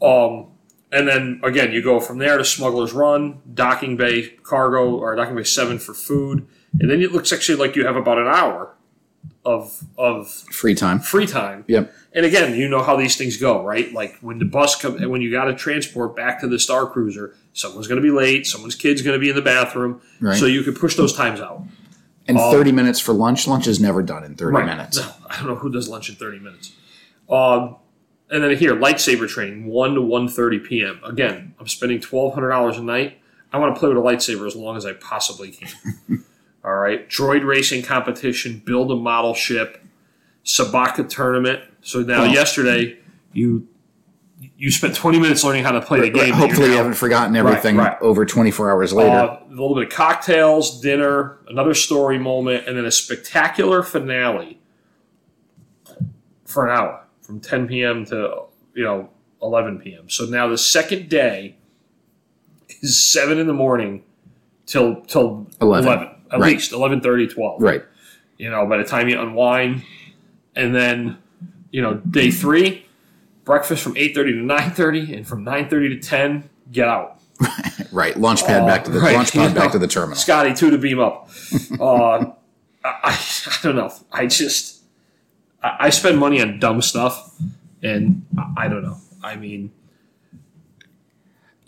Um, 0.03 0.49
and 0.91 1.07
then 1.07 1.41
again, 1.45 1.71
you 1.71 1.83
go 1.83 2.01
from 2.01 2.19
there 2.19 2.37
to 2.39 2.45
Smuggler's 2.45 2.93
Run, 2.93 3.41
Docking 3.55 3.97
Bay 3.97 4.31
Cargo, 4.43 4.97
or 4.97 5.15
Docking 5.15 5.37
Bay 5.37 5.45
Seven 5.45 5.79
for 5.79 5.95
food, 5.95 6.49
and 6.81 6.91
then 6.91 7.01
it 7.03 7.13
looks 7.13 7.33
actually 7.33 7.57
like 7.59 7.77
you 7.77 7.87
have 7.87 7.97
about 7.97 8.19
an 8.19 8.27
hour 8.27 8.75
of 9.45 9.83
of 9.97 10.29
Free 10.31 10.75
time. 10.75 11.01
free 11.01 11.27
time. 11.27 11.65
Yep. 11.69 11.93
And 12.13 12.25
again, 12.27 12.55
you 12.55 12.69
know 12.69 12.83
how 12.83 12.97
these 12.97 13.17
things 13.17 13.37
go, 13.37 13.63
right? 13.65 13.93
Like 13.93 14.17
when 14.21 14.39
the 14.39 14.45
bus 14.45 14.77
comes, 14.81 15.05
when 15.07 15.21
you 15.23 15.31
got 15.31 15.45
to 15.45 15.55
transport 15.55 16.17
back 16.17 16.41
to 16.41 16.49
the 16.49 16.59
Star 16.59 16.87
Cruiser, 16.87 17.35
someone's 17.53 17.87
going 17.87 18.01
to 18.01 18.03
be 18.03 18.11
late, 18.11 18.47
someone's 18.47 18.75
kid's 18.75 19.03
going 19.03 19.15
to 19.15 19.21
be 19.21 19.31
in 19.31 19.37
the 19.37 19.43
bathroom, 19.43 20.01
Right. 20.21 20.37
so 20.37 20.47
you 20.47 20.63
can 20.63 20.75
push 20.75 20.95
those 20.97 21.13
times 21.15 21.41
out. 21.41 21.63
And 22.27 22.39
30 22.39 22.73
minutes 22.73 23.01
for 23.01 23.15
lunch. 23.15 23.47
Lunch 23.49 23.67
is 23.67 23.81
never 23.81 24.03
done 24.03 24.23
in 24.25 24.35
30 24.35 24.55
Right. 24.57 24.67
minutes. 24.67 24.99
No, 24.99 25.09
I 25.31 25.37
don't 25.39 25.47
know 25.47 25.55
who 25.57 25.71
does 25.71 25.89
lunch 25.89 26.09
in 26.11 26.17
30 26.17 26.39
minutes. 26.41 26.73
Um, 27.31 27.77
and 28.31 28.45
then 28.45 28.55
here, 28.57 28.75
lightsaber 28.77 29.27
training, 29.29 29.67
1 29.67 29.95
to 29.95 30.01
1.30 30.01 30.65
p.m. 30.65 31.01
Again, 31.05 31.55
I'm 31.59 31.67
spending 31.69 32.01
$1,200 32.01 32.79
a 32.79 32.83
night. 32.83 33.19
I 33.53 33.59
want 33.59 33.75
to 33.75 33.79
play 33.79 33.89
with 33.89 33.97
a 33.99 34.01
lightsaber 34.03 34.47
as 34.47 34.55
long 34.55 34.77
as 34.77 34.85
I 34.85 34.93
possibly 34.93 35.51
can. 35.53 35.69
All 36.69 36.75
right. 36.75 37.09
Droid 37.09 37.47
racing 37.47 37.83
competition, 37.83 38.61
build 38.63 38.93
a 38.93 38.95
model 38.95 39.33
ship, 39.33 39.83
Sabacc 40.45 41.09
tournament. 41.09 41.63
So 41.81 42.03
now, 42.03 42.25
yesterday, 42.25 42.99
you 43.33 43.67
you 44.59 44.71
spent 44.71 44.95
20 44.95 45.19
minutes 45.19 45.43
learning 45.43 45.65
how 45.65 45.73
to 45.73 45.81
play 45.81 46.01
the 46.01 46.11
game. 46.11 46.35
Hopefully, 46.35 46.69
you 46.69 46.77
haven't 46.77 46.93
forgotten 46.93 47.35
everything 47.37 47.77
right. 47.77 47.97
over 48.03 48.27
24 48.27 48.71
hours 48.71 48.93
later. 48.93 49.09
uh, 49.09 49.41
a 49.47 49.49
little 49.49 49.75
bit 49.75 49.85
of 49.85 49.91
cocktails, 49.91 50.79
dinner, 50.83 51.39
another 51.49 51.73
story 51.73 52.19
moment, 52.19 52.69
and 52.69 52.77
then 52.77 52.85
a 52.85 52.91
spectacular 52.91 53.83
finale 53.83 54.61
for 56.45 56.69
an 56.69 56.79
hour 56.79 57.07
from 57.23 57.41
10 57.41 57.67
p.m. 57.67 58.05
to 58.05 58.43
you 58.75 58.85
know 58.85 59.09
11 59.41 59.79
p.m. 59.79 60.11
So 60.11 60.27
now 60.27 60.47
the 60.49 60.59
second 60.59 61.09
day 61.09 61.57
is 62.83 63.03
seven 63.03 63.39
in 63.39 63.47
the 63.47 63.55
morning 63.55 64.03
till 64.67 64.97
till 65.03 65.47
11. 65.63 65.89
11, 65.89 66.18
at 66.31 66.41
Right. 66.41 66.53
least 66.55 66.73
11:30, 66.73 67.27
12. 67.33 67.63
right. 67.63 67.83
You 68.37 68.51
know, 68.51 68.67
by 68.67 68.77
the 68.79 68.85
time 68.85 69.09
you 69.09 69.21
unwind, 69.21 69.83
and 70.55 70.75
then 70.75 71.19
you 71.71 71.83
know 71.83 71.95
day 71.95 72.31
three, 72.31 72.87
breakfast 73.45 73.83
from 73.83 73.95
8:30 73.97 74.33
to 74.33 74.43
9:30, 74.45 75.15
and 75.17 75.27
from 75.27 75.45
9:30 75.45 75.89
to 75.89 75.97
10, 76.01 76.51
get 76.73 76.89
out. 76.89 77.17
Right. 77.91 78.17
Launch 78.19 78.45
pad 78.45 78.67
back 78.67 78.85
to 78.85 78.91
the 78.91 78.99
Oh, 78.99 79.03
right, 79.03 79.15
launch 79.15 79.35
you 79.35 79.41
pad 79.41 79.55
back 79.55 79.67
know. 79.69 79.73
to 79.73 79.79
the 79.79 79.87
terminal. 79.87 80.15
Scotty, 80.17 80.53
two 80.53 80.71
to 80.71 80.77
beam 80.77 81.01
up. 81.01 81.31
uh, 81.81 81.85
I, 82.15 82.27
I, 82.85 83.19
I 83.47 83.57
don't 83.63 83.77
know. 83.77 83.91
I 84.13 84.27
just 84.27 84.83
I, 85.63 85.77
I 85.87 85.91
spend 85.91 86.19
money 86.19 86.43
on 86.43 86.59
dumb 86.59 86.83
stuff, 86.83 87.35
and 87.83 88.27
I, 88.37 88.65
I 88.65 88.69
don't 88.69 88.83
know. 88.83 88.99
I 89.23 89.37
mean, 89.37 89.73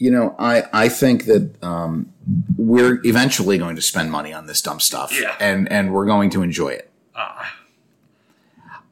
You 0.02 0.10
know, 0.10 0.34
I 0.38 0.62
I 0.72 0.88
think 0.88 1.26
that 1.26 1.62
um, 1.62 2.10
we're 2.56 3.00
eventually 3.04 3.58
going 3.58 3.76
to 3.76 3.82
spend 3.82 4.10
money 4.10 4.32
on 4.32 4.46
this 4.46 4.62
dumb 4.62 4.80
stuff, 4.80 5.12
Yeah. 5.20 5.36
and 5.38 5.70
and 5.70 5.92
we're 5.92 6.06
going 6.06 6.30
to 6.30 6.42
enjoy 6.42 6.68
it. 6.70 6.90
uh, 7.14 7.44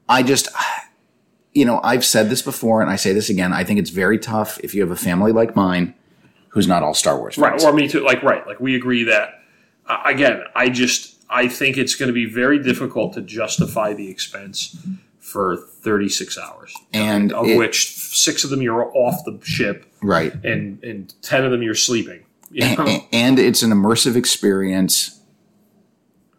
I 0.06 0.22
just, 0.22 0.48
you 1.54 1.64
know, 1.64 1.80
I've 1.82 2.04
said 2.04 2.28
this 2.30 2.42
before, 2.42 2.80
and 2.82 2.90
I 2.90 2.96
say 2.96 3.12
this 3.14 3.30
again. 3.30 3.52
I 3.54 3.64
think 3.64 3.78
it's 3.78 3.90
very 3.90 4.18
tough 4.18 4.58
if 4.62 4.74
you 4.74 4.82
have 4.82 4.90
a 4.90 4.96
family 4.96 5.32
like 5.32 5.56
mine, 5.56 5.94
who's 6.48 6.66
not 6.68 6.82
all 6.82 6.92
Star 6.94 7.18
Wars 7.18 7.38
right? 7.38 7.52
fans. 7.52 7.64
Or 7.64 7.72
me 7.72 7.88
too. 7.88 8.00
Like 8.04 8.22
right? 8.22 8.46
Like 8.46 8.60
we 8.60 8.74
agree 8.76 9.04
that 9.04 9.42
uh, 9.86 10.02
again. 10.04 10.42
I 10.54 10.68
just 10.68 11.16
I 11.30 11.48
think 11.48 11.78
it's 11.78 11.94
going 11.94 12.08
to 12.08 12.12
be 12.14 12.26
very 12.26 12.58
difficult 12.62 13.14
to 13.14 13.22
justify 13.22 13.94
the 13.94 14.10
expense 14.10 14.76
for 15.20 15.56
36 15.56 16.36
hours, 16.38 16.74
And 16.92 17.32
of 17.32 17.46
it- 17.46 17.56
which 17.56 17.96
six 17.96 18.44
of 18.44 18.50
them 18.50 18.60
you're 18.62 18.90
off 18.94 19.24
the 19.24 19.38
ship, 19.42 19.84
right. 20.02 20.32
and 20.44 20.82
and 20.82 21.14
ten 21.22 21.44
of 21.44 21.50
them 21.50 21.62
you're 21.62 21.74
sleeping. 21.74 22.24
You 22.50 22.76
know? 22.76 22.86
A- 22.86 23.08
and 23.12 23.38
it's 23.38 23.62
an 23.62 23.70
immersive 23.70 24.16
experience. 24.16 25.20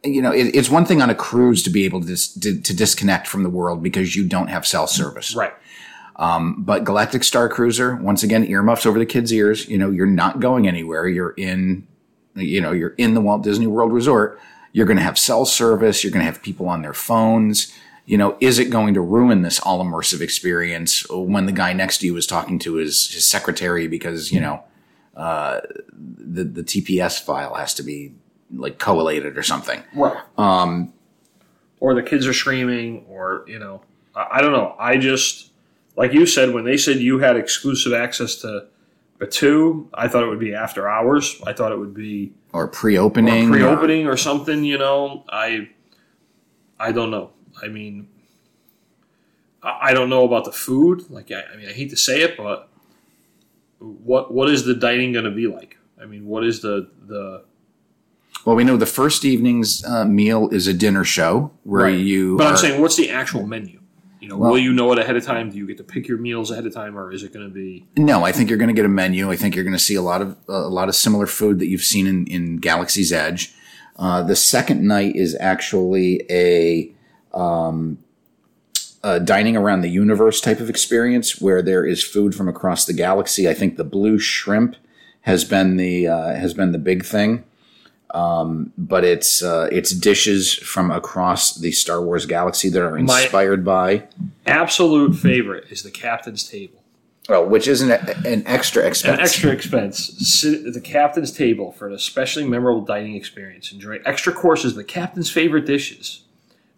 You 0.04 0.22
know, 0.22 0.32
it, 0.32 0.56
it's 0.56 0.69
one 0.69 0.86
thing 0.86 1.02
on 1.02 1.10
a 1.10 1.15
cruise 1.15 1.62
to 1.63 1.69
be 1.69 1.84
able 1.86 2.02
to, 2.02 2.08
dis, 2.08 2.34
to 2.36 2.60
to 2.60 2.76
disconnect 2.76 3.28
from 3.28 3.43
the 3.43 3.50
world 3.50 3.84
because 3.84 4.15
you 4.15 4.26
don't 4.26 4.48
have 4.48 4.65
cell 4.65 4.88
service. 4.88 5.36
right. 5.36 5.54
Um, 6.15 6.63
but 6.63 6.84
Galactic 6.84 7.24
Star 7.24 7.48
Cruiser, 7.48 7.95
once 7.95 8.24
again, 8.24 8.43
earmuffs 8.43 8.86
over 8.86 9.00
the 9.00 9.06
kids' 9.06 9.32
ears. 9.32 9.69
You 9.69 9.78
know, 9.78 9.89
you're 9.89 10.06
not 10.06 10.41
going 10.41 10.67
anywhere. 10.67 11.08
You're 11.08 11.34
in, 11.38 11.88
you 12.36 12.60
know, 12.60 12.74
you're 12.74 12.93
in 12.98 13.13
the 13.13 13.22
Walt 13.22 13.41
Disney 13.41 13.67
World 13.67 13.93
Resort. 13.93 14.38
You're 14.74 14.86
going 14.86 14.98
to 14.98 15.04
have 15.04 15.17
cell 15.17 15.45
service. 15.45 16.04
You're 16.04 16.12
going 16.12 16.26
to 16.26 16.32
have 16.32 16.43
people 16.43 16.67
on 16.67 16.82
their 16.82 16.93
phones. 16.93 17.74
You 18.10 18.17
know, 18.17 18.38
is 18.39 18.58
it 18.58 18.72
going 18.72 18.95
to 18.95 19.02
ruin 19.02 19.43
this 19.43 19.60
all 19.60 19.86
immersive 19.86 20.19
experience 20.19 21.08
when 21.12 21.45
the 21.45 21.52
guy 21.52 21.74
next 21.74 22.00
to 22.00 22.08
you 22.08 22.17
is 22.17 22.26
talking 22.26 22.58
to 22.58 22.74
his, 22.74 23.08
his 23.13 23.30
secretary 23.30 23.86
because, 23.86 24.32
you 24.32 24.39
know, 24.39 24.63
uh, 25.15 25.60
the, 25.93 26.43
the 26.43 26.63
TPS 26.63 27.22
file 27.22 27.54
has 27.54 27.76
to 27.76 27.84
be 27.84 28.15
like 28.52 28.80
collated 28.80 29.38
or 29.38 29.43
something? 29.43 29.84
Right. 29.93 30.17
Um, 30.39 30.91
or 31.80 31.93
the 31.93 32.02
kids 32.02 32.26
are 32.26 32.34
screaming, 32.34 33.06
or 33.08 33.45
you 33.48 33.60
know, 33.60 33.84
I, 34.15 34.26
I 34.32 34.41
don't 34.41 34.54
know. 34.54 34.76
I 34.80 34.98
just 34.98 35.52
like 35.95 36.12
you 36.12 36.26
said 36.26 36.52
when 36.52 36.65
they 36.65 36.78
said 36.78 36.98
you 36.98 37.19
had 37.19 37.36
exclusive 37.36 37.93
access 37.93 38.38
to 38.38 38.65
Batuu, 39.19 39.86
I 39.93 40.08
thought 40.08 40.24
it 40.24 40.30
would 40.30 40.39
be 40.39 40.56
after 40.56 40.89
hours. 40.89 41.39
I 41.45 41.54
thought 41.54 41.72
it 41.72 41.78
would 41.78 41.93
be 41.93 42.34
Or 42.54 42.67
pre-opening? 42.67 43.50
or- 43.50 43.52
pre-opening 43.52 44.08
or 44.08 44.17
something. 44.17 44.63
You 44.63 44.80
know, 44.80 45.26
I 45.30 45.69
I 46.80 46.91
don't 46.91 47.12
know. 47.12 47.34
I 47.63 47.67
mean, 47.67 48.08
I, 49.63 49.89
I 49.89 49.93
don't 49.93 50.10
know 50.10 50.26
about 50.26 50.45
the 50.45 50.52
food. 50.52 51.10
Like, 51.10 51.32
I, 51.32 51.43
I 51.54 51.58
mean, 51.58 51.67
I 51.69 51.74
hate 51.74 51.89
to 51.91 51.98
say 51.98 52.22
it, 52.22 52.38
but 52.38 52.69
what 53.80 54.34
what 54.34 54.50
is 54.50 54.65
the 54.65 54.74
dining 54.74 55.13
going 55.13 55.26
to 55.26 55.32
be 55.32 55.48
like? 55.48 55.78
I 56.02 56.06
mean, 56.06 56.26
what 56.28 56.43
is 56.45 56.62
the 56.62 56.89
the 57.08 57.43
Well, 58.45 58.56
we 58.56 58.63
know 58.63 58.78
the 58.78 58.86
first 58.86 59.26
evening's 59.26 59.84
uh, 59.86 60.06
meal 60.06 60.50
is 60.50 60.67
a 60.67 60.74
dinner 60.74 61.04
show 61.04 61.52
where 61.63 61.86
Right. 61.86 62.00
you. 62.00 62.38
But 62.38 62.48
are- 62.48 62.50
I'm 62.52 62.58
saying, 62.58 62.82
what's 62.82 62.95
the 62.95 63.10
actual 63.10 63.45
menu? 63.45 63.80
You 64.22 64.28
know, 64.28 64.38
Well- 64.38 64.52
will 64.52 64.60
you 64.60 64.74
know 64.74 64.91
it 64.91 65.00
ahead 65.00 65.15
of 65.15 65.24
time? 65.24 65.50
Do 65.50 65.58
you 65.58 65.65
get 65.65 65.78
to 65.78 65.84
pick 65.84 66.08
your 66.08 66.17
meals 66.17 66.52
ahead 66.52 66.65
of 66.65 66.74
time, 66.74 66.98
or 66.98 67.12
is 67.12 67.24
it 67.24 67.34
going 67.34 67.48
to 67.48 67.54
be 67.54 67.86
No, 67.98 68.24
I 68.26 68.32
think 68.34 68.50
you're 68.50 68.58
going 68.58 68.67
to 68.69 68.74
get 68.74 68.86
a 68.86 68.89
menu. 68.89 69.32
I 69.32 69.36
think 69.38 69.56
you're 69.56 69.63
going 69.63 69.76
to 69.78 69.80
see 69.84 69.95
a 69.95 70.02
lot 70.02 70.22
of 70.22 70.36
a 70.48 70.67
lot 70.69 70.89
of 70.89 70.95
similar 70.95 71.26
food 71.26 71.60
that 71.60 71.67
you've 71.67 71.84
seen 71.84 72.06
in, 72.08 72.26
in 72.28 72.58
Galaxy's 72.58 73.12
Edge. 73.13 73.54
Uh, 73.98 74.22
the 74.24 74.36
second 74.36 74.82
night 74.88 75.15
is 75.17 75.36
actually 75.41 76.22
a, 76.30 76.89
um, 77.33 77.99
a 79.03 79.19
dining 79.19 79.55
around 79.55 79.81
the 79.81 79.89
universe 79.89 80.41
type 80.41 80.59
of 80.59 80.69
experience 80.69 81.39
where 81.41 81.61
there 81.61 81.85
is 81.85 82.03
food 82.03 82.35
from 82.35 82.47
across 82.47 82.85
the 82.85 82.93
galaxy. 82.93 83.47
I 83.47 83.53
think 83.53 83.77
the 83.77 83.83
blue 83.83 84.19
shrimp 84.19 84.75
has 85.21 85.43
been 85.43 85.77
the 85.77 86.07
uh, 86.07 86.35
has 86.35 86.53
been 86.53 86.71
the 86.71 86.79
big 86.79 87.05
thing. 87.05 87.43
Um, 88.11 88.73
but 88.75 89.03
it's 89.03 89.43
uh, 89.43 89.69
it's 89.71 89.91
dishes 89.91 90.53
from 90.53 90.89
across 90.89 91.55
the 91.55 91.71
Star 91.71 92.01
Wars 92.01 92.25
galaxy 92.25 92.67
that 92.69 92.81
are 92.81 92.91
My- 92.99 93.21
inspired 93.21 93.63
by 93.63 94.07
absolute 94.47 95.15
favorite? 95.15 95.65
Is 95.69 95.83
the 95.83 95.91
captain's 95.91 96.43
table 96.43 96.79
well, 97.29 97.45
which 97.45 97.67
isn't 97.67 97.91
an 97.91 98.43
extra 98.47 98.87
expense. 98.87 99.19
an 99.19 99.23
extra 99.23 99.51
expense? 99.51 99.99
Sit 100.17 100.65
at 100.65 100.73
the 100.73 100.81
captain's 100.81 101.31
table 101.31 101.71
for 101.71 101.87
an 101.87 101.93
especially 101.93 102.43
memorable 102.43 102.81
dining 102.81 103.15
experience. 103.15 103.71
Enjoy 103.71 103.99
extra 104.03 104.33
courses, 104.33 104.73
the 104.73 104.83
captain's 104.83 105.29
favorite 105.29 105.67
dishes. 105.67 106.23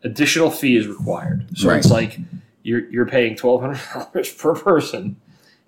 Additional 0.03 0.49
fee 0.49 0.75
is 0.77 0.87
required, 0.87 1.45
so 1.55 1.69
Right. 1.69 1.77
it's 1.77 1.91
like 1.91 2.19
you're 2.63 2.89
you're 2.89 3.05
paying 3.05 3.35
twelve 3.35 3.61
hundred 3.61 3.79
dollars 3.93 4.33
per 4.41 4.55
person, 4.55 5.15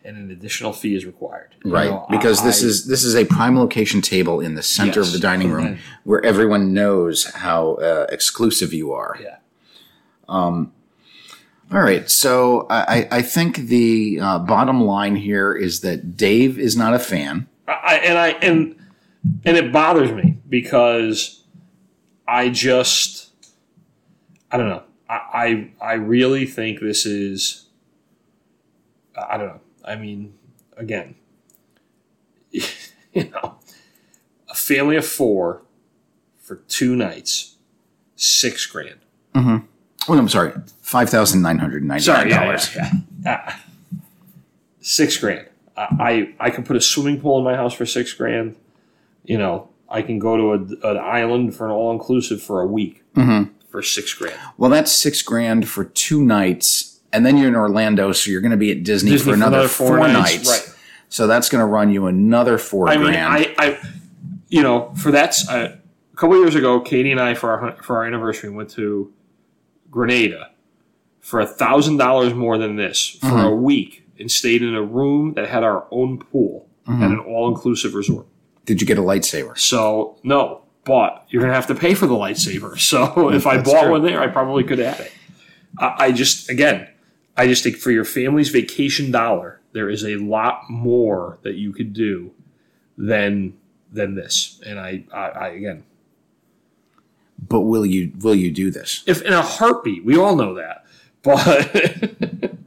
and 0.04 0.18
an 0.18 0.32
additional 0.32 0.74
fee 0.74 0.96
is 0.96 1.06
required. 1.06 1.54
You 1.64 1.72
Right, 1.72 1.90
know, 1.92 2.08
because 2.10 2.44
this 2.44 2.64
I- 2.64 2.68
is 2.68 2.88
this 2.88 3.04
is 3.04 3.16
a 3.16 3.26
prime 3.26 3.58
location 3.60 4.02
table 4.02 4.40
in 4.40 4.56
the 4.56 4.64
center 4.64 5.02
Yes. 5.02 5.08
of 5.08 5.14
the 5.14 5.20
dining 5.20 5.52
room 5.52 5.78
where 6.04 6.24
everyone 6.26 6.74
knows 6.74 7.26
how 7.26 7.76
uh, 7.76 8.08
exclusive 8.10 8.74
you 8.74 8.92
are. 8.92 9.18
yeah. 9.22 9.38
Um. 10.28 10.72
All 11.72 11.82
right, 11.82 12.08
so 12.10 12.68
I, 12.70 13.08
I 13.10 13.22
think 13.24 13.56
the 13.58 14.20
uh, 14.22 14.40
bottom 14.40 14.82
line 14.82 15.16
here 15.16 15.56
is 15.56 15.80
that 15.82 16.16
Dave 16.16 16.60
is 16.60 16.76
not 16.78 16.94
a 16.94 17.00
fan. 17.00 17.48
I, 17.68 17.96
and 18.04 18.18
I 18.18 18.28
and 18.30 18.76
and 19.46 19.58
it 19.58 19.72
bothers 19.72 20.12
me 20.12 20.38
because 20.50 21.44
I 22.28 22.50
just 22.50 23.23
I 24.54 24.58
don't 24.58 24.70
know. 24.70 24.84
I 25.10 25.72
I, 25.82 25.86
I 25.86 25.94
really 25.96 26.46
think 26.46 26.80
this 26.80 27.06
is 27.06 27.66
I 29.18 29.38
don't 29.38 29.48
know. 29.48 29.60
I 29.84 29.96
mean, 29.96 30.34
again, 30.78 31.16
you 32.52 32.62
know, 33.16 33.56
a 34.50 34.56
family 34.56 34.96
of 34.96 35.06
four 35.06 35.64
for 36.40 36.58
two 36.68 36.96
nights, 36.96 37.58
six 38.16 38.66
grand. 38.66 39.00
Oh, 39.36 40.14
no, 40.14 40.20
I'm 40.20 40.30
sorry, 40.30 40.54
five 40.82 41.10
thousand 41.10 41.42
nine 41.42 41.58
hundred 41.58 41.84
ninety 41.84 42.04
Sorry, 42.04 42.30
nine 42.30 42.30
yeah, 42.30 42.44
dollars. 42.46 42.76
yeah, 42.76 42.92
yeah. 43.24 43.42
Ah. 43.48 43.62
six 44.82 45.18
grand. 45.18 45.48
I, 45.76 45.88
I 46.40 46.48
I 46.48 46.50
can 46.50 46.64
put 46.64 46.76
a 46.76 46.82
swimming 46.82 47.20
pool 47.22 47.38
in 47.40 47.44
my 47.44 47.56
house 47.56 47.74
for 47.74 47.86
six 47.86 48.14
grand. 48.14 48.56
You 49.24 49.38
know, 49.38 49.70
I 49.90 50.02
can 50.02 50.20
go 50.20 50.36
to 50.38 50.52
a, 50.86 50.92
an 50.92 50.98
island 50.98 51.56
for 51.56 51.66
an 51.66 51.72
all 51.72 51.92
inclusive 51.92 52.42
for 52.42 52.62
a 52.62 52.68
week 52.68 53.02
for 53.74 53.82
six 53.82 54.14
grand. 54.14 54.38
Well, 54.56 54.70
that's 54.70 54.92
six 54.92 55.24
grand 55.24 55.68
for 55.68 55.84
two 55.84 56.24
nights, 56.24 57.00
and 57.12 57.26
then 57.26 57.38
you're 57.38 57.48
in 57.48 57.56
Orlando, 57.56 58.12
so 58.12 58.30
you're 58.30 58.40
going 58.40 58.52
to 58.52 58.58
be 58.58 58.70
at 58.70 58.84
Disney, 58.84 59.10
Disney 59.10 59.32
for 59.32 59.36
another, 59.36 59.68
four, 59.68 59.98
nights. 60.08 60.48
right? 60.48 60.76
So 61.10 61.26
that's 61.26 61.50
going 61.50 61.60
to 61.62 61.66
run 61.66 61.92
you 61.92 62.06
another 62.06 62.60
four 62.60 62.88
I 62.88 62.98
mean, 62.98 63.06
grand. 63.08 63.28
I, 63.34 63.56
I, 63.58 63.80
you 64.48 64.62
know, 64.62 64.94
for 64.96 65.10
that's 65.10 65.50
uh, 65.50 65.76
a 66.14 66.16
couple 66.16 66.38
years 66.38 66.54
ago, 66.54 66.82
Katie 66.82 67.12
and 67.12 67.20
I 67.20 67.34
for 67.34 67.50
our 67.50 67.76
for 67.82 67.98
our 67.98 68.06
anniversary 68.06 68.52
went 68.52 68.70
to 68.72 69.12
Grenada 69.90 70.52
for 71.20 71.40
a 71.40 71.48
thousand 71.48 71.98
dollars 71.98 72.36
more 72.36 72.60
than 72.60 72.76
this 72.76 73.18
for 73.22 73.26
Mm-hmm. 73.28 73.46
a 73.48 73.56
week 73.56 74.08
and 74.20 74.30
stayed 74.30 74.62
in 74.62 74.76
a 74.76 74.84
room 74.84 75.34
that 75.34 75.50
had 75.50 75.64
our 75.64 75.88
own 75.90 76.20
pool 76.20 76.68
Mm-hmm. 76.88 77.02
at 77.04 77.12
an 77.12 77.20
all 77.20 77.48
inclusive 77.48 77.96
resort. 77.96 78.28
Did 78.66 78.82
you 78.82 78.86
get 78.86 78.98
a 78.98 79.02
lightsaber? 79.02 79.58
So 79.58 80.20
no, 80.24 80.63
but 80.86 81.26
you're 81.30 81.42
gonna 81.42 81.54
have 81.54 81.68
to 81.68 81.76
pay 81.76 81.94
for 81.94 82.08
the 82.08 82.16
lightsaber. 82.16 82.78
So 82.80 83.30
if 83.30 83.46
I 83.48 83.58
That's 83.58 83.72
bought 83.72 83.84
true. 83.84 83.92
one 83.92 84.04
there, 84.04 84.22
I 84.22 84.28
probably 84.28 84.64
could 84.64 84.80
have 84.80 84.98
had 84.98 85.06
it. 85.08 85.12
I, 85.78 85.96
I 86.06 86.12
just 86.12 86.50
again, 86.50 86.88
I 87.38 87.48
just 87.48 87.64
think 87.64 87.78
for 87.78 87.92
your 87.92 88.06
family's 88.06 88.50
vacation 88.50 89.12
dollar, 89.12 89.60
there 89.72 89.90
is 89.90 90.04
a 90.06 90.16
lot 90.18 90.70
more 90.70 91.40
that 91.44 91.56
you 91.56 91.72
could 91.74 91.94
do 91.94 92.32
than 92.98 93.54
than 93.92 94.16
this. 94.16 94.62
And 94.66 94.80
I, 94.80 95.04
I, 95.14 95.28
I 95.30 95.48
again, 95.50 95.84
But 97.48 97.62
will 97.62 97.86
you 97.86 98.12
will 98.20 98.36
you 98.36 98.52
do 98.52 98.70
this? 98.72 99.04
if 99.08 99.22
in 99.22 99.34
a 99.34 99.42
heartbeat, 99.42 100.04
we 100.06 100.18
all 100.18 100.36
know 100.36 100.54
that, 100.56 100.86
but. 101.24 102.52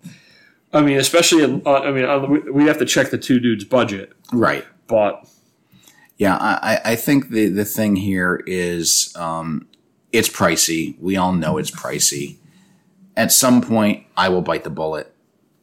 I 0.73 0.83
mean, 0.83 0.99
especially, 0.99 1.43
in, 1.43 1.63
uh, 1.65 1.75
I 1.79 1.91
mean, 1.91 2.05
uh, 2.05 2.19
we 2.53 2.65
have 2.67 2.77
to 2.79 2.85
check 2.85 3.09
the 3.11 3.17
two 3.17 3.41
dudes' 3.41 3.65
budget, 3.65 4.13
Right. 4.31 4.67
but 4.89 5.27
Yeah, 6.19 6.37
I, 6.41 6.81
I- 6.85 6.97
think 6.97 7.29
the, 7.31 7.49
the 7.49 7.65
thing 7.65 7.97
here 7.97 8.43
is 8.47 9.13
um, 9.17 9.67
it's 10.13 10.29
pricey. 10.29 10.97
We 11.01 11.17
all 11.17 11.33
know 11.33 11.59
it's 11.59 11.71
pricey. 11.71 12.37
At 13.17 13.33
some 13.33 13.61
point, 13.63 14.05
I 14.17 14.29
will 14.31 14.43
bite 14.43 14.65
the 14.65 14.71
bullet. 14.71 15.13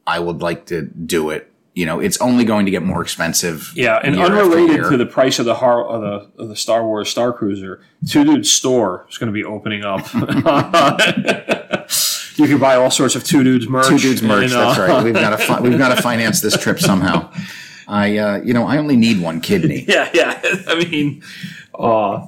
I 0.05 0.19
would 0.19 0.41
like 0.41 0.65
to 0.67 0.83
do 0.83 1.29
it. 1.31 1.49
You 1.75 1.87
know, 1.87 1.99
it's 1.99 2.17
only 2.21 2.45
going 2.45 2.65
to 2.65 2.71
get 2.71 2.83
more 2.83 3.01
expensive. 3.01 3.71
Yeah, 3.75 3.99
and 4.03 4.15
unrelated 4.19 4.83
to 4.91 4.97
the 4.97 5.07
price 5.07 5.39
of 5.39 5.45
the 5.45 5.55
har- 5.55 5.83
of 5.87 6.01
the 6.01 6.43
of 6.43 6.49
the 6.49 6.55
Star 6.55 6.85
Wars 6.85 7.09
Star 7.09 7.33
Cruiser, 7.33 7.81
Two 8.07 8.23
Dudes 8.23 8.51
store 8.51 9.07
is 9.09 9.17
going 9.17 9.27
to 9.27 9.33
be 9.33 9.43
opening 9.43 9.83
up. 9.83 10.01
you 12.37 12.47
can 12.47 12.59
buy 12.59 12.75
all 12.75 12.91
sorts 12.91 13.15
of 13.15 13.23
Two 13.23 13.43
Dudes 13.43 13.67
merch. 13.67 13.87
Two 13.87 13.97
dudes 13.97 14.21
merch. 14.21 14.51
and, 14.51 14.53
uh, 14.53 14.65
that's 14.67 14.79
right. 14.79 15.03
We've 15.03 15.13
got 15.15 15.31
to 15.31 15.37
fi- 15.37 15.61
we've 15.61 15.77
got 15.79 15.95
to 15.95 16.01
finance 16.01 16.41
this 16.41 16.55
trip 16.57 16.79
somehow. 16.79 17.31
I 17.87 18.17
uh, 18.17 18.41
you 18.43 18.53
know 18.53 18.65
I 18.65 18.77
only 18.77 18.95
need 18.95 19.21
one 19.21 19.41
kidney. 19.41 19.85
Yeah, 19.87 20.09
yeah. 20.13 20.41
I 20.67 20.75
mean, 20.75 21.23
uh, 21.77 22.27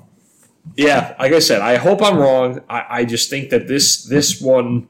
yeah. 0.76 1.16
Like 1.20 1.34
I 1.34 1.40
said, 1.40 1.62
I 1.62 1.76
hope 1.78 2.02
I'm 2.04 2.18
wrong. 2.18 2.62
I, 2.70 2.86
I 2.90 3.06
just 3.06 3.30
think 3.30 3.50
that 3.50 3.68
this 3.68 4.04
this 4.04 4.42
one, 4.42 4.88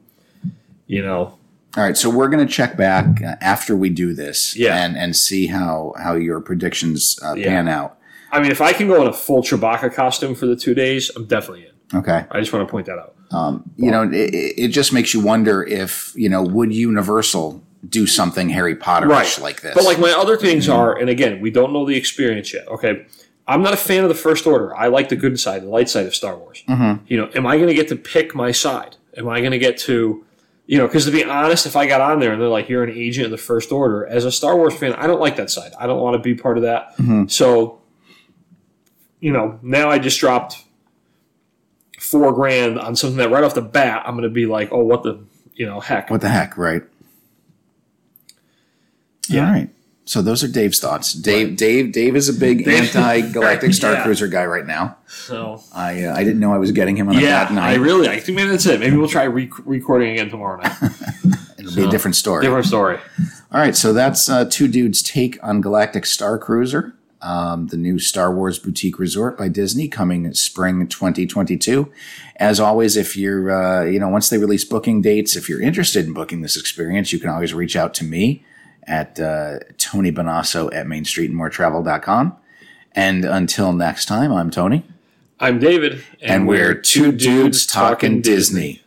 you 0.86 1.02
know, 1.02 1.38
All 1.76 1.82
right, 1.84 1.96
so 1.96 2.08
we're 2.10 2.28
going 2.28 2.46
to 2.46 2.52
check 2.52 2.76
back 2.76 3.22
uh, 3.22 3.36
after 3.40 3.76
we 3.76 3.90
do 3.90 4.14
this, 4.14 4.56
Yeah. 4.56 4.76
and 4.84 4.96
and 4.96 5.14
see 5.16 5.46
how 5.48 5.94
how 5.98 6.14
your 6.14 6.40
predictions 6.40 7.18
uh, 7.22 7.34
Yeah. 7.34 7.48
pan 7.48 7.68
out. 7.68 7.98
I 8.32 8.40
mean, 8.40 8.50
if 8.50 8.60
I 8.60 8.72
can 8.72 8.88
go 8.88 9.00
in 9.02 9.06
a 9.08 9.12
full 9.12 9.42
Chewbacca 9.42 9.94
costume 9.94 10.34
for 10.34 10.46
the 10.46 10.56
two 10.56 10.74
days, 10.74 11.10
I'm 11.14 11.26
definitely 11.26 11.66
in. 11.66 11.98
Okay. 11.98 12.24
I 12.30 12.40
just 12.40 12.52
want 12.52 12.66
to 12.66 12.70
point 12.70 12.86
that 12.86 12.98
out. 12.98 13.14
Um, 13.30 13.70
you 13.76 13.90
know, 13.90 14.02
it, 14.02 14.32
it 14.34 14.68
just 14.68 14.92
makes 14.92 15.14
you 15.14 15.20
wonder 15.20 15.62
if 15.62 16.12
you 16.16 16.28
know 16.28 16.42
would 16.42 16.72
Universal 16.72 17.62
do 17.88 18.06
something 18.06 18.48
Harry 18.50 18.76
Potterish 18.76 19.40
like 19.40 19.60
this? 19.60 19.74
But 19.74 19.84
like 19.84 19.98
my 19.98 20.12
other 20.12 20.36
things 20.36 20.68
are, 20.68 20.96
and 20.96 21.08
again, 21.08 21.40
we 21.40 21.50
don't 21.50 21.72
know 21.72 21.86
the 21.86 21.96
experience 21.96 22.52
yet. 22.52 22.66
Okay, 22.68 23.06
I'm 23.46 23.62
not 23.62 23.74
a 23.74 23.76
fan 23.76 24.02
of 24.02 24.08
the 24.08 24.14
First 24.14 24.46
Order. 24.46 24.74
I 24.74 24.88
like 24.88 25.08
the 25.08 25.16
good 25.16 25.38
side, 25.38 25.62
the 25.62 25.68
light 25.68 25.88
side 25.88 26.06
of 26.06 26.14
Star 26.14 26.36
Wars. 26.36 26.64
Mm-hmm. 26.68 27.04
You 27.06 27.18
know, 27.18 27.30
am 27.34 27.46
I 27.46 27.56
going 27.56 27.68
to 27.68 27.74
get 27.74 27.88
to 27.88 27.96
pick 27.96 28.34
my 28.34 28.50
side? 28.50 28.96
Am 29.16 29.28
I 29.28 29.40
going 29.40 29.52
to 29.52 29.58
get 29.58 29.78
to, 29.78 30.24
you 30.66 30.78
know, 30.78 30.86
because 30.86 31.04
to 31.06 31.12
be 31.12 31.24
honest, 31.24 31.64
if 31.64 31.76
I 31.76 31.86
got 31.86 32.00
on 32.00 32.18
there 32.18 32.32
and 32.32 32.40
they're 32.40 32.48
like, 32.48 32.68
you're 32.68 32.82
an 32.84 32.90
agent 32.96 33.26
of 33.26 33.30
the 33.30 33.38
First 33.38 33.70
Order, 33.72 34.06
as 34.06 34.24
a 34.24 34.32
Star 34.32 34.56
Wars 34.56 34.74
fan, 34.74 34.92
I 34.94 35.06
don't 35.06 35.20
like 35.20 35.36
that 35.36 35.50
side. 35.50 35.72
I 35.78 35.86
don't 35.86 36.00
want 36.00 36.14
to 36.14 36.18
be 36.18 36.34
part 36.34 36.56
of 36.58 36.64
that. 36.64 36.96
Mhm. 36.96 37.30
So, 37.30 37.80
you 39.20 39.32
know, 39.32 39.58
now 39.62 39.90
I 39.90 39.98
just 39.98 40.18
dropped 40.18 40.64
four 41.98 42.32
grand 42.32 42.78
on 42.78 42.96
something 42.96 43.16
that 43.18 43.30
right 43.30 43.44
off 43.44 43.54
the 43.54 43.62
bat, 43.62 44.02
I'm 44.06 44.14
going 44.14 44.24
to 44.24 44.34
be 44.34 44.46
like, 44.46 44.70
oh, 44.72 44.84
what 44.84 45.02
the, 45.02 45.20
you 45.54 45.66
know, 45.66 45.80
heck. 45.80 46.10
What 46.10 46.20
the 46.20 46.28
heck, 46.28 46.58
right? 46.58 46.82
Yeah. 49.28 49.46
All 49.46 49.52
right. 49.52 49.70
So 50.06 50.22
those 50.22 50.44
are 50.44 50.48
Dave's 50.48 50.78
thoughts. 50.78 51.12
Dave, 51.12 51.56
Dave, 51.56 51.90
Dave 51.90 52.14
is 52.14 52.28
a 52.28 52.32
big 52.32 52.66
anti-galactic 52.66 53.74
Star 53.74 53.94
Yeah. 53.94 54.04
Cruiser 54.04 54.28
guy 54.28 54.46
right 54.46 54.64
now. 54.64 54.96
So, 55.08 55.60
I 55.74 56.04
uh, 56.04 56.14
I 56.14 56.22
didn't 56.22 56.38
know 56.38 56.54
I 56.54 56.58
was 56.58 56.70
getting 56.70 56.96
him 56.96 57.08
on 57.08 57.16
a 57.16 57.20
yeah, 57.20 57.44
bad 57.44 57.54
night. 57.54 57.70
I 57.70 57.74
really, 57.74 58.08
I 58.08 58.20
think 58.20 58.36
maybe 58.36 58.50
that's 58.50 58.66
it. 58.66 58.78
Maybe 58.78 58.96
we'll 58.96 59.08
try 59.08 59.24
re- 59.24 59.50
recording 59.64 60.12
again 60.12 60.30
tomorrow 60.30 60.62
night. 60.62 60.76
It'll 61.58 61.74
be 61.74 61.84
a 61.84 61.90
different 61.90 62.14
story. 62.14 62.44
Different 62.44 62.66
story. 62.66 63.00
All 63.50 63.60
right, 63.60 63.74
so 63.74 63.92
that's 63.92 64.28
uh, 64.28 64.44
two 64.48 64.68
dudes' 64.68 65.02
take 65.02 65.42
on 65.42 65.60
Galactic 65.60 66.06
Star 66.06 66.38
Cruiser, 66.38 66.94
um, 67.20 67.66
the 67.68 67.76
new 67.76 67.98
Star 67.98 68.32
Wars 68.32 68.60
boutique 68.60 69.00
resort 69.00 69.36
by 69.36 69.48
Disney, 69.48 69.88
coming 69.88 70.32
spring 70.34 70.86
2022. 70.86 71.90
As 72.36 72.60
always, 72.60 72.96
if 72.96 73.16
you're, 73.16 73.50
uh, 73.50 73.82
you 73.84 73.98
know, 73.98 74.08
once 74.08 74.28
they 74.28 74.38
release 74.38 74.64
booking 74.64 75.02
dates, 75.02 75.34
if 75.34 75.48
you're 75.48 75.60
interested 75.60 76.06
in 76.06 76.12
booking 76.12 76.42
this 76.42 76.56
experience, 76.56 77.12
you 77.12 77.18
can 77.18 77.30
always 77.30 77.52
reach 77.52 77.74
out 77.74 77.92
to 77.94 78.04
me 78.04 78.44
at 78.86 79.18
uh, 79.18 79.58
Tony 79.78 80.12
Bonasso 80.12 80.72
at 80.72 80.86
MainStreetAndMoreTravel.com. 80.86 82.36
And 82.92 83.24
until 83.24 83.72
next 83.72 84.06
time, 84.06 84.32
I'm 84.32 84.50
Tony, 84.50 84.84
I'm 85.38 85.58
David, 85.58 86.02
and 86.22 86.48
we're 86.48 86.74
two 86.74 87.12
dudes 87.12 87.66
talking 87.66 88.22
Disney. 88.22 88.82